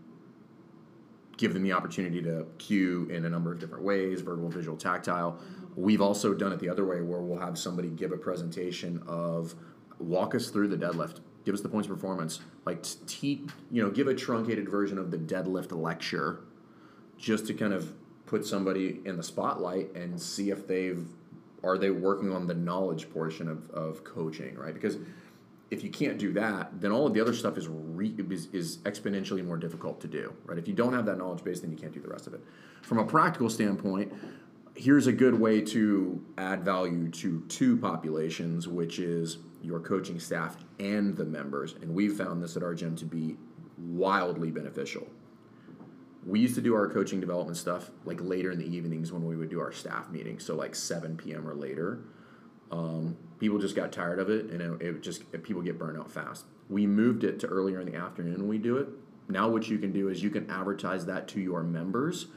give 1.36 1.54
them 1.54 1.62
the 1.62 1.72
opportunity 1.72 2.22
to 2.22 2.46
cue 2.58 3.08
in 3.10 3.24
a 3.24 3.28
number 3.28 3.52
of 3.52 3.58
different 3.58 3.84
ways 3.84 4.20
verbal 4.20 4.48
visual 4.48 4.76
tactile. 4.76 5.38
We've 5.76 6.02
also 6.02 6.34
done 6.34 6.52
it 6.52 6.60
the 6.60 6.68
other 6.68 6.84
way 6.84 7.00
where 7.00 7.20
we'll 7.20 7.38
have 7.38 7.58
somebody 7.58 7.88
give 7.88 8.12
a 8.12 8.16
presentation 8.16 9.02
of 9.06 9.54
walk 9.98 10.34
us 10.34 10.48
through 10.50 10.68
the 10.68 10.76
deadlift. 10.76 11.20
Give 11.44 11.54
us 11.54 11.60
the 11.60 11.68
points 11.68 11.88
of 11.88 11.94
performance. 11.94 12.40
Like 12.64 12.84
te- 13.06 13.46
you 13.70 13.82
know 13.82 13.90
give 13.90 14.06
a 14.08 14.14
truncated 14.14 14.68
version 14.68 14.98
of 14.98 15.10
the 15.10 15.18
deadlift 15.18 15.72
lecture 15.72 16.44
just 17.18 17.46
to 17.46 17.54
kind 17.54 17.72
of 17.72 17.92
put 18.26 18.46
somebody 18.46 19.00
in 19.04 19.16
the 19.16 19.22
spotlight 19.22 19.94
and 19.94 20.20
see 20.20 20.50
if 20.50 20.66
they've 20.66 21.06
are 21.64 21.78
they 21.78 21.90
working 21.90 22.32
on 22.32 22.46
the 22.46 22.54
knowledge 22.54 23.08
portion 23.10 23.48
of, 23.48 23.70
of 23.70 24.04
coaching 24.04 24.56
right? 24.56 24.74
Because 24.74 24.98
if 25.72 25.82
you 25.82 25.88
can't 25.88 26.18
do 26.18 26.34
that, 26.34 26.80
then 26.82 26.92
all 26.92 27.06
of 27.06 27.14
the 27.14 27.20
other 27.20 27.32
stuff 27.32 27.56
is, 27.56 27.66
re, 27.66 28.14
is 28.28 28.46
is 28.52 28.76
exponentially 28.78 29.42
more 29.44 29.56
difficult 29.56 30.02
to 30.02 30.06
do, 30.06 30.34
right? 30.44 30.58
If 30.58 30.68
you 30.68 30.74
don't 30.74 30.92
have 30.92 31.06
that 31.06 31.16
knowledge 31.16 31.42
base, 31.42 31.60
then 31.60 31.70
you 31.70 31.78
can't 31.78 31.94
do 31.94 32.00
the 32.00 32.10
rest 32.10 32.26
of 32.26 32.34
it. 32.34 32.40
From 32.82 32.98
a 32.98 33.04
practical 33.04 33.48
standpoint, 33.48 34.12
here's 34.74 35.06
a 35.06 35.12
good 35.12 35.34
way 35.34 35.62
to 35.62 36.22
add 36.36 36.62
value 36.62 37.08
to 37.08 37.40
two 37.48 37.78
populations, 37.78 38.68
which 38.68 38.98
is 38.98 39.38
your 39.62 39.80
coaching 39.80 40.20
staff 40.20 40.58
and 40.78 41.16
the 41.16 41.24
members. 41.24 41.74
And 41.80 41.94
we've 41.94 42.14
found 42.14 42.42
this 42.42 42.54
at 42.54 42.62
our 42.62 42.74
gym 42.74 42.94
to 42.96 43.06
be 43.06 43.38
wildly 43.78 44.50
beneficial. 44.50 45.06
We 46.26 46.38
used 46.38 46.54
to 46.56 46.60
do 46.60 46.74
our 46.74 46.86
coaching 46.86 47.18
development 47.18 47.56
stuff 47.56 47.90
like 48.04 48.20
later 48.20 48.50
in 48.50 48.58
the 48.58 48.66
evenings 48.66 49.10
when 49.10 49.24
we 49.24 49.36
would 49.36 49.48
do 49.48 49.60
our 49.60 49.72
staff 49.72 50.10
meetings, 50.10 50.44
so 50.44 50.54
like 50.54 50.74
7 50.74 51.16
p.m. 51.16 51.48
or 51.48 51.54
later 51.54 52.00
um, 52.72 53.16
people 53.42 53.58
just 53.58 53.74
got 53.74 53.90
tired 53.90 54.20
of 54.20 54.30
it, 54.30 54.50
and 54.52 54.60
it, 54.62 54.80
it 54.80 55.02
just 55.02 55.20
people 55.42 55.62
get 55.62 55.76
burned 55.76 55.98
out 55.98 56.08
fast. 56.08 56.44
We 56.70 56.86
moved 56.86 57.24
it 57.24 57.40
to 57.40 57.48
earlier 57.48 57.80
in 57.80 57.90
the 57.90 57.96
afternoon. 57.96 58.38
when 58.38 58.48
We 58.48 58.56
do 58.56 58.76
it 58.76 58.86
now. 59.28 59.48
What 59.48 59.68
you 59.68 59.78
can 59.78 59.90
do 59.90 60.10
is 60.10 60.22
you 60.22 60.30
can 60.30 60.48
advertise 60.48 61.06
that 61.06 61.26
to 61.28 61.40
your 61.40 61.64
members, 61.64 62.28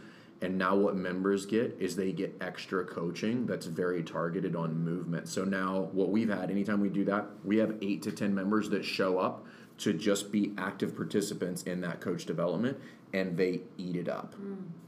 And 0.41 0.57
now 0.57 0.75
what 0.75 0.95
members 0.95 1.45
get 1.45 1.75
is 1.79 1.95
they 1.95 2.11
get 2.11 2.35
extra 2.41 2.83
coaching 2.83 3.45
that's 3.45 3.65
very 3.65 4.03
targeted 4.03 4.55
on 4.55 4.75
movement. 4.75 5.29
So 5.29 5.45
now 5.45 5.89
what 5.93 6.09
we've 6.09 6.29
had, 6.29 6.51
anytime 6.51 6.81
we 6.81 6.89
do 6.89 7.05
that, 7.05 7.27
we 7.43 7.57
have 7.57 7.75
eight 7.81 8.01
to 8.03 8.11
ten 8.11 8.35
members 8.35 8.69
that 8.69 8.83
show 8.83 9.17
up 9.17 9.45
to 9.77 9.93
just 9.93 10.31
be 10.31 10.53
active 10.57 10.95
participants 10.95 11.63
in 11.63 11.81
that 11.81 12.01
coach 12.01 12.25
development 12.25 12.77
and 13.13 13.37
they 13.37 13.61
eat 13.77 13.95
it 13.95 14.09
up. 14.09 14.35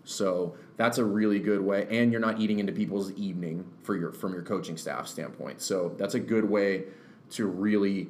So 0.04 0.56
that's 0.78 0.98
a 1.00 1.06
really 1.06 1.40
good 1.40 1.62
way, 1.62 1.88
and 1.90 2.12
you're 2.12 2.22
not 2.22 2.40
eating 2.40 2.60
into 2.60 2.72
people's 2.72 3.12
evening 3.14 3.66
for 3.84 3.98
your 3.98 4.12
from 4.12 4.34
your 4.34 4.44
coaching 4.44 4.78
staff 4.78 5.08
standpoint. 5.08 5.62
So 5.62 5.94
that's 5.98 6.14
a 6.16 6.20
good 6.20 6.50
way 6.50 6.86
to 7.32 7.46
really 7.46 8.10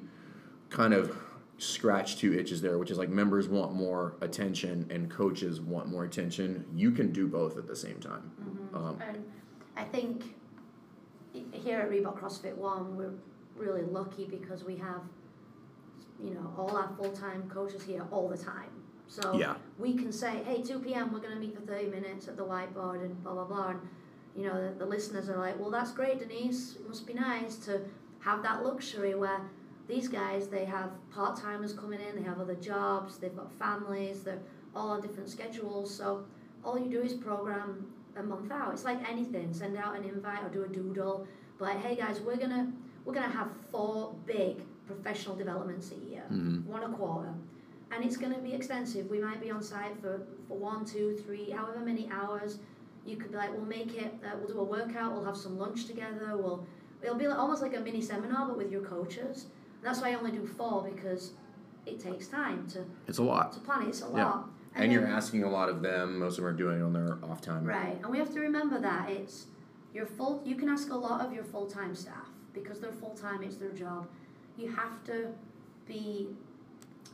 kind 0.69 0.93
of 0.93 1.15
scratch 1.57 2.17
two 2.17 2.33
itches 2.33 2.61
there, 2.61 2.77
which 2.77 2.91
is 2.91 2.99
like 2.99 3.09
members 3.09 3.47
want 3.47 3.73
more 3.73 4.15
attention 4.21 4.85
and 4.91 5.09
coaches 5.09 5.59
want 5.59 5.87
more 5.87 6.03
attention. 6.03 6.63
You 6.75 6.91
can 6.91 7.11
do 7.11 7.27
both 7.27 7.57
at 7.57 7.67
the 7.67 7.75
same 7.75 7.99
time. 7.99 8.31
Um, 8.73 8.99
And 9.07 9.25
I 9.75 9.83
think 9.83 10.35
here 11.51 11.79
at 11.79 11.89
Reebok 11.89 12.19
CrossFit 12.19 12.55
One, 12.55 12.95
we're 12.95 13.13
really 13.55 13.81
lucky 13.81 14.25
because 14.25 14.63
we 14.63 14.75
have, 14.77 15.01
you 16.23 16.35
know, 16.35 16.53
all 16.57 16.75
our 16.77 16.89
full-time 16.95 17.49
coaches 17.49 17.81
here 17.83 18.05
all 18.11 18.27
the 18.29 18.37
time. 18.37 18.69
So 19.07 19.37
Yeah. 19.37 19.55
we 19.77 19.93
can 19.95 20.11
say, 20.11 20.43
hey, 20.45 20.61
2 20.61 20.79
p.m. 20.79 21.11
we're 21.13 21.19
going 21.19 21.33
to 21.33 21.39
meet 21.39 21.55
for 21.55 21.61
30 21.61 21.87
minutes 21.87 22.27
at 22.27 22.35
the 22.37 22.43
whiteboard 22.43 23.03
and 23.03 23.21
blah 23.23 23.33
blah 23.33 23.45
blah. 23.45 23.69
And 23.69 23.79
you 24.35 24.45
know, 24.47 24.61
the, 24.69 24.77
the 24.79 24.85
listeners 24.85 25.29
are 25.29 25.37
like, 25.37 25.59
well, 25.59 25.71
that's 25.71 25.91
great, 25.91 26.19
Denise. 26.19 26.75
It 26.75 26.87
must 26.87 27.07
be 27.07 27.13
nice 27.13 27.55
to 27.67 27.81
have 28.19 28.43
that 28.43 28.63
luxury 28.63 29.15
where 29.15 29.41
these 29.87 30.07
guys 30.07 30.47
they 30.49 30.65
have 30.65 30.91
part-timers 31.11 31.73
coming 31.73 31.99
in, 32.01 32.15
they 32.15 32.21
have 32.23 32.39
other 32.41 32.55
jobs, 32.55 33.17
they've 33.17 33.35
got 33.35 33.51
families, 33.53 34.21
they're 34.23 34.39
all 34.75 34.89
on 34.91 35.01
different 35.01 35.29
schedules. 35.29 35.93
So 35.93 36.25
all 36.63 36.77
you 36.77 36.89
do 36.89 37.01
is 37.01 37.13
program 37.13 37.87
a 38.17 38.23
month 38.23 38.51
out. 38.51 38.73
It's 38.73 38.83
like 38.83 38.99
anything. 39.09 39.53
Send 39.53 39.77
out 39.77 39.95
an 39.97 40.03
invite 40.03 40.43
or 40.43 40.49
do 40.49 40.63
a 40.63 40.67
doodle. 40.67 41.25
But 41.57 41.65
like, 41.69 41.83
hey 41.85 41.95
guys, 41.95 42.19
we're 42.19 42.35
gonna 42.35 42.71
we're 43.05 43.13
gonna 43.13 43.29
have 43.29 43.49
four 43.71 44.13
big 44.25 44.57
professional 44.85 45.35
developments 45.35 45.91
a 45.91 45.95
year, 46.09 46.23
Mhm. 46.31 46.65
one 46.65 46.83
a 46.83 46.89
quarter, 46.89 47.33
and 47.91 48.03
it's 48.03 48.17
gonna 48.17 48.39
be 48.39 48.53
extensive. 48.53 49.09
We 49.09 49.19
might 49.19 49.41
be 49.41 49.51
on 49.51 49.61
site 49.63 49.99
for 50.01 50.21
for 50.47 50.57
one, 50.57 50.85
two, 50.85 51.17
three, 51.25 51.49
however 51.51 51.79
many 51.79 52.09
hours. 52.11 52.59
You 53.05 53.15
could 53.15 53.31
be 53.31 53.37
like, 53.37 53.51
we'll 53.51 53.65
make 53.65 53.95
it. 53.95 54.13
Uh, 54.25 54.35
we'll 54.37 54.47
do 54.53 54.59
a 54.59 54.63
workout. 54.63 55.13
We'll 55.13 55.23
have 55.23 55.37
some 55.37 55.57
lunch 55.57 55.85
together. 55.85 56.35
We'll 56.35 56.65
it'll 57.01 57.15
be 57.15 57.27
like, 57.27 57.37
almost 57.39 57.61
like 57.61 57.75
a 57.75 57.79
mini 57.79 58.01
seminar, 58.01 58.47
but 58.47 58.57
with 58.57 58.71
your 58.71 58.81
coaches. 58.81 59.45
that's 59.83 60.01
why 60.01 60.09
I 60.11 60.15
only 60.15 60.31
do 60.31 60.45
four 60.45 60.81
because 60.83 61.31
it 61.85 61.99
takes 61.99 62.27
time 62.27 62.67
to 62.69 62.83
It's 63.07 63.19
a 63.19 63.23
lot. 63.23 63.53
to 63.53 63.59
plan 63.61 63.83
it. 63.83 63.89
It's 63.89 64.01
a 64.01 64.09
Yeah. 64.13 64.25
lot. 64.25 64.49
And 64.75 64.91
you're 64.91 65.07
asking 65.07 65.43
a 65.43 65.49
lot 65.49 65.69
of 65.69 65.81
them. 65.81 66.19
Most 66.19 66.37
of 66.37 66.43
them 66.43 66.53
are 66.53 66.57
doing 66.57 66.79
it 66.81 66.83
on 66.83 66.93
their 66.93 67.17
off 67.23 67.39
time. 67.41 67.63
Right, 67.63 67.97
and 68.03 68.11
we 68.11 68.17
have 68.19 68.31
to 68.33 68.39
remember 68.41 68.79
that 68.79 69.09
it's 69.09 69.45
your 69.93 70.05
full. 70.05 70.41
You 70.45 70.55
can 70.55 70.67
ask 70.69 70.91
a 70.91 70.95
lot 70.95 71.25
of 71.25 71.31
your 71.33 71.43
full 71.45 71.65
time 71.67 71.95
staff 71.95 72.27
because 72.53 72.79
they're 72.81 72.91
full 72.91 73.15
time. 73.15 73.41
It's 73.43 73.55
their 73.55 73.71
job. 73.71 74.07
You 74.57 74.69
have 74.69 75.03
to 75.05 75.29
be 75.87 76.27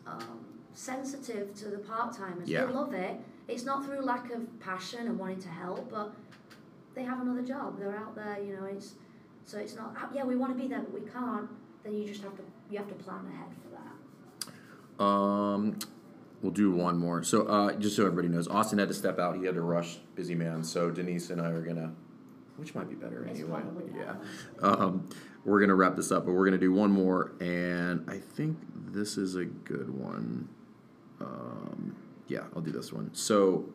um, 0.08 0.40
sensitive 0.74 1.54
to 1.56 1.70
the 1.70 1.78
part 1.78 2.16
timers. 2.16 2.50
Yeah. 2.50 2.66
They 2.66 2.74
love 2.74 2.94
it. 2.94 3.20
It's 3.48 3.64
not 3.66 3.86
through 3.86 4.02
lack 4.02 4.32
of 4.32 4.60
passion 4.60 5.08
and 5.08 5.18
wanting 5.20 5.40
to 5.42 5.50
help, 5.50 5.92
but 5.92 6.14
they 6.96 7.04
have 7.04 7.22
another 7.22 7.42
job. 7.42 7.78
They're 7.78 7.96
out 7.96 8.16
there. 8.16 8.40
You 8.42 8.56
know, 8.56 8.66
it's 8.66 8.94
so 9.46 9.58
it's 9.58 9.76
not. 9.76 9.96
"Oh, 10.00 10.10
Yeah, 10.14 10.24
we 10.24 10.36
want 10.36 10.56
to 10.56 10.62
be 10.62 10.68
there, 10.68 10.80
but 10.80 10.94
we 10.94 11.02
can't. 11.10 11.50
Then 11.84 11.94
you 11.96 12.08
just 12.08 12.24
have 12.24 12.36
to. 12.38 12.44
You 12.70 12.78
have 12.78 12.88
to 12.88 12.96
plan 12.96 13.26
ahead 13.26 13.50
for 13.62 13.70
that. 14.98 15.04
Um, 15.04 15.78
we'll 16.42 16.52
do 16.54 16.72
one 16.72 16.98
more. 16.98 17.24
So, 17.24 17.46
uh, 17.48 17.74
just 17.74 17.96
so 17.96 18.06
everybody 18.06 18.30
knows, 18.30 18.48
Austin 18.48 18.80
had 18.80 18.88
to 18.88 18.94
step 18.94 19.20
out. 19.20 19.36
He 19.38 19.46
had 19.46 19.56
to 19.56 19.62
rush. 19.62 19.98
Busy 20.16 20.36
man. 20.36 20.64
So 20.64 20.90
Denise 20.90 21.30
and 21.30 21.42
I 21.42 21.50
are 21.50 21.62
gonna, 21.62 21.94
which 22.58 22.74
might 22.74 22.90
be 22.90 22.96
better 22.96 23.26
It's 23.26 23.40
anyway. 23.40 23.62
Yeah. 23.96 24.16
Um, 24.62 25.10
we're 25.44 25.60
gonna 25.60 25.76
wrap 25.76 25.96
this 25.98 26.12
up, 26.12 26.26
but 26.26 26.32
we're 26.32 26.46
gonna 26.46 26.58
do 26.58 26.72
one 26.72 26.92
more, 26.92 27.34
and 27.42 28.10
I 28.10 28.18
think 28.18 28.58
this 28.92 29.18
is 29.18 29.36
a 29.36 29.46
good 29.46 29.90
one. 29.90 30.48
Um, 31.24 31.96
yeah, 32.28 32.44
I'll 32.56 32.62
do 32.62 32.72
this 32.72 32.92
one. 32.92 33.10
So, 33.14 33.66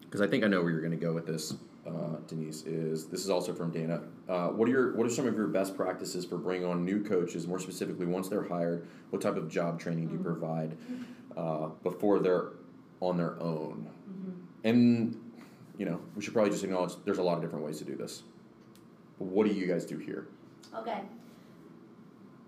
because 0.00 0.20
I 0.20 0.26
think 0.26 0.44
I 0.44 0.48
know 0.48 0.62
where 0.62 0.70
you're 0.70 0.82
gonna 0.82 0.96
go 0.96 1.12
with 1.12 1.26
this, 1.26 1.54
uh, 1.86 2.16
Denise. 2.26 2.62
Is 2.64 3.06
this 3.06 3.20
is 3.20 3.30
also 3.30 3.52
from 3.52 3.70
Dana? 3.70 4.02
Uh, 4.28 4.48
what 4.48 4.68
are 4.68 4.72
your 4.72 4.96
what 4.96 5.06
are 5.06 5.10
some 5.10 5.26
of 5.26 5.34
your 5.34 5.48
best 5.48 5.76
practices 5.76 6.24
for 6.24 6.38
bringing 6.38 6.66
on 6.66 6.84
new 6.84 7.02
coaches? 7.02 7.46
More 7.46 7.58
specifically, 7.58 8.06
once 8.06 8.28
they're 8.28 8.48
hired, 8.48 8.86
what 9.10 9.20
type 9.22 9.36
of 9.36 9.48
job 9.48 9.78
training 9.78 10.08
do 10.08 10.14
you 10.14 10.20
provide 10.20 10.76
uh, 11.36 11.68
before 11.82 12.20
they're 12.20 12.52
on 13.00 13.16
their 13.16 13.40
own? 13.40 13.88
And 14.62 15.20
you 15.76 15.84
know, 15.84 16.00
we 16.14 16.22
should 16.22 16.32
probably 16.32 16.50
just 16.50 16.64
acknowledge 16.64 16.92
there's 17.04 17.18
a 17.18 17.22
lot 17.22 17.36
of 17.36 17.42
different 17.42 17.64
ways 17.64 17.78
to 17.78 17.84
do 17.84 17.96
this. 17.96 18.22
But 19.18 19.26
what 19.26 19.46
do 19.46 19.52
you 19.52 19.66
guys 19.66 19.84
do 19.84 19.98
here? 19.98 20.28
Okay. 20.74 21.02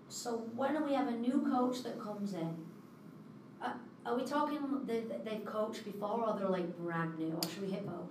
So 0.09 0.43
when 0.55 0.83
we 0.85 0.93
have 0.93 1.07
a 1.07 1.11
new 1.11 1.45
coach 1.51 1.83
that 1.83 2.01
comes 2.01 2.33
in, 2.33 2.55
are 4.07 4.15
we 4.15 4.23
talking 4.23 4.59
they, 4.85 5.03
they've 5.25 5.45
coached 5.45 5.83
before 5.85 6.23
or 6.27 6.37
they're 6.39 6.49
like 6.49 6.77
brand 6.77 7.17
new, 7.19 7.33
or 7.33 7.49
should 7.49 7.61
we 7.61 7.69
hit 7.71 7.85
both? 7.85 8.09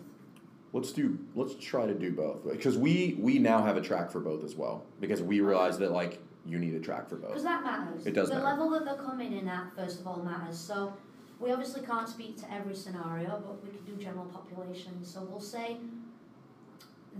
Let's 0.72 0.92
do. 0.92 1.18
Let's 1.34 1.54
try 1.54 1.86
to 1.86 1.94
do 1.94 2.12
both 2.12 2.44
because 2.50 2.76
we 2.76 3.16
we 3.18 3.38
now 3.38 3.62
have 3.62 3.76
a 3.76 3.80
track 3.80 4.10
for 4.10 4.20
both 4.20 4.44
as 4.44 4.54
well 4.56 4.84
because 5.00 5.22
we 5.22 5.40
realize 5.40 5.78
that 5.78 5.92
like 5.92 6.20
you 6.44 6.58
need 6.58 6.74
a 6.74 6.80
track 6.80 7.08
for 7.08 7.16
both. 7.16 7.30
Because 7.30 7.44
that 7.44 7.64
matters. 7.64 8.06
It 8.06 8.12
does 8.12 8.28
The 8.28 8.34
matter. 8.36 8.46
level 8.46 8.70
that 8.70 8.84
they're 8.84 8.94
coming 9.04 9.32
in 9.32 9.48
at, 9.48 9.74
first 9.74 10.00
of 10.00 10.06
all, 10.06 10.22
matters. 10.22 10.58
So 10.58 10.92
we 11.40 11.50
obviously 11.50 11.82
can't 11.82 12.08
speak 12.08 12.36
to 12.42 12.52
every 12.52 12.74
scenario, 12.74 13.42
but 13.46 13.62
we 13.64 13.70
can 13.70 13.84
do 13.86 14.02
general 14.02 14.26
population. 14.26 15.02
So 15.04 15.22
we'll 15.28 15.40
say 15.40 15.78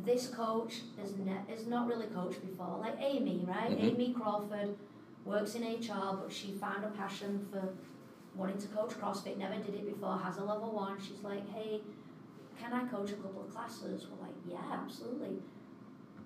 this 0.04 0.28
coach 0.28 0.82
is 1.02 1.14
ne- 1.16 1.52
is 1.52 1.66
not 1.66 1.86
really 1.88 2.06
coached 2.06 2.40
before, 2.46 2.78
like 2.80 2.96
Amy, 3.00 3.44
right? 3.48 3.70
Mhm. 3.70 3.82
Amy 3.94 4.12
Crawford 4.12 4.76
works 5.24 5.54
in 5.54 5.64
HR, 5.64 6.16
but 6.22 6.30
she 6.30 6.52
found 6.52 6.84
a 6.84 6.88
passion 6.88 7.46
for 7.50 7.70
wanting 8.36 8.58
to 8.58 8.68
coach 8.68 8.90
CrossFit. 8.90 9.36
Never 9.38 9.56
did 9.56 9.74
it 9.74 9.86
before. 9.86 10.18
Has 10.18 10.38
a 10.38 10.44
level 10.44 10.72
one. 10.72 10.98
She's 11.00 11.22
like, 11.22 11.48
hey, 11.52 11.80
can 12.58 12.72
I 12.72 12.84
coach 12.86 13.10
a 13.10 13.14
couple 13.14 13.42
of 13.42 13.54
classes? 13.54 14.06
We're 14.10 14.26
like, 14.26 14.36
yeah, 14.48 14.78
absolutely. 14.82 15.38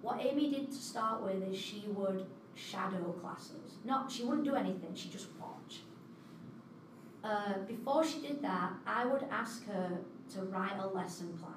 What 0.02 0.20
Amy 0.20 0.50
did 0.50 0.68
to 0.68 0.76
start 0.76 1.22
with 1.22 1.42
is 1.42 1.58
she 1.58 1.84
would 1.88 2.26
shadow 2.54 3.12
classes. 3.20 3.78
Not, 3.84 4.10
she 4.10 4.24
wouldn't 4.24 4.44
do 4.44 4.54
anything. 4.54 4.94
She 4.94 5.08
just 5.08 5.28
watch. 5.40 5.80
Uh, 7.22 7.58
before 7.66 8.04
she 8.04 8.20
did 8.20 8.42
that, 8.42 8.72
I 8.86 9.04
would 9.04 9.24
ask 9.30 9.66
her 9.66 9.98
to 10.34 10.42
write 10.42 10.78
a 10.78 10.86
lesson 10.86 11.36
plan. 11.38 11.52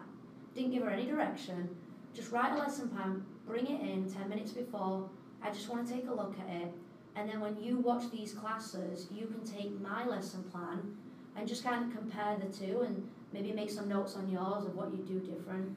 Didn't 0.55 0.71
give 0.71 0.83
her 0.83 0.89
any 0.89 1.05
direction. 1.05 1.69
Just 2.13 2.31
write 2.31 2.51
a 2.51 2.57
lesson 2.57 2.89
plan. 2.89 3.25
Bring 3.47 3.65
it 3.65 3.81
in 3.81 4.11
ten 4.11 4.29
minutes 4.29 4.51
before. 4.51 5.09
I 5.41 5.51
just 5.51 5.69
want 5.69 5.87
to 5.87 5.93
take 5.93 6.07
a 6.07 6.13
look 6.13 6.35
at 6.39 6.53
it. 6.53 6.73
And 7.15 7.29
then 7.29 7.39
when 7.39 7.61
you 7.61 7.77
watch 7.77 8.11
these 8.11 8.33
classes, 8.33 9.07
you 9.11 9.27
can 9.27 9.43
take 9.43 9.79
my 9.79 10.05
lesson 10.05 10.43
plan 10.43 10.97
and 11.35 11.47
just 11.47 11.63
kind 11.63 11.85
of 11.85 11.97
compare 11.97 12.37
the 12.37 12.51
two 12.51 12.81
and 12.81 13.07
maybe 13.31 13.51
make 13.51 13.69
some 13.69 13.87
notes 13.87 14.15
on 14.15 14.29
yours 14.29 14.65
of 14.65 14.75
what 14.75 14.91
you 14.91 15.03
do 15.03 15.19
different 15.19 15.75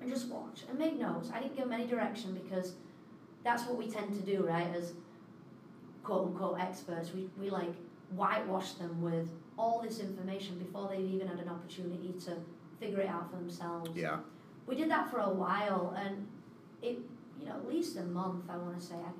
and 0.00 0.10
just 0.10 0.28
watch 0.28 0.64
and 0.68 0.78
make 0.78 0.98
notes. 0.98 1.30
I 1.34 1.40
didn't 1.40 1.56
give 1.56 1.64
them 1.64 1.72
any 1.72 1.86
direction 1.86 2.34
because 2.34 2.74
that's 3.44 3.64
what 3.64 3.78
we 3.78 3.88
tend 3.88 4.12
to 4.14 4.20
do, 4.20 4.46
right? 4.46 4.68
As 4.74 4.92
quote 6.02 6.28
unquote 6.28 6.58
experts, 6.60 7.12
we, 7.14 7.28
we 7.38 7.50
like 7.50 7.72
whitewash 8.10 8.72
them 8.72 9.00
with 9.00 9.30
all 9.58 9.82
this 9.82 10.00
information 10.00 10.58
before 10.58 10.88
they've 10.88 11.10
even 11.10 11.26
had 11.26 11.38
an 11.38 11.48
opportunity 11.48 12.14
to 12.24 12.36
figure 12.78 13.00
it 13.00 13.08
out 13.08 13.30
for 13.30 13.36
themselves. 13.36 13.90
Yeah. 13.94 14.18
We 14.66 14.76
did 14.76 14.90
that 14.90 15.10
for 15.10 15.18
a 15.18 15.30
while 15.30 15.96
and 15.98 16.26
it, 16.82 16.98
you 17.40 17.46
know, 17.46 17.52
at 17.52 17.68
least 17.68 17.96
a 17.96 18.02
month, 18.02 18.44
I 18.48 18.56
want 18.56 18.78
to 18.78 18.84
say, 18.84 18.94
I, 18.94 19.10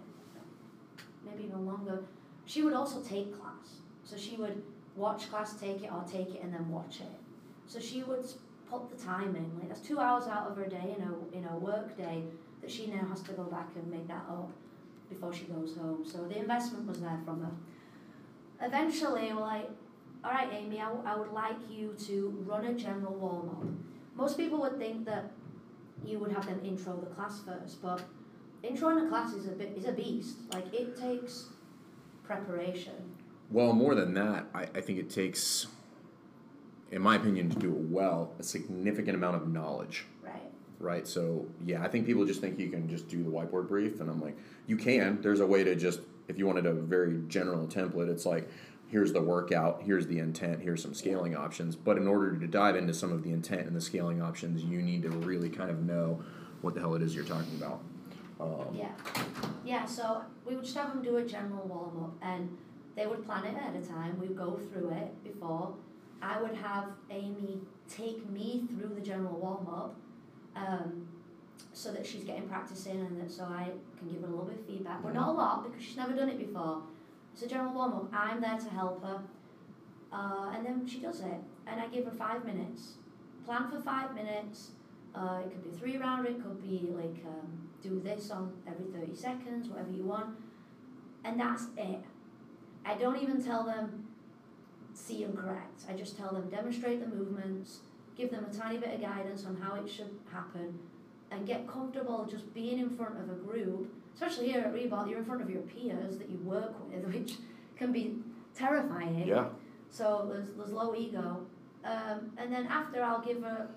maybe 1.27 1.45
even 1.45 1.67
longer. 1.67 2.05
She 2.45 2.63
would 2.63 2.75
also 2.75 3.01
take 3.01 3.39
class. 3.39 3.81
So 4.05 4.17
she 4.17 4.37
would 4.37 4.63
watch 4.95 5.29
class, 5.31 5.59
take 5.61 5.83
it, 5.83 5.91
or 5.93 6.05
take 6.11 6.35
it 6.35 6.43
and 6.43 6.55
then 6.55 6.71
watch 6.71 7.01
it. 7.01 7.19
So 7.67 7.81
she 7.81 8.03
would 8.05 8.25
put 8.71 8.89
the 8.89 9.05
time 9.05 9.35
in. 9.37 9.59
Like 9.59 9.69
that's 9.69 9.81
two 9.81 9.99
hours 9.99 10.27
out 10.29 10.51
of 10.51 10.57
her 10.57 10.67
day 10.67 10.95
in 10.97 11.03
a 11.03 11.37
in 11.37 11.45
a 11.53 11.57
work 11.57 11.97
day 11.97 12.23
that 12.61 12.71
she 12.71 12.87
now 12.87 13.07
has 13.09 13.21
to 13.23 13.33
go 13.33 13.45
back 13.45 13.69
and 13.75 13.91
make 13.91 14.07
that 14.09 14.25
up 14.29 14.51
before 15.09 15.33
she 15.33 15.45
goes 15.45 15.77
home. 15.77 16.05
So 16.05 16.25
the 16.25 16.39
investment 16.39 16.87
was 16.87 17.01
there 17.01 17.19
from 17.25 17.43
her. 17.43 17.53
Eventually, 18.61 19.33
we're 19.33 19.41
like, 19.41 19.69
all 20.25 20.31
right, 20.31 20.49
Amy, 20.53 20.81
I, 20.81 20.91
I 21.05 21.17
would 21.17 21.33
like 21.33 21.57
you 21.71 21.95
to 22.07 22.45
run 22.47 22.65
a 22.65 22.75
general 22.75 23.15
warm 23.15 23.49
up. 23.51 23.67
Most 24.17 24.37
people 24.37 24.59
would 24.61 24.79
think 24.79 25.05
that 25.05 25.31
you 26.05 26.19
would 26.19 26.33
have 26.33 26.47
them 26.47 26.61
intro 26.65 26.97
the 26.97 27.07
class 27.07 27.41
first, 27.47 27.83
but 27.83 28.03
introing 28.67 29.05
a 29.05 29.09
class 29.09 29.33
is 29.33 29.47
a 29.47 29.53
bit 29.53 29.75
is 29.77 29.85
a 29.85 29.93
beast. 29.93 30.37
Like 30.53 30.73
it 30.75 30.97
takes 30.97 31.47
preparation. 32.25 32.95
Well, 33.51 33.73
more 33.73 33.95
than 33.95 34.15
that, 34.15 34.47
I, 34.55 34.63
I 34.63 34.81
think 34.81 34.99
it 34.99 35.09
takes, 35.09 35.69
in 36.91 37.01
my 37.01 37.17
opinion, 37.17 37.49
to 37.51 37.59
do 37.59 37.69
it 37.69 37.83
well, 37.91 38.35
a 38.39 38.43
significant 38.43 39.17
amount 39.17 39.37
of 39.37 39.49
knowledge. 39.49 40.05
Right. 40.23 40.51
Right. 40.81 41.07
So 41.07 41.47
yeah, 41.65 41.83
I 41.83 41.89
think 41.89 42.07
people 42.07 42.25
just 42.27 42.41
think 42.41 42.59
you 42.59 42.69
can 42.69 42.89
just 42.89 43.09
do 43.09 43.23
the 43.23 43.31
whiteboard 43.31 43.69
brief, 43.69 44.01
and 44.01 44.11
I'm 44.11 44.21
like, 44.21 44.37
you 44.67 44.77
can. 44.77 45.21
There's 45.23 45.41
a 45.41 45.47
way 45.47 45.65
to 45.65 45.75
just 45.75 46.01
if 46.29 46.39
you 46.39 46.47
wanted 46.47 46.67
a 46.67 46.73
very 46.73 47.21
general 47.29 47.67
template, 47.67 48.09
it's 48.09 48.27
like 48.27 48.49
here's 48.89 49.13
the 49.13 49.23
workout, 49.23 49.83
here's 49.85 50.07
the 50.07 50.19
intent, 50.19 50.61
here's 50.61 50.83
some 50.83 50.95
scaling 50.95 51.37
options. 51.37 51.77
But 51.77 51.97
in 51.97 52.07
order 52.07 52.37
to 52.37 52.47
dive 52.47 52.77
into 52.77 52.95
some 52.95 53.13
of 53.13 53.23
the 53.23 53.33
intent 53.33 53.67
and 53.67 53.75
the 53.75 53.81
scaling 53.81 54.23
options, 54.23 54.65
you 54.65 54.81
need 54.81 55.03
to 55.03 55.11
really 55.11 55.49
kind 55.49 55.71
of 55.71 55.83
know 55.83 56.23
what 56.61 56.75
the 56.75 56.81
hell 56.81 56.95
it 56.95 57.03
is 57.03 57.15
you're 57.15 57.25
talking 57.25 57.55
about. 57.57 57.83
Um, 58.39 58.67
Yeah, 58.75 58.93
yeah. 59.65 59.85
So 59.87 60.23
we 60.45 60.55
would 60.55 60.65
just 60.65 60.77
have 60.77 60.89
them 60.93 61.03
do 61.03 61.17
a 61.17 61.25
general 61.25 61.67
warm 61.67 62.05
up, 62.05 62.15
and 62.23 62.57
they 62.95 63.07
would 63.07 63.25
plan 63.25 63.45
it 63.45 63.55
ahead 63.57 63.75
of 63.77 63.89
time. 63.89 64.19
We'd 64.21 64.37
go 64.37 64.59
through 64.73 64.91
it 64.91 65.25
before. 65.25 65.75
I 66.23 66.41
would 66.41 66.55
have 66.55 66.89
Amy 67.11 67.61
take 67.89 68.29
me 68.31 68.65
through 68.69 68.95
the 68.95 69.01
general 69.01 69.39
warm 69.39 69.67
up, 69.69 69.95
um, 70.57 71.09
so 71.73 71.93
that 71.93 72.07
she's 72.07 72.25
getting 72.25 72.49
practice 72.49 72.87
in, 72.87 72.97
and 72.99 73.21
that 73.21 73.31
so 73.31 73.45
I 73.45 73.71
can 73.99 74.09
give 74.11 74.21
her 74.23 74.27
a 74.27 74.31
little 74.31 74.45
bit 74.47 74.61
of 74.61 74.67
feedback, 74.67 75.03
but 75.03 75.15
not 75.15 75.29
a 75.29 75.33
lot 75.33 75.65
because 75.65 75.85
she's 75.85 75.97
never 75.97 76.15
done 76.15 76.29
it 76.29 76.39
before. 76.39 76.83
It's 77.33 77.43
a 77.43 77.49
general 77.49 77.73
warm 77.75 77.93
up. 77.93 78.09
I'm 78.13 78.41
there 78.41 78.59
to 78.59 78.69
help 78.71 79.03
her, 79.05 79.21
uh, 80.13 80.51
and 80.55 80.65
then 80.65 80.87
she 80.87 81.01
does 81.01 81.21
it, 81.21 81.41
and 81.67 81.81
I 81.81 81.87
give 81.89 82.05
her 82.07 82.11
five 82.11 82.45
minutes. 82.45 82.95
Plan 83.45 83.71
for 83.71 83.79
five 83.81 84.15
minutes. 84.15 84.71
Uh, 85.15 85.41
it 85.45 85.51
could 85.51 85.65
be 85.71 85.79
three 85.79 85.97
round. 85.99 86.27
It 86.27 86.43
could 86.43 86.61
be 86.63 86.89
like 86.91 87.25
um, 87.27 87.69
do 87.89 88.01
this 88.01 88.31
on 88.31 88.53
every 88.67 88.87
thirty 88.87 89.15
seconds, 89.15 89.69
whatever 89.69 89.91
you 89.91 90.05
want, 90.05 90.37
and 91.25 91.39
that's 91.39 91.67
it. 91.77 92.01
I 92.85 92.95
don't 92.95 93.21
even 93.21 93.43
tell 93.43 93.65
them 93.65 94.07
see 94.95 95.25
and 95.25 95.37
correct. 95.37 95.83
I 95.89 95.93
just 95.93 96.17
tell 96.17 96.33
them 96.33 96.49
demonstrate 96.49 97.01
the 97.01 97.15
movements, 97.15 97.81
give 98.17 98.31
them 98.31 98.47
a 98.51 98.55
tiny 98.55 98.79
bit 98.79 98.95
of 98.95 99.01
guidance 99.01 99.45
on 99.45 99.57
how 99.57 99.75
it 99.75 99.89
should 99.89 100.11
happen, 100.33 100.79
and 101.31 101.47
get 101.47 101.69
comfortable 101.69 102.27
just 102.31 102.53
being 102.55 102.79
in 102.79 102.91
front 102.97 103.19
of 103.21 103.31
a 103.31 103.35
group. 103.35 103.93
Especially 104.15 104.51
here 104.51 104.61
at 104.61 104.73
Reebok, 104.73 105.11
you're 105.11 105.19
in 105.19 105.25
front 105.25 105.43
of 105.43 105.51
your 105.51 105.61
peers 105.63 106.17
that 106.17 106.31
you 106.31 106.39
work 106.39 106.75
with, 106.89 107.05
which 107.13 107.35
can 107.77 107.93
be 107.93 108.17
terrifying. 108.55 109.27
yeah. 109.27 109.49
So 109.91 110.27
there's, 110.29 110.49
there's 110.57 110.73
low 110.73 110.95
ego. 110.95 111.47
Um, 111.85 112.33
and 112.37 112.53
then 112.53 112.67
after, 112.67 113.03
I'll 113.03 113.25
give 113.25 113.43
her 113.43 113.69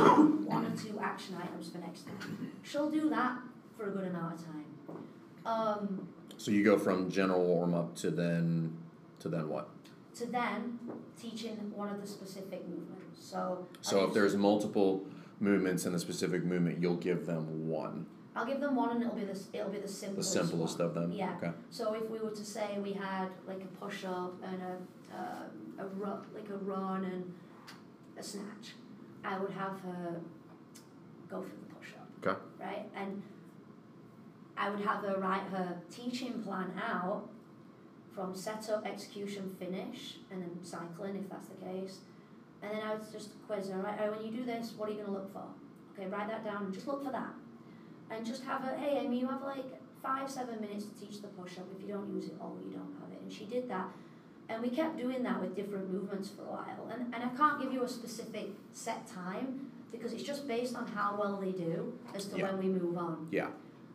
one 0.00 0.66
or 0.66 0.76
two 0.76 0.98
action 1.00 1.36
items 1.40 1.68
for 1.70 1.78
next 1.78 2.06
time. 2.06 2.52
She'll 2.62 2.90
do 2.90 3.08
that 3.10 3.38
for 3.76 3.88
a 3.88 3.90
good 3.90 4.04
amount 4.06 4.34
of 4.34 4.44
time. 4.44 4.64
Um, 5.46 6.08
So 6.36 6.50
you 6.50 6.64
go 6.64 6.78
from 6.78 7.10
general 7.10 7.44
warm 7.44 7.74
up 7.74 7.94
to 7.96 8.10
then 8.10 8.76
to 9.20 9.28
then 9.28 9.48
what? 9.48 9.68
to 10.14 10.26
then 10.26 10.78
teaching 11.20 11.54
one 11.76 11.88
of 11.90 12.00
the 12.00 12.06
specific 12.06 12.66
movements. 12.68 13.24
So, 13.24 13.66
So 13.82 14.04
if 14.04 14.12
there's 14.14 14.34
multiple 14.34 15.06
movements 15.38 15.86
in 15.86 15.92
the 15.92 15.98
specific 16.00 16.42
movement, 16.44 16.80
you'll 16.82 16.96
give 16.96 17.24
them 17.26 17.68
one, 17.68 18.06
I'll 18.34 18.44
give 18.46 18.60
them 18.60 18.74
one, 18.74 18.90
and 18.90 19.02
it'll 19.02 19.14
be 19.14 19.24
the 19.24 19.38
it'll 19.52 19.70
be 19.70 19.78
the 19.78 19.86
simplest. 19.88 20.32
the 20.32 20.40
simplest. 20.40 20.78
one. 20.78 20.88
of 20.88 20.94
them. 20.94 21.12
Yeah. 21.12 21.36
Okay. 21.36 21.52
So 21.70 21.94
if 21.94 22.08
we 22.10 22.18
were 22.18 22.30
to 22.30 22.44
say 22.44 22.78
we 22.82 22.92
had 22.92 23.28
like 23.46 23.62
a 23.62 23.84
push 23.84 24.04
up 24.04 24.34
and 24.42 24.60
a 24.62 25.16
uh, 25.16 25.84
a 25.84 25.86
run, 25.86 26.20
like 26.34 26.48
a 26.50 26.56
run 26.56 27.04
and 27.04 27.32
a 28.18 28.22
snatch, 28.22 28.74
I 29.24 29.38
would 29.38 29.50
have 29.50 29.80
her 29.80 30.20
go 31.28 31.42
for 31.42 31.48
the 31.48 31.74
push 31.74 31.92
up. 31.94 32.08
Okay. 32.26 32.40
Right, 32.60 32.86
and 32.96 33.22
I 34.56 34.70
would 34.70 34.80
have 34.80 35.04
her 35.04 35.18
write 35.18 35.44
her 35.50 35.76
teaching 35.90 36.42
plan 36.42 36.72
out 36.76 37.28
from 38.14 38.34
setup, 38.34 38.86
execution, 38.86 39.54
finish, 39.58 40.16
and 40.30 40.42
then 40.42 40.50
cycling 40.62 41.16
if 41.16 41.30
that's 41.30 41.48
the 41.48 41.64
case. 41.64 41.98
And 42.62 42.72
then 42.72 42.80
I 42.82 42.94
would 42.94 43.12
just 43.12 43.30
quiz 43.46 43.68
her. 43.68 43.78
Right, 43.78 43.98
oh, 44.02 44.10
when 44.12 44.26
you 44.26 44.36
do 44.36 44.44
this, 44.44 44.72
what 44.76 44.88
are 44.88 44.92
you 44.92 44.98
going 44.98 45.08
to 45.08 45.14
look 45.14 45.32
for? 45.32 45.44
Okay, 45.92 46.08
write 46.08 46.28
that 46.28 46.44
down 46.44 46.64
and 46.64 46.74
just 46.74 46.86
look 46.88 47.04
for 47.04 47.12
that. 47.12 47.32
And 48.10 48.26
just 48.26 48.44
have 48.44 48.62
her. 48.62 48.76
Hey, 48.76 48.98
Amy, 49.04 49.20
you 49.20 49.28
have 49.28 49.42
like 49.42 49.66
five, 50.02 50.28
seven 50.28 50.60
minutes 50.60 50.86
to 50.86 51.06
teach 51.06 51.20
the 51.20 51.28
push 51.28 51.58
up. 51.58 51.66
If 51.76 51.86
you 51.86 51.92
don't 51.92 52.12
use 52.12 52.26
it, 52.26 52.34
oh, 52.40 52.56
you 52.64 52.72
don't 52.72 52.96
have 53.00 53.12
it. 53.12 53.20
And 53.22 53.32
she 53.32 53.44
did 53.44 53.68
that. 53.68 53.88
And 54.48 54.62
we 54.62 54.70
kept 54.70 54.96
doing 54.96 55.22
that 55.24 55.40
with 55.40 55.54
different 55.54 55.92
movements 55.92 56.30
for 56.30 56.42
a 56.42 56.46
while. 56.46 56.88
And, 56.92 57.14
and 57.14 57.22
I 57.22 57.28
can't 57.36 57.60
give 57.60 57.72
you 57.72 57.82
a 57.84 57.88
specific 57.88 58.48
set 58.72 59.06
time 59.06 59.70
because 59.92 60.12
it's 60.12 60.22
just 60.22 60.48
based 60.48 60.74
on 60.74 60.86
how 60.86 61.16
well 61.20 61.36
they 61.40 61.52
do 61.52 61.92
as 62.14 62.26
to 62.26 62.38
Yeah. 62.38 62.52
when 62.52 62.58
we 62.58 62.68
move 62.80 62.96
on. 62.96 63.28
Yeah. 63.30 63.48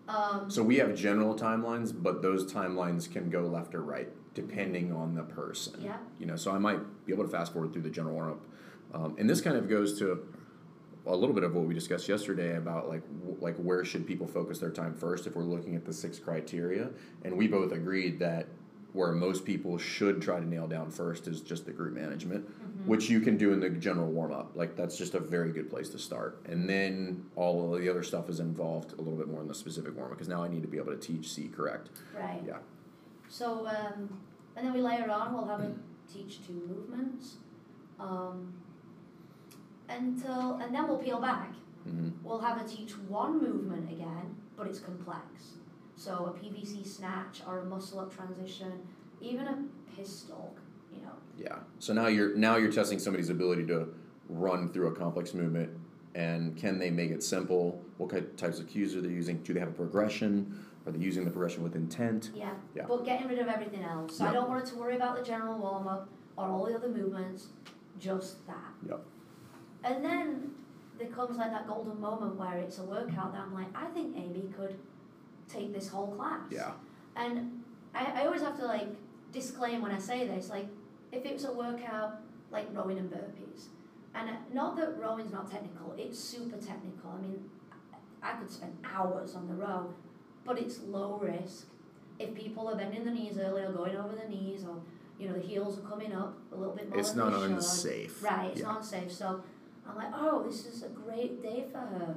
Um, 0.07 0.49
So 0.49 0.61
we 0.63 0.77
have 0.77 0.95
general 0.95 1.33
timelines, 1.35 1.91
but 1.95 2.21
those 2.21 2.51
timelines 2.51 3.11
can 3.11 3.29
go 3.29 3.41
left 3.41 3.73
or 3.73 3.81
right 3.81 4.09
depending 4.35 4.91
on 4.91 5.13
the 5.15 5.23
person. 5.23 5.79
Yeah. 5.81 5.97
You 6.19 6.25
know, 6.25 6.35
so 6.35 6.51
I 6.51 6.57
might 6.57 6.79
be 7.05 7.13
able 7.13 7.23
to 7.23 7.29
fast 7.29 7.53
forward 7.53 7.71
through 7.71 7.83
the 7.83 7.89
general 7.91 8.15
warm 8.15 8.31
up, 8.31 8.41
um, 8.93 9.15
and 9.19 9.29
this 9.29 9.41
kind 9.41 9.55
of 9.55 9.69
goes 9.69 9.97
to 9.99 10.25
a 11.05 11.15
little 11.15 11.35
bit 11.35 11.43
of 11.43 11.53
what 11.53 11.65
we 11.65 11.73
discussed 11.75 12.07
yesterday 12.09 12.55
about 12.57 12.87
like 12.89 13.03
w- 13.19 13.37
like 13.41 13.55
where 13.57 13.85
should 13.85 14.07
people 14.07 14.25
focus 14.25 14.57
their 14.57 14.71
time 14.71 14.93
first 14.95 15.27
if 15.27 15.35
we're 15.35 15.43
looking 15.43 15.75
at 15.75 15.85
the 15.85 15.93
six 15.93 16.17
criteria, 16.17 16.89
and 17.23 17.37
we 17.37 17.47
both 17.47 17.71
agreed 17.71 18.17
that 18.19 18.47
where 18.93 19.11
most 19.11 19.43
people 19.43 19.77
should 19.77 20.21
try 20.21 20.39
to 20.39 20.47
nail 20.47 20.67
down 20.67 20.89
first 20.91 21.27
is 21.27 21.41
just 21.41 21.65
the 21.65 21.71
group 21.71 21.93
management, 21.93 22.47
which 22.85 23.09
you 23.09 23.19
can 23.19 23.37
do 23.37 23.51
in 23.53 23.59
the 23.59 23.69
general 23.69 24.07
warm 24.07 24.31
up. 24.31 24.51
Like 24.55 24.75
that's 24.75 24.97
just 24.97 25.15
a 25.15 25.19
very 25.19 25.51
good 25.51 25.69
place 25.69 25.89
to 25.89 25.99
start, 25.99 26.41
and 26.45 26.69
then 26.69 27.25
all 27.35 27.73
of 27.73 27.81
the 27.81 27.89
other 27.89 28.03
stuff 28.03 28.29
is 28.29 28.39
involved 28.39 28.93
a 28.93 28.97
little 29.01 29.17
bit 29.17 29.27
more 29.27 29.41
in 29.41 29.47
the 29.47 29.55
specific 29.55 29.95
warm 29.95 30.11
up 30.11 30.17
because 30.17 30.27
now 30.29 30.43
I 30.43 30.47
need 30.47 30.61
to 30.61 30.67
be 30.67 30.77
able 30.77 30.91
to 30.93 30.97
teach 30.99 31.29
see 31.31 31.47
correct. 31.47 31.89
right. 32.17 32.41
Yeah. 32.45 32.57
So, 33.29 33.65
um, 33.67 34.09
and 34.55 34.67
then 34.67 34.73
we 34.73 34.81
layer 34.81 35.09
on, 35.09 35.33
we'll 35.33 35.47
have 35.47 35.59
her 35.59 35.71
teach 36.11 36.45
two 36.45 36.61
movements. 36.67 37.37
Um, 37.99 38.53
until, 39.89 40.59
and 40.61 40.73
then 40.73 40.87
we'll 40.87 40.97
peel 40.97 41.19
back. 41.19 41.51
hmm 41.83 42.09
We'll 42.23 42.39
have 42.39 42.59
her 42.59 42.67
teach 42.67 42.91
one 43.07 43.41
movement 43.41 43.91
again, 43.91 44.35
but 44.55 44.67
it's 44.67 44.79
complex. 44.79 45.55
So 46.03 46.35
a 46.35 46.37
PVC 46.37 46.85
snatch 46.85 47.43
or 47.47 47.59
a 47.59 47.65
muscle 47.65 48.01
up 48.01 48.13
transition, 48.13 48.73
even 49.21 49.47
a 49.47 49.57
pistol, 49.95 50.53
you 50.93 51.01
know. 51.01 51.13
Yeah. 51.37 51.59
So 51.79 51.93
now 51.93 52.07
you're 52.07 52.35
now 52.35 52.57
you're 52.57 52.73
testing 52.73 52.99
somebody's 52.99 53.29
ability 53.29 53.65
to 53.67 53.87
run 54.27 54.67
through 54.67 54.87
a 54.87 54.91
complex 54.91 55.33
movement, 55.33 55.69
and 56.13 56.57
can 56.57 56.77
they 56.77 56.89
make 56.89 57.11
it 57.11 57.23
simple? 57.23 57.81
What 57.97 58.09
kind 58.09 58.37
types 58.37 58.59
of 58.59 58.67
cues 58.67 58.97
are 58.97 59.01
they 59.01 59.07
using? 59.07 59.37
Do 59.43 59.53
they 59.53 59.61
have 59.61 59.69
a 59.69 59.73
progression? 59.73 60.65
Are 60.85 60.91
they 60.91 60.99
using 60.99 61.23
the 61.23 61.31
progression 61.31 61.63
with 61.63 61.73
intent? 61.73 62.31
Yeah. 62.35 62.51
Yeah. 62.75 62.83
But 62.85 63.05
getting 63.05 63.29
rid 63.29 63.39
of 63.39 63.47
everything 63.47 63.83
else. 63.83 64.17
So 64.17 64.25
I 64.25 64.33
don't 64.33 64.49
want 64.49 64.59
her 64.59 64.71
to 64.71 64.75
worry 64.75 64.97
about 64.97 65.15
the 65.15 65.23
general 65.23 65.57
warm 65.57 65.87
up 65.87 66.09
or 66.35 66.49
all 66.49 66.65
the 66.65 66.75
other 66.75 66.89
movements, 66.89 67.47
just 67.97 68.45
that. 68.47 68.73
Yep. 68.89 69.05
And 69.85 70.03
then 70.03 70.51
there 70.99 71.07
comes 71.07 71.37
like 71.37 71.51
that 71.51 71.65
golden 71.65 72.01
moment 72.01 72.35
where 72.35 72.57
it's 72.57 72.79
a 72.79 72.83
workout 72.83 73.31
that 73.31 73.41
I'm 73.41 73.53
like, 73.53 73.67
I 73.73 73.85
think 73.85 74.17
Amy 74.17 74.49
could 74.57 74.75
take 75.47 75.73
this 75.73 75.87
whole 75.87 76.07
class. 76.15 76.41
Yeah. 76.49 76.71
And 77.15 77.63
I, 77.93 78.21
I 78.21 78.25
always 78.25 78.41
have 78.41 78.57
to 78.57 78.65
like 78.65 78.87
disclaim 79.31 79.81
when 79.81 79.91
I 79.91 79.99
say 79.99 80.27
this, 80.27 80.49
like 80.49 80.67
if 81.11 81.25
it 81.25 81.33
was 81.33 81.45
a 81.45 81.53
workout 81.53 82.21
like 82.51 82.67
rowing 82.71 82.97
and 82.97 83.09
burpees, 83.09 83.67
and 84.15 84.29
not 84.53 84.75
that 84.77 84.99
rowing's 84.99 85.31
not 85.31 85.49
technical, 85.49 85.93
it's 85.97 86.19
super 86.19 86.57
technical. 86.57 87.11
I 87.17 87.21
mean, 87.21 87.49
I 88.21 88.33
could 88.33 88.51
spend 88.51 88.73
hours 88.83 89.35
on 89.35 89.47
the 89.47 89.55
row, 89.55 89.93
but 90.45 90.59
it's 90.59 90.79
low 90.81 91.17
risk. 91.21 91.67
If 92.19 92.33
people 92.35 92.69
are 92.69 92.75
bending 92.75 93.05
the 93.05 93.11
knees 93.11 93.37
early 93.39 93.63
or 93.63 93.71
going 93.71 93.95
over 93.95 94.15
the 94.15 94.29
knees, 94.29 94.63
or 94.63 94.77
you 95.19 95.27
know 95.27 95.33
the 95.33 95.41
heels 95.41 95.79
are 95.79 95.81
coming 95.81 96.13
up 96.13 96.37
a 96.51 96.55
little 96.55 96.75
bit 96.75 96.89
more. 96.89 96.99
It's 96.99 97.15
not 97.15 97.33
should, 97.33 97.51
unsafe. 97.51 98.23
Right, 98.23 98.51
it's 98.51 98.61
Yeah. 98.61 98.67
not 98.67 98.85
safe. 98.85 99.11
So 99.11 99.43
I'm 99.87 99.95
like, 99.95 100.11
oh, 100.13 100.43
this 100.43 100.65
is 100.65 100.83
a 100.83 100.89
great 100.89 101.41
day 101.41 101.65
for 101.71 101.79
her. 101.79 102.15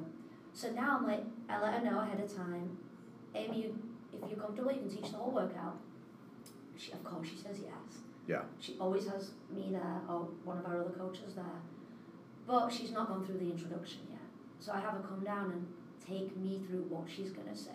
So 0.52 0.70
now 0.70 0.98
I'm 0.98 1.06
like, 1.06 1.24
I 1.48 1.60
let 1.60 1.74
her 1.74 1.84
know 1.84 2.00
ahead 2.00 2.20
of 2.20 2.34
time. 2.34 2.78
Amy, 3.36 3.72
if 4.12 4.30
you're 4.30 4.40
comfortable, 4.40 4.72
you 4.72 4.80
can 4.80 4.90
teach 4.90 5.10
the 5.10 5.18
whole 5.18 5.32
workout. 5.32 5.78
She, 6.76 6.92
of 6.92 7.04
course, 7.04 7.28
she 7.28 7.36
says 7.36 7.58
yes. 7.62 8.02
Yeah. 8.26 8.42
She 8.58 8.76
always 8.80 9.06
has 9.06 9.30
me 9.54 9.68
there 9.70 10.00
or 10.08 10.28
one 10.44 10.58
of 10.58 10.66
our 10.66 10.80
other 10.80 10.90
coaches 10.90 11.34
there. 11.34 11.44
But 12.46 12.70
she's 12.70 12.92
not 12.92 13.08
gone 13.08 13.24
through 13.24 13.38
the 13.38 13.50
introduction 13.50 14.00
yet. 14.10 14.20
So 14.58 14.72
I 14.72 14.80
have 14.80 14.94
her 14.94 15.00
come 15.00 15.24
down 15.24 15.52
and 15.52 15.66
take 16.04 16.36
me 16.36 16.60
through 16.66 16.86
what 16.88 17.04
she's 17.08 17.30
gonna 17.30 17.56
say. 17.56 17.70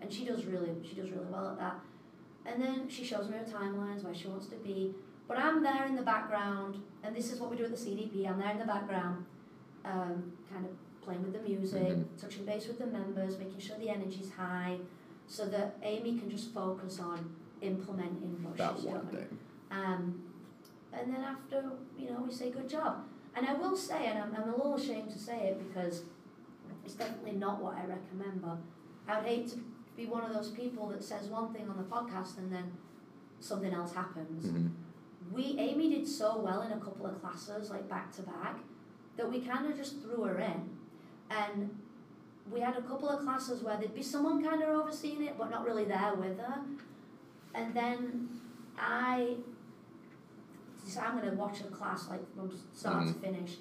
And 0.00 0.12
she 0.12 0.24
does 0.24 0.44
really 0.44 0.70
she 0.86 0.94
does 0.94 1.10
really 1.10 1.26
well 1.30 1.48
at 1.48 1.58
that. 1.58 1.80
And 2.44 2.62
then 2.62 2.88
she 2.88 3.04
shows 3.04 3.28
me 3.28 3.36
her 3.36 3.44
timelines 3.44 4.04
where 4.04 4.14
she 4.14 4.28
wants 4.28 4.46
to 4.48 4.56
be. 4.56 4.94
But 5.28 5.38
I'm 5.38 5.62
there 5.62 5.86
in 5.86 5.96
the 5.96 6.02
background 6.02 6.82
and 7.02 7.14
this 7.14 7.32
is 7.32 7.40
what 7.40 7.50
we 7.50 7.56
do 7.56 7.64
at 7.64 7.70
the 7.70 7.76
CDP, 7.76 8.28
I'm 8.28 8.38
there 8.38 8.50
in 8.50 8.58
the 8.58 8.64
background, 8.64 9.24
um, 9.84 10.32
kind 10.52 10.64
of 10.64 10.72
playing 11.06 11.22
with 11.22 11.32
the 11.32 11.48
music, 11.48 11.82
Mhm. 11.96 12.04
touching 12.20 12.44
base 12.44 12.66
with 12.66 12.78
the 12.78 12.86
members, 12.86 13.38
making 13.38 13.58
sure 13.60 13.78
the 13.78 13.88
energy's 13.88 14.30
high, 14.30 14.78
so 15.28 15.46
that 15.46 15.78
Amy 15.82 16.18
can 16.18 16.28
just 16.28 16.52
focus 16.52 16.98
on 17.00 17.34
implementing 17.60 18.42
what 18.42 18.56
That 18.56 18.76
she's 18.76 18.84
one 18.86 19.06
doing. 19.06 19.26
thing. 19.28 19.38
Um, 19.70 20.22
and 20.92 21.12
then 21.14 21.22
after, 21.22 21.72
you 21.96 22.10
know, 22.10 22.20
we 22.22 22.32
say 22.32 22.50
good 22.50 22.68
job. 22.68 23.04
And 23.34 23.46
I 23.46 23.54
will 23.54 23.76
say, 23.76 24.06
and 24.06 24.18
I'm, 24.18 24.34
I'm 24.34 24.48
a 24.48 24.56
little 24.56 24.74
ashamed 24.74 25.10
to 25.10 25.18
say 25.18 25.48
it 25.50 25.68
because 25.68 26.04
it's 26.84 26.94
definitely 26.94 27.32
not 27.38 27.62
what 27.62 27.74
I 27.76 27.86
recommend, 27.86 28.42
but 28.42 28.58
I 29.06 29.18
would 29.18 29.26
hate 29.26 29.48
to 29.48 29.58
be 29.96 30.06
one 30.06 30.24
of 30.24 30.32
those 30.34 30.50
people 30.50 30.88
that 30.88 31.02
says 31.04 31.28
one 31.28 31.52
thing 31.52 31.68
on 31.68 31.76
the 31.76 31.84
podcast 31.84 32.38
and 32.38 32.50
then 32.52 32.72
something 33.40 33.72
else 33.72 33.92
happens. 33.92 34.50
hmm 34.50 34.68
We, 35.32 35.56
Amy 35.58 35.90
did 35.90 36.06
so 36.06 36.38
well 36.38 36.62
in 36.62 36.72
a 36.72 36.78
couple 36.80 37.04
of 37.06 37.20
classes, 37.20 37.68
like 37.70 37.88
back 37.88 38.12
to 38.12 38.22
back, 38.22 38.58
that 39.16 39.28
we 39.30 39.40
kind 39.40 39.66
of 39.66 39.76
just 39.76 40.00
threw 40.00 40.22
her 40.22 40.38
in. 40.38 40.75
And 41.30 41.70
we 42.50 42.60
had 42.60 42.76
a 42.76 42.82
couple 42.82 43.08
of 43.08 43.20
classes 43.22 43.62
where 43.62 43.76
there'd 43.76 43.94
be 43.94 44.02
someone 44.02 44.44
kind 44.44 44.62
of 44.62 44.68
overseeing 44.68 45.24
it, 45.24 45.36
but 45.36 45.50
not 45.50 45.64
really 45.64 45.84
there 45.84 46.14
with 46.14 46.38
her. 46.38 46.60
And 47.54 47.74
then 47.74 48.28
I 48.78 49.36
said, 50.84 51.02
I'm 51.04 51.18
going 51.18 51.30
to 51.30 51.36
watch 51.36 51.60
a 51.60 51.64
class 51.64 52.08
like 52.08 52.20
from 52.34 52.52
start 52.72 53.06
to 53.06 53.12
mm-hmm. 53.12 53.20
finish. 53.20 53.56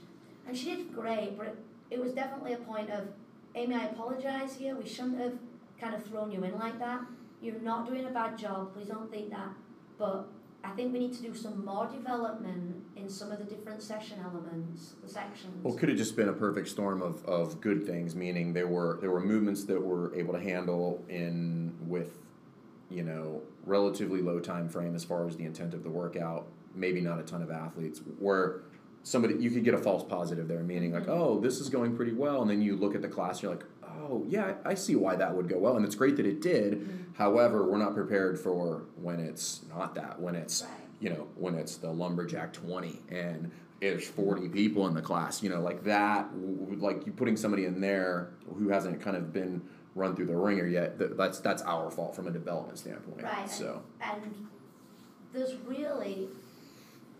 And 0.48 0.56
she 0.56 0.76
did 0.76 0.94
great, 0.94 1.38
but 1.38 1.48
it, 1.48 1.58
it 1.92 2.00
was 2.00 2.14
definitely 2.14 2.54
a 2.54 2.58
point 2.58 2.90
of, 2.90 3.08
Amy, 3.56 3.76
I 3.76 3.86
apologise 3.86 4.56
here. 4.58 4.76
We 4.76 4.88
shouldn't 4.88 5.20
have 5.20 5.34
kind 5.80 5.96
of 5.96 6.06
thrown 6.06 6.32
you 6.32 6.44
in 6.44 6.58
like 6.60 6.78
that. 6.80 7.02
You're 7.42 7.60
not 7.62 7.88
doing 7.88 8.06
a 8.06 8.10
bad 8.10 8.38
job. 8.38 8.74
Please 8.74 8.88
don't 8.88 9.10
think 9.10 9.32
that. 9.32 9.50
But 9.98 10.28
I 10.66 10.72
think 10.72 10.94
we 10.94 11.00
need 11.00 11.14
to 11.14 11.22
do 11.22 11.36
some 11.36 11.64
more 11.64 11.88
development 11.88 12.84
in 12.96 13.08
some 13.08 13.32
of 13.32 13.38
the 13.38 13.46
different 13.46 13.84
session 13.84 14.18
elements, 14.24 14.96
the 15.04 15.08
sections. 15.08 15.64
Well, 15.64 15.76
could 15.76 15.90
have 15.90 15.98
just 15.98 16.16
been 16.16 16.30
a 16.30 16.34
perfect 16.34 16.68
storm 16.70 17.02
of, 17.02 17.24
of 17.26 17.62
good 17.62 17.86
things, 17.86 18.16
meaning 18.16 18.54
there 18.54 18.68
were 18.68 18.98
there 19.00 19.12
were 19.12 19.22
movements 19.22 19.66
that 19.66 19.80
were 19.80 20.16
able 20.16 20.34
to 20.34 20.40
handle 20.40 21.04
in 21.08 21.76
with, 21.82 22.14
you 22.90 23.04
know, 23.04 23.42
relatively 23.66 24.22
low 24.22 24.40
time 24.40 24.68
frame 24.68 24.96
as 24.96 25.04
far 25.04 25.28
as 25.28 25.38
the 25.38 25.46
intent 25.46 25.74
of 25.74 25.84
the 25.84 25.90
workout. 25.90 26.48
Maybe 26.74 27.00
not 27.00 27.20
a 27.20 27.24
ton 27.24 27.42
of 27.42 27.52
athletes 27.52 28.02
where 28.20 28.62
somebody 29.04 29.36
you 29.36 29.52
could 29.52 29.64
get 29.64 29.76
a 29.76 29.78
false 29.78 30.04
positive 30.04 30.48
there, 30.48 30.64
meaning 30.64 30.94
like, 30.94 31.04
mm-hmm. 31.04 31.12
oh, 31.12 31.40
this 31.40 31.60
is 31.60 31.70
going 31.70 31.96
pretty 31.96 32.14
well, 32.14 32.42
and 32.42 32.50
then 32.50 32.62
you 32.62 32.76
look 32.76 32.96
at 32.96 33.04
the 33.04 33.08
class, 33.08 33.36
and 33.36 33.44
you're 33.44 33.52
like, 33.52 33.66
oh 34.10 34.26
yeah, 34.28 34.56
I, 34.66 34.76
see 34.76 34.96
why 34.96 35.16
that 35.16 35.36
would 35.36 35.50
go 35.50 35.58
well, 35.58 35.76
and 35.78 35.86
it's 35.86 35.96
great 35.96 36.18
that 36.18 36.26
it 36.26 36.42
did. 36.42 36.74
Mm-hmm. 36.74 37.14
However, 37.16 37.66
we're 37.70 37.78
not 37.78 37.94
prepared 37.94 38.40
for 38.40 38.84
when 39.02 39.20
it's 39.20 39.62
not 39.70 39.96
that, 39.96 40.20
when 40.20 40.36
it's 40.36 40.64
Right. 40.64 40.72
you 41.00 41.10
know, 41.10 41.28
when 41.36 41.56
it's 41.56 41.78
the 41.78 41.92
lumberjack 41.92 42.54
20 42.54 43.02
and 43.10 43.52
there's 43.82 44.08
40 44.08 44.50
people 44.50 44.88
in 44.88 44.94
the 44.94 45.02
class, 45.02 45.44
you 45.44 45.50
know, 45.50 45.62
like 45.62 45.84
that, 45.84 46.30
like 46.78 47.06
you 47.06 47.12
putting 47.12 47.38
somebody 47.38 47.66
in 47.66 47.82
there 47.82 48.30
who 48.58 48.70
hasn't 48.70 49.02
kind 49.02 49.16
of 49.18 49.32
been 49.34 49.62
run 49.96 50.16
through 50.16 50.26
the 50.26 50.36
ringer 50.36 50.66
yet, 50.68 50.98
that's 51.18 51.40
that's 51.40 51.62
our 51.64 51.90
fault 51.92 52.16
from 52.16 52.28
a 52.28 52.32
development 52.32 52.78
standpoint. 52.78 53.24
Right. 53.24 53.50
So, 53.50 53.82
And, 54.02 54.24
and 54.24 54.48
there's 55.34 55.56
really 55.66 56.30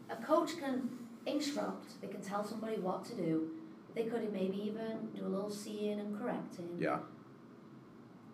a 0.10 0.16
coach 0.16 0.58
can 0.60 0.90
instruct. 1.26 2.02
They 2.02 2.08
can 2.08 2.22
tell 2.22 2.44
somebody 2.44 2.78
what 2.78 3.06
to 3.06 3.16
do. 3.16 3.50
They 3.96 4.04
could 4.04 4.32
maybe 4.34 4.58
even 4.68 5.10
do 5.16 5.26
a 5.26 5.30
little 5.30 5.50
seeing 5.50 6.00
and 6.00 6.18
correcting. 6.20 6.70
yeah. 6.80 7.00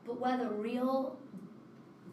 But 0.05 0.19
where 0.19 0.37
the 0.37 0.49
real 0.49 1.17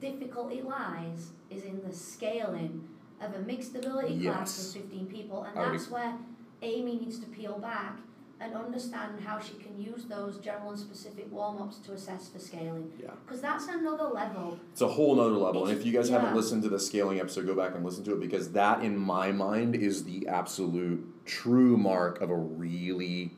difficulty 0.00 0.60
lies 0.62 1.30
is 1.50 1.64
in 1.64 1.80
the 1.86 1.92
scaling 1.94 2.86
of 3.20 3.34
a 3.34 3.40
mixed 3.40 3.74
ability 3.74 4.20
class 4.22 4.56
Yes. 4.58 4.74
with 4.74 4.84
15 4.84 5.06
people, 5.06 5.42
and 5.44 5.58
I 5.58 5.70
that's 5.70 5.90
where 5.90 6.14
Amy 6.62 6.96
needs 6.98 7.18
to 7.20 7.26
peel 7.26 7.58
back 7.58 7.98
and 8.40 8.54
understand 8.54 9.18
how 9.20 9.40
she 9.40 9.54
can 9.54 9.80
use 9.80 10.04
those 10.04 10.38
general 10.38 10.70
and 10.70 10.78
specific 10.78 11.26
warm 11.32 11.60
ups 11.60 11.78
to 11.78 11.92
assess 11.92 12.28
for 12.28 12.38
scaling. 12.38 12.92
Yeah. 13.02 13.10
Because 13.26 13.40
that's 13.40 13.66
another 13.66 14.04
level. 14.04 14.60
It's 14.70 14.80
a 14.80 14.86
whole 14.86 15.16
nother 15.16 15.30
level. 15.30 15.66
And 15.66 15.76
if 15.76 15.84
you 15.84 15.92
guys 15.92 16.08
Yeah. 16.08 16.20
haven't 16.20 16.36
listened 16.36 16.62
to 16.62 16.68
the 16.68 16.78
scaling 16.78 17.18
episode, 17.18 17.46
go 17.46 17.56
back 17.56 17.74
and 17.74 17.84
listen 17.84 18.04
to 18.04 18.12
it 18.12 18.20
because 18.20 18.52
that, 18.52 18.84
in 18.84 18.96
my 18.96 19.32
mind, 19.32 19.74
is 19.74 20.04
the 20.04 20.28
absolute 20.28 21.24
true 21.24 21.76
mark 21.76 22.20
of 22.20 22.30
a 22.30 22.36
really, 22.36 23.32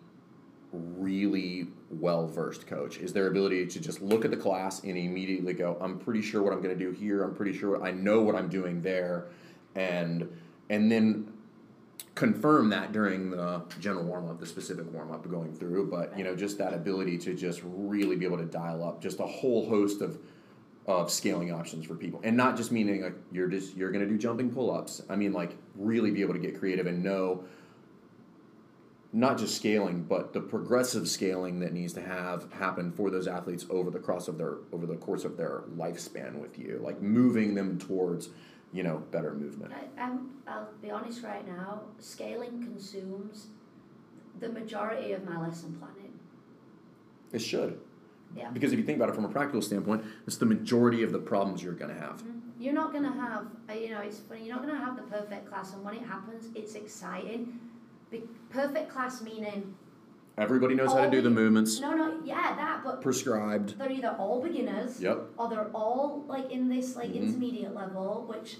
really 0.72 1.68
well 1.90 2.26
versed 2.26 2.66
coach. 2.66 2.98
Is 2.98 3.12
their 3.12 3.26
ability 3.26 3.66
to 3.66 3.80
just 3.80 4.00
look 4.00 4.24
at 4.24 4.30
the 4.30 4.36
class 4.36 4.82
and 4.82 4.96
immediately 4.96 5.52
go, 5.52 5.76
"I'm 5.80 5.98
pretty 5.98 6.22
sure 6.22 6.42
what 6.42 6.52
I'm 6.52 6.62
going 6.62 6.76
to 6.76 6.84
do 6.84 6.92
here. 6.92 7.22
I'm 7.22 7.34
pretty 7.34 7.52
sure 7.52 7.82
I 7.82 7.90
know 7.90 8.22
what 8.22 8.34
I'm 8.34 8.48
doing 8.48 8.82
there," 8.82 9.28
and 9.74 10.28
and 10.68 10.90
then 10.90 11.32
confirm 12.14 12.68
that 12.70 12.92
during 12.92 13.30
the 13.30 13.62
general 13.80 14.04
warm 14.04 14.28
up, 14.28 14.38
the 14.38 14.46
specific 14.46 14.92
warm 14.92 15.10
up 15.10 15.28
going 15.28 15.54
through. 15.54 15.90
But 15.90 16.16
you 16.16 16.24
know, 16.24 16.36
just 16.36 16.58
that 16.58 16.74
ability 16.74 17.18
to 17.18 17.34
just 17.34 17.62
really 17.64 18.16
be 18.16 18.24
able 18.24 18.38
to 18.38 18.44
dial 18.44 18.84
up 18.84 19.02
just 19.02 19.20
a 19.20 19.26
whole 19.26 19.68
host 19.68 20.00
of 20.02 20.18
of 20.86 21.10
scaling 21.10 21.52
options 21.52 21.84
for 21.84 21.94
people, 21.94 22.20
and 22.22 22.36
not 22.36 22.56
just 22.56 22.72
meaning 22.72 23.02
like 23.02 23.14
you're 23.32 23.48
just 23.48 23.76
you're 23.76 23.90
gonna 23.90 24.06
do 24.06 24.18
jumping 24.18 24.50
pull 24.50 24.70
ups. 24.70 25.02
I 25.08 25.16
mean, 25.16 25.32
like 25.32 25.56
really 25.74 26.10
be 26.10 26.20
able 26.20 26.34
to 26.34 26.40
get 26.40 26.58
creative 26.58 26.86
and 26.86 27.02
know 27.02 27.44
not 29.12 29.38
just 29.38 29.56
scaling, 29.56 30.04
but 30.04 30.32
the 30.32 30.40
progressive 30.40 31.08
scaling 31.08 31.60
that 31.60 31.72
needs 31.72 31.92
to 31.94 32.00
have 32.00 32.52
happen 32.52 32.92
for 32.92 33.10
those 33.10 33.26
athletes 33.26 33.66
over 33.68 33.90
the 33.90 33.98
course 33.98 34.28
of 34.28 34.38
their 34.38 34.58
over 34.72 34.86
the 34.86 34.96
course 34.96 35.24
of 35.24 35.36
their 35.36 35.62
lifespan 35.76 36.36
with 36.36 36.58
you, 36.58 36.80
like 36.82 37.02
moving 37.02 37.54
them 37.54 37.78
towards 37.78 38.30
you 38.72 38.82
know 38.82 39.02
better 39.10 39.34
movement. 39.34 39.72
I, 39.72 40.02
I'm, 40.02 40.30
I'll 40.46 40.68
be 40.80 40.90
honest 40.90 41.22
right 41.24 41.46
now, 41.46 41.82
scaling 41.98 42.62
consumes 42.62 43.48
the 44.38 44.48
majority 44.48 45.12
of 45.12 45.24
my 45.24 45.40
lesson 45.40 45.76
planning. 45.78 46.18
It 47.32 47.40
should. 47.40 47.80
Yeah. 48.36 48.50
Because 48.50 48.72
if 48.72 48.78
you 48.78 48.84
think 48.84 48.96
about 48.96 49.08
it 49.08 49.16
from 49.16 49.24
a 49.24 49.28
practical 49.28 49.60
standpoint, 49.60 50.04
it's 50.24 50.36
the 50.36 50.46
majority 50.46 51.02
of 51.02 51.10
the 51.10 51.18
problems 51.18 51.64
you're 51.64 51.74
going 51.74 51.92
to 51.92 52.00
have. 52.00 52.22
You're 52.60 52.74
not 52.74 52.92
going 52.92 53.02
to 53.04 53.10
have, 53.10 53.46
uh, 53.68 53.72
you 53.72 53.90
know, 53.90 54.00
it's 54.00 54.20
funny, 54.20 54.44
you're 54.44 54.54
not 54.54 54.64
going 54.64 54.78
to 54.78 54.84
have 54.84 54.94
the 54.94 55.02
perfect 55.02 55.48
class, 55.48 55.72
and 55.72 55.84
when 55.84 55.94
it 55.94 56.02
happens, 56.02 56.46
it's 56.54 56.74
exciting. 56.74 57.58
Be- 58.10 58.24
perfect 58.50 58.90
class 58.90 59.22
meaning, 59.22 59.74
Everybody 60.38 60.74
knows 60.74 60.92
how 60.92 61.04
to 61.04 61.10
do 61.10 61.20
the 61.20 61.28
movements 61.28 61.80
no, 61.80 61.92
no, 61.94 62.18
yeah, 62.24 62.54
that, 62.56 62.82
but 62.82 63.02
prescribed. 63.02 63.78
they're 63.78 63.90
either 63.92 64.16
all 64.18 64.40
beginners 64.40 64.98
Yep. 65.02 65.28
or 65.36 65.48
they're 65.50 65.68
all 65.74 66.24
like 66.28 66.50
in 66.50 66.68
this 66.70 66.96
like 66.96 67.10
Mhm. 67.10 67.16
intermediate 67.22 67.74
level, 67.74 68.24
which, 68.26 68.58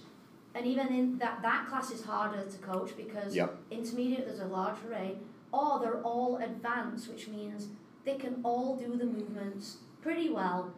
and 0.54 0.66
even 0.66 0.88
in 0.88 1.18
that 1.18 1.40
that 1.42 1.68
class 1.68 1.90
is 1.90 2.04
harder 2.04 2.44
to 2.44 2.58
coach 2.58 2.94
because 2.96 3.34
Yep. 3.34 3.56
intermediate 3.70 4.26
there's 4.26 4.40
a 4.40 4.46
large 4.46 4.76
array, 4.86 5.18
or 5.52 5.78
they're 5.78 6.02
all 6.02 6.36
advanced, 6.36 7.08
which 7.10 7.28
means 7.28 7.68
they 8.04 8.16
can 8.16 8.40
all 8.44 8.76
do 8.76 8.96
the 8.96 9.06
movements 9.06 9.78
pretty 10.02 10.28
well 10.28 10.74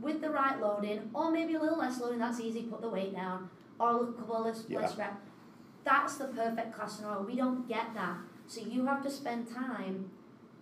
with 0.00 0.20
the 0.20 0.30
right 0.30 0.60
loading, 0.60 1.10
or 1.12 1.30
maybe 1.32 1.54
a 1.54 1.60
little 1.60 1.78
less 1.78 2.00
loading. 2.00 2.18
That's 2.20 2.38
easy. 2.40 2.62
Put 2.62 2.82
the 2.82 2.88
weight 2.88 3.14
down, 3.14 3.50
or 3.80 4.04
a 4.04 4.12
couple 4.12 4.42
less 4.44 4.68
less 4.70 4.96
rep. 4.96 5.20
That's 5.84 6.16
the 6.16 6.26
perfect 6.26 6.74
class 6.74 6.92
in 6.98 7.04
scenario. 7.04 7.22
We 7.22 7.36
don't 7.36 7.68
get 7.68 7.94
that, 7.94 8.16
so 8.46 8.60
you 8.62 8.86
have 8.86 9.02
to 9.02 9.10
spend 9.10 9.52
time 9.54 10.10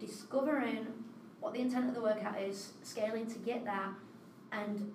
discovering 0.00 0.86
what 1.40 1.54
the 1.54 1.60
intent 1.60 1.88
of 1.88 1.94
the 1.94 2.00
workout 2.02 2.40
is, 2.40 2.72
scaling 2.82 3.26
to 3.26 3.38
get 3.38 3.64
that, 3.64 3.90
and 4.50 4.92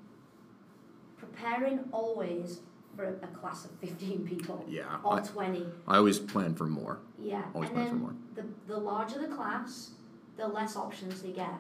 preparing 1.18 1.80
always 1.92 2.60
for 2.96 3.06
a 3.22 3.28
class 3.28 3.66
of 3.66 3.72
15 3.80 4.26
people 4.28 4.66
Yeah. 4.68 4.98
or 5.04 5.20
I, 5.20 5.22
20. 5.22 5.66
I 5.88 5.98
always 5.98 6.20
plan 6.20 6.56
for 6.56 6.66
more. 6.68 7.00
Yeah, 7.20 7.44
Always 7.54 7.70
and 7.70 7.78
plan 7.78 7.90
for 7.90 7.96
more. 7.96 8.16
the 8.36 8.44
the 8.68 8.78
larger 8.78 9.20
the 9.20 9.28
class, 9.28 9.92
the 10.36 10.48
less 10.48 10.76
options 10.76 11.22
they 11.22 11.32
get. 11.32 11.54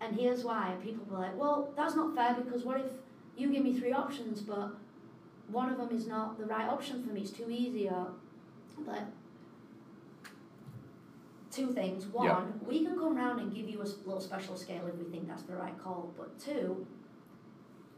And 0.00 0.14
here's 0.16 0.44
why: 0.44 0.76
people 0.82 1.04
were 1.10 1.18
like, 1.18 1.36
"Well, 1.38 1.72
that's 1.76 1.94
not 1.96 2.14
fair 2.14 2.34
because 2.34 2.64
what 2.64 2.80
if 2.80 2.86
you 3.36 3.50
give 3.50 3.62
me 3.64 3.78
three 3.78 3.92
options, 3.92 4.40
but 4.42 4.70
one 5.50 5.70
of 5.70 5.78
them 5.78 5.90
is 5.90 6.06
not 6.06 6.38
the 6.38 6.44
right 6.46 6.68
option 6.68 7.02
for 7.02 7.12
me? 7.12 7.22
It's 7.22 7.30
too 7.30 7.50
easy." 7.50 7.88
Or, 7.88 8.08
but 8.86 9.04
two 11.50 11.72
things: 11.72 12.06
one, 12.06 12.26
Yeah. 12.26 12.44
we 12.66 12.84
can 12.84 12.94
come 12.98 13.16
around 13.16 13.40
and 13.40 13.54
give 13.54 13.68
you 13.68 13.80
a 13.80 13.84
little 14.06 14.20
special 14.20 14.56
scale 14.56 14.86
if 14.86 14.94
we 14.96 15.04
think 15.04 15.28
that's 15.28 15.42
the 15.42 15.56
right 15.56 15.76
call. 15.82 16.12
But 16.16 16.38
two, 16.38 16.86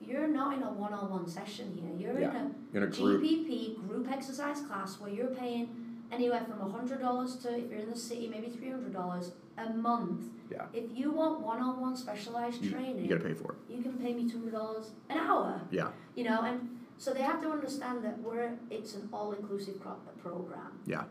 you're 0.01 0.29
not 0.29 0.57
in 0.57 0.63
a 0.63 0.73
one-on-one 0.73 1.27
session 1.29 1.73
here. 1.77 1.91
You're 2.13 2.21
in 2.21 2.37
a 2.37 2.51
In 2.77 2.83
a 2.85 2.87
group. 2.87 3.23
GPP 3.23 3.87
group 3.89 4.11
exercise 4.11 4.61
class 4.63 4.99
where 5.01 5.11
you're 5.11 5.35
paying 5.35 5.69
anywhere 6.13 6.45
from 6.45 6.71
hundred 6.71 7.01
dollars 7.01 7.37
to 7.37 7.57
if 7.59 7.71
you're 7.71 7.81
in 7.81 7.91
the 7.91 7.97
city 7.97 8.29
maybe 8.29 8.49
three 8.49 8.71
hundred 8.71 8.93
dollars 8.93 9.33
a 9.59 9.71
month. 9.71 10.25
Yeah. 10.51 10.67
If 10.73 10.85
you 10.97 11.13
want 11.13 11.41
one-on-one 11.41 11.97
specialized 11.97 12.63
You, 12.65 12.71
training, 12.71 13.05
you 13.05 13.09
got 13.09 13.23
to 13.23 13.29
pay 13.29 13.35
for 13.35 13.53
it. 13.53 13.59
you 13.77 13.83
can 13.83 13.93
pay 13.99 14.13
me 14.15 14.29
two 14.29 14.39
hundred 14.39 14.53
dollars 14.53 14.91
an 15.09 15.19
hour. 15.19 15.61
Yeah. 15.71 15.91
You 16.17 16.25
know, 16.25 16.41
and 16.43 16.80
so 17.01 17.15
they 17.15 17.23
have 17.23 17.41
to 17.41 17.51
understand 17.51 18.05
that 18.05 18.19
we're 18.21 18.53
it's 18.71 18.95
an 18.95 19.09
all-inclusive 19.11 19.81
pro- 19.81 19.95
program. 20.23 20.79
Yeah. 20.85 21.05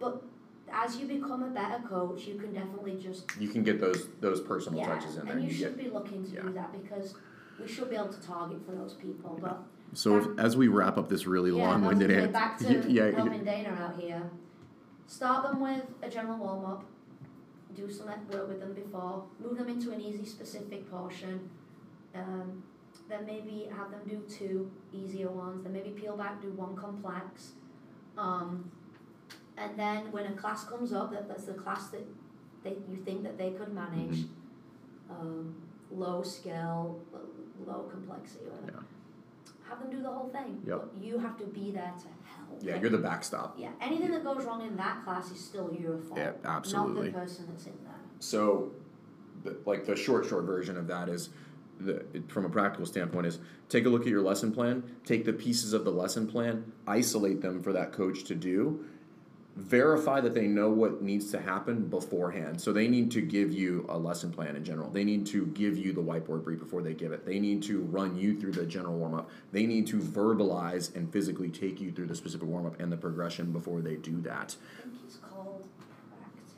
But 0.00 0.20
as 0.72 0.96
you 0.96 1.06
become 1.06 1.44
a 1.44 1.50
better 1.50 1.80
coach, 1.88 2.26
you 2.26 2.34
can 2.34 2.52
definitely 2.52 2.98
just 3.00 3.30
You 3.38 3.48
can 3.48 3.62
get 3.62 3.80
those 3.80 4.08
those 4.20 4.40
personal 4.40 4.80
yeah, 4.80 4.86
touches 4.88 5.16
in 5.16 5.24
there. 5.26 5.36
and 5.36 5.44
you, 5.44 5.50
you 5.50 5.54
should 5.54 5.76
get, 5.76 5.84
be 5.84 5.88
looking 5.90 6.24
to 6.24 6.30
yeah. 6.34 6.42
do 6.42 6.52
that 6.54 6.72
because 6.72 7.14
we 7.60 7.68
should 7.68 7.88
be 7.88 7.94
able 7.94 8.12
to 8.12 8.20
target 8.26 8.58
for 8.66 8.72
those 8.72 8.94
people. 8.94 9.38
But 9.40 9.58
so 9.92 10.16
if, 10.16 10.26
as 10.36 10.56
we 10.56 10.66
wrap 10.66 10.98
up 10.98 11.08
this 11.08 11.26
really 11.28 11.52
Yeah, 11.56 11.68
long-winded 11.68 12.10
that's 12.10 12.18
an- 12.18 12.28
it. 12.28 12.32
back 12.32 12.58
to 12.86 12.92
yeah, 12.92 13.06
yeah, 13.06 13.16
helping 13.16 13.44
Dana 13.44 13.68
out 13.80 14.00
here. 14.00 14.22
Start 15.06 15.44
them 15.44 15.60
with 15.60 15.84
a 16.02 16.10
general 16.10 16.38
warm 16.38 16.64
up. 16.64 16.84
Do 17.76 17.88
some 17.88 18.06
work 18.08 18.48
with 18.48 18.58
them 18.58 18.72
before. 18.72 19.22
Move 19.38 19.56
them 19.58 19.68
into 19.68 19.92
an 19.92 20.00
easy 20.00 20.24
specific 20.24 20.90
portion. 20.90 21.48
Um, 22.16 22.64
then 23.08 23.24
maybe 23.24 23.68
have 23.76 23.90
them 23.90 24.00
do 24.08 24.22
two 24.28 24.70
easier 24.92 25.30
ones. 25.30 25.62
Then 25.62 25.72
maybe 25.72 25.90
peel 25.90 26.16
back, 26.16 26.40
do 26.42 26.50
one 26.50 26.76
complex. 26.76 27.52
Um, 28.18 28.70
and 29.56 29.78
then 29.78 30.12
when 30.12 30.26
a 30.26 30.32
class 30.32 30.64
comes 30.64 30.92
up, 30.92 31.12
that, 31.12 31.28
that's 31.28 31.44
the 31.44 31.54
class 31.54 31.88
that 31.88 32.06
they, 32.62 32.76
you 32.90 32.96
think 33.04 33.22
that 33.22 33.38
they 33.38 33.50
could 33.50 33.72
manage. 33.72 34.18
Mm-hmm. 34.18 35.12
Um, 35.20 35.54
low 35.90 36.22
skill, 36.22 37.00
low 37.64 37.88
complexity, 37.90 38.44
whatever. 38.46 38.84
Have 39.68 39.80
them 39.80 39.90
do 39.90 40.02
the 40.02 40.10
whole 40.10 40.28
thing. 40.28 40.62
Yep. 40.66 40.90
But 40.92 41.02
you 41.02 41.18
have 41.18 41.36
to 41.38 41.44
be 41.44 41.70
there 41.70 41.92
to 41.96 42.08
help. 42.28 42.62
yeah, 42.62 42.80
you're 42.80 42.90
the 42.90 42.98
backstop. 42.98 43.56
Yeah, 43.58 43.70
anything 43.80 44.10
that 44.12 44.24
goes 44.24 44.44
wrong 44.44 44.62
in 44.62 44.76
that 44.76 45.04
class 45.04 45.30
is 45.30 45.40
still 45.40 45.74
your 45.78 45.98
fault. 45.98 46.18
Yeah, 46.18 46.32
absolutely. 46.44 47.10
Not 47.10 47.14
the 47.14 47.20
person 47.20 47.46
that's 47.48 47.66
in 47.66 47.72
there. 47.84 47.94
So, 48.20 48.72
the, 49.42 49.56
like 49.64 49.84
the 49.84 49.96
short, 49.96 50.26
short 50.26 50.44
version 50.44 50.76
of 50.76 50.86
that 50.88 51.08
is, 51.08 51.30
the, 51.80 52.04
from 52.28 52.44
a 52.44 52.48
practical 52.48 52.86
standpoint 52.86 53.26
is 53.26 53.38
take 53.68 53.86
a 53.86 53.88
look 53.88 54.02
at 54.02 54.08
your 54.08 54.22
lesson 54.22 54.52
plan, 54.52 54.82
take 55.04 55.24
the 55.24 55.32
pieces 55.32 55.72
of 55.72 55.84
the 55.84 55.90
lesson 55.90 56.26
plan, 56.26 56.72
isolate 56.86 57.40
them 57.42 57.62
for 57.62 57.72
that 57.72 57.92
coach 57.92 58.24
to 58.24 58.34
do, 58.34 58.84
verify 59.56 60.20
that 60.20 60.34
they 60.34 60.46
know 60.46 60.68
what 60.68 61.02
needs 61.02 61.30
to 61.30 61.40
happen 61.40 61.88
beforehand. 61.88 62.60
So 62.60 62.72
they 62.72 62.88
need 62.88 63.10
to 63.12 63.22
give 63.22 63.52
you 63.52 63.86
a 63.88 63.96
lesson 63.96 64.30
plan 64.30 64.54
in 64.54 64.62
general. 64.64 64.90
They 64.90 65.04
need 65.04 65.26
to 65.28 65.46
give 65.46 65.78
you 65.78 65.94
the 65.94 66.02
whiteboard 66.02 66.44
brief 66.44 66.58
before 66.58 66.82
they 66.82 66.92
give 66.92 67.12
it. 67.12 67.24
They 67.24 67.40
need 67.40 67.62
to 67.64 67.80
run 67.80 68.16
you 68.16 68.38
through 68.38 68.52
the 68.52 68.66
general 68.66 68.96
warm 68.96 69.14
up. 69.14 69.30
They 69.52 69.64
need 69.66 69.86
to 69.88 69.96
verbalize 69.96 70.94
and 70.94 71.10
physically 71.10 71.48
take 71.48 71.80
you 71.80 71.90
through 71.90 72.06
the 72.06 72.14
specific 72.14 72.46
warm 72.46 72.66
up 72.66 72.78
and 72.78 72.92
the 72.92 72.98
progression 72.98 73.50
before 73.50 73.80
they 73.80 73.96
do 73.96 74.20
that. 74.20 74.56
I 74.78 74.82
think 74.82 74.94
it's 75.06 75.16
called 75.16 75.66
practice. 76.20 76.52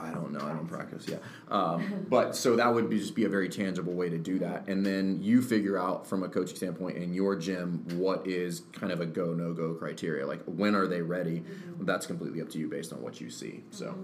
I 0.00 0.10
don't 0.10 0.32
know. 0.32 0.40
I 0.40 0.50
don't 0.52 0.66
practice. 0.66 1.06
Yeah, 1.08 1.16
um, 1.48 2.06
but 2.08 2.36
so 2.36 2.56
that 2.56 2.72
would 2.72 2.88
be 2.88 2.98
just 2.98 3.14
be 3.14 3.24
a 3.24 3.28
very 3.28 3.48
tangible 3.48 3.92
way 3.92 4.08
to 4.08 4.18
do 4.18 4.38
that, 4.38 4.68
and 4.68 4.84
then 4.84 5.18
you 5.22 5.42
figure 5.42 5.76
out 5.78 6.06
from 6.06 6.22
a 6.22 6.28
coaching 6.28 6.56
standpoint 6.56 6.96
in 6.96 7.12
your 7.12 7.34
gym 7.36 7.84
what 7.98 8.26
is 8.26 8.62
kind 8.72 8.92
of 8.92 9.00
a 9.00 9.06
go 9.06 9.34
no 9.34 9.52
go 9.52 9.74
criteria. 9.74 10.26
Like 10.26 10.42
when 10.44 10.74
are 10.74 10.86
they 10.86 11.02
ready? 11.02 11.40
Mm-hmm. 11.40 11.84
That's 11.84 12.06
completely 12.06 12.40
up 12.40 12.50
to 12.50 12.58
you 12.58 12.68
based 12.68 12.92
on 12.92 13.02
what 13.02 13.20
you 13.20 13.30
see. 13.30 13.64
So 13.70 13.96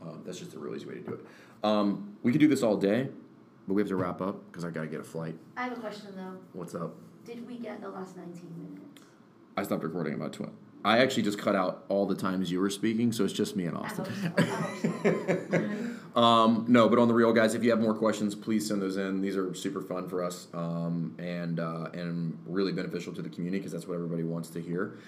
um, 0.00 0.22
that's 0.24 0.38
just 0.38 0.54
a 0.54 0.58
really 0.58 0.76
easy 0.76 0.86
way 0.86 0.94
to 0.94 1.00
do 1.00 1.12
it. 1.14 1.26
Um, 1.62 2.16
we 2.22 2.32
could 2.32 2.40
do 2.40 2.48
this 2.48 2.62
all 2.62 2.76
day, 2.76 3.08
but 3.68 3.74
we 3.74 3.82
have 3.82 3.88
to 3.88 3.96
wrap 3.96 4.20
up 4.20 4.50
because 4.50 4.64
I 4.64 4.70
got 4.70 4.82
to 4.82 4.86
get 4.88 5.00
a 5.00 5.04
flight. 5.04 5.36
I 5.56 5.64
have 5.64 5.72
a 5.72 5.80
question 5.80 6.08
though. 6.16 6.36
What's 6.52 6.74
up? 6.74 6.94
Did 7.24 7.46
we 7.46 7.56
get 7.58 7.80
the 7.80 7.88
last 7.88 8.16
19 8.16 8.32
minutes? 8.56 9.02
I 9.56 9.62
stopped 9.62 9.84
recording 9.84 10.14
about 10.14 10.32
twenty. 10.32 10.52
I 10.84 10.98
actually 10.98 11.22
just 11.22 11.38
cut 11.38 11.54
out 11.54 11.84
all 11.88 12.06
the 12.06 12.14
times 12.14 12.50
you 12.50 12.60
were 12.60 12.70
speaking, 12.70 13.12
so 13.12 13.24
it's 13.24 13.32
just 13.32 13.56
me 13.56 13.66
and 13.66 13.76
Austin. 13.76 14.04
hope 14.04 14.14
so. 14.14 14.42
I 14.42 15.10
hope 15.10 15.50
so. 15.50 15.92
Um, 16.14 16.66
no, 16.68 16.88
but 16.88 16.98
on 16.98 17.08
the 17.08 17.14
real 17.14 17.32
guys, 17.32 17.54
if 17.54 17.64
you 17.64 17.70
have 17.70 17.80
more 17.80 17.94
questions, 17.94 18.34
please 18.34 18.66
send 18.68 18.82
those 18.82 18.96
in. 18.96 19.22
These 19.22 19.36
are 19.36 19.54
super 19.54 19.80
fun 19.80 20.08
for 20.08 20.22
us 20.22 20.48
um, 20.52 21.14
and 21.18 21.58
uh, 21.58 21.88
and 21.94 22.38
really 22.46 22.72
beneficial 22.72 23.14
to 23.14 23.22
the 23.22 23.30
community 23.30 23.58
because 23.58 23.72
that's 23.72 23.86
what 23.86 23.94
everybody 23.94 24.22
wants 24.22 24.50
to 24.50 24.60
hear. 24.60 24.98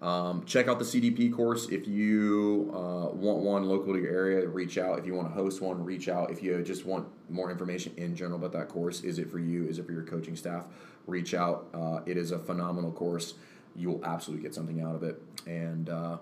Um, 0.00 0.44
check 0.44 0.68
out 0.68 0.78
the 0.78 0.84
CDP 0.84 1.32
course 1.32 1.68
if 1.68 1.86
you 1.86 2.70
uh, 2.74 3.14
want 3.14 3.38
one 3.38 3.64
local 3.64 3.94
to 3.94 4.00
your 4.00 4.12
area. 4.12 4.46
Reach 4.46 4.76
out 4.76 4.98
if 4.98 5.06
you 5.06 5.14
want 5.14 5.28
to 5.28 5.34
host 5.34 5.62
one. 5.62 5.82
Reach 5.84 6.08
out 6.08 6.30
if 6.30 6.42
you 6.42 6.62
just 6.62 6.84
want 6.84 7.06
more 7.30 7.50
information 7.50 7.92
in 7.96 8.14
general 8.14 8.38
about 8.38 8.52
that 8.52 8.68
course. 8.68 9.00
Is 9.02 9.18
it 9.18 9.30
for 9.30 9.38
you? 9.38 9.66
Is 9.66 9.78
it 9.78 9.86
for 9.86 9.92
your 9.92 10.02
coaching 10.02 10.36
staff? 10.36 10.64
Reach 11.06 11.34
out. 11.34 11.68
Uh, 11.72 12.00
it 12.06 12.16
is 12.16 12.32
a 12.32 12.38
phenomenal 12.38 12.92
course. 12.92 13.34
You 13.76 13.90
will 13.90 14.04
absolutely 14.04 14.42
get 14.42 14.54
something 14.54 14.80
out 14.80 14.94
of 14.94 15.02
it, 15.02 15.20
and 15.46 15.88
uh, 15.88 16.18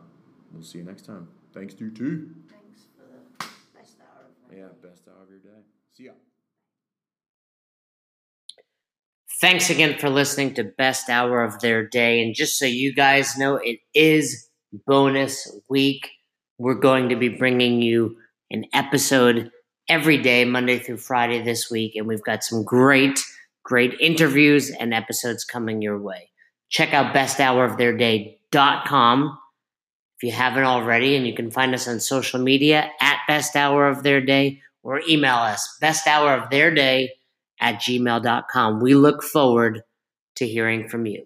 we'll 0.53 0.63
see 0.63 0.79
you 0.79 0.85
next 0.85 1.03
time. 1.07 1.29
Thanks, 1.53 1.75
DT. 1.75 2.29
Thanks 2.49 2.87
for 2.97 3.05
the 3.07 3.51
best 3.75 3.97
hour 4.01 4.27
of 4.27 4.51
my 4.51 4.57
Yeah, 4.59 4.69
best 4.83 5.09
hour 5.09 5.23
of 5.23 5.31
your 5.31 5.39
day. 5.41 5.61
See 5.93 6.05
ya. 6.07 6.13
Thanks 9.41 9.71
again 9.71 9.99
for 9.99 10.09
listening 10.09 10.55
to 10.55 10.65
Best 10.65 11.09
Hour 11.11 11.43
of 11.45 11.61
Their 11.61 11.87
Day. 11.87 12.23
And 12.23 12.35
just 12.35 12.59
so 12.59 12.67
you 12.67 12.95
guys 12.95 13.37
know, 13.37 13.57
it 13.57 13.81
is 13.95 14.49
bonus 14.87 15.51
week. 15.69 16.11
We're 16.59 16.75
going 16.75 17.09
to 17.11 17.17
be 17.17 17.29
bringing 17.29 17.83
you 17.83 18.17
an 18.51 18.67
episode 18.73 19.51
every 19.89 20.19
day, 20.19 20.45
Monday 20.45 20.79
through 20.79 20.99
Friday 20.99 21.43
this 21.43 21.71
week. 21.71 21.97
And 21.97 22.07
we've 22.07 22.23
got 22.23 22.45
some 22.45 22.65
great, 22.65 23.21
great 23.65 23.95
interviews 24.01 24.71
and 24.71 24.95
episodes 24.95 25.45
coming 25.45 25.83
your 25.83 25.99
way. 26.01 26.31
Check 26.73 26.93
out 26.93 27.15
besthouroftheirday.com 27.15 29.39
if 30.17 30.23
you 30.23 30.33
haven't 30.33 30.65
already. 30.65 31.17
And 31.17 31.27
you 31.27 31.35
can 31.35 31.51
find 31.51 31.75
us 31.75 31.87
on 31.87 32.01
social 32.01 32.41
media 32.41 32.91
at 33.01 33.19
Best 33.29 33.55
Hour 33.55 33.89
of 33.89 34.03
Their 34.03 34.21
Day 34.21 34.61
or 34.83 35.01
email 35.09 35.37
us 35.37 35.79
besthouroftheirday 35.81 37.09
at 37.61 37.77
gmail.com. 37.77 38.81
We 38.81 38.95
look 38.95 39.23
forward 39.23 39.83
to 40.37 40.49
hearing 40.49 40.89
from 40.89 41.07
you. 41.07 41.25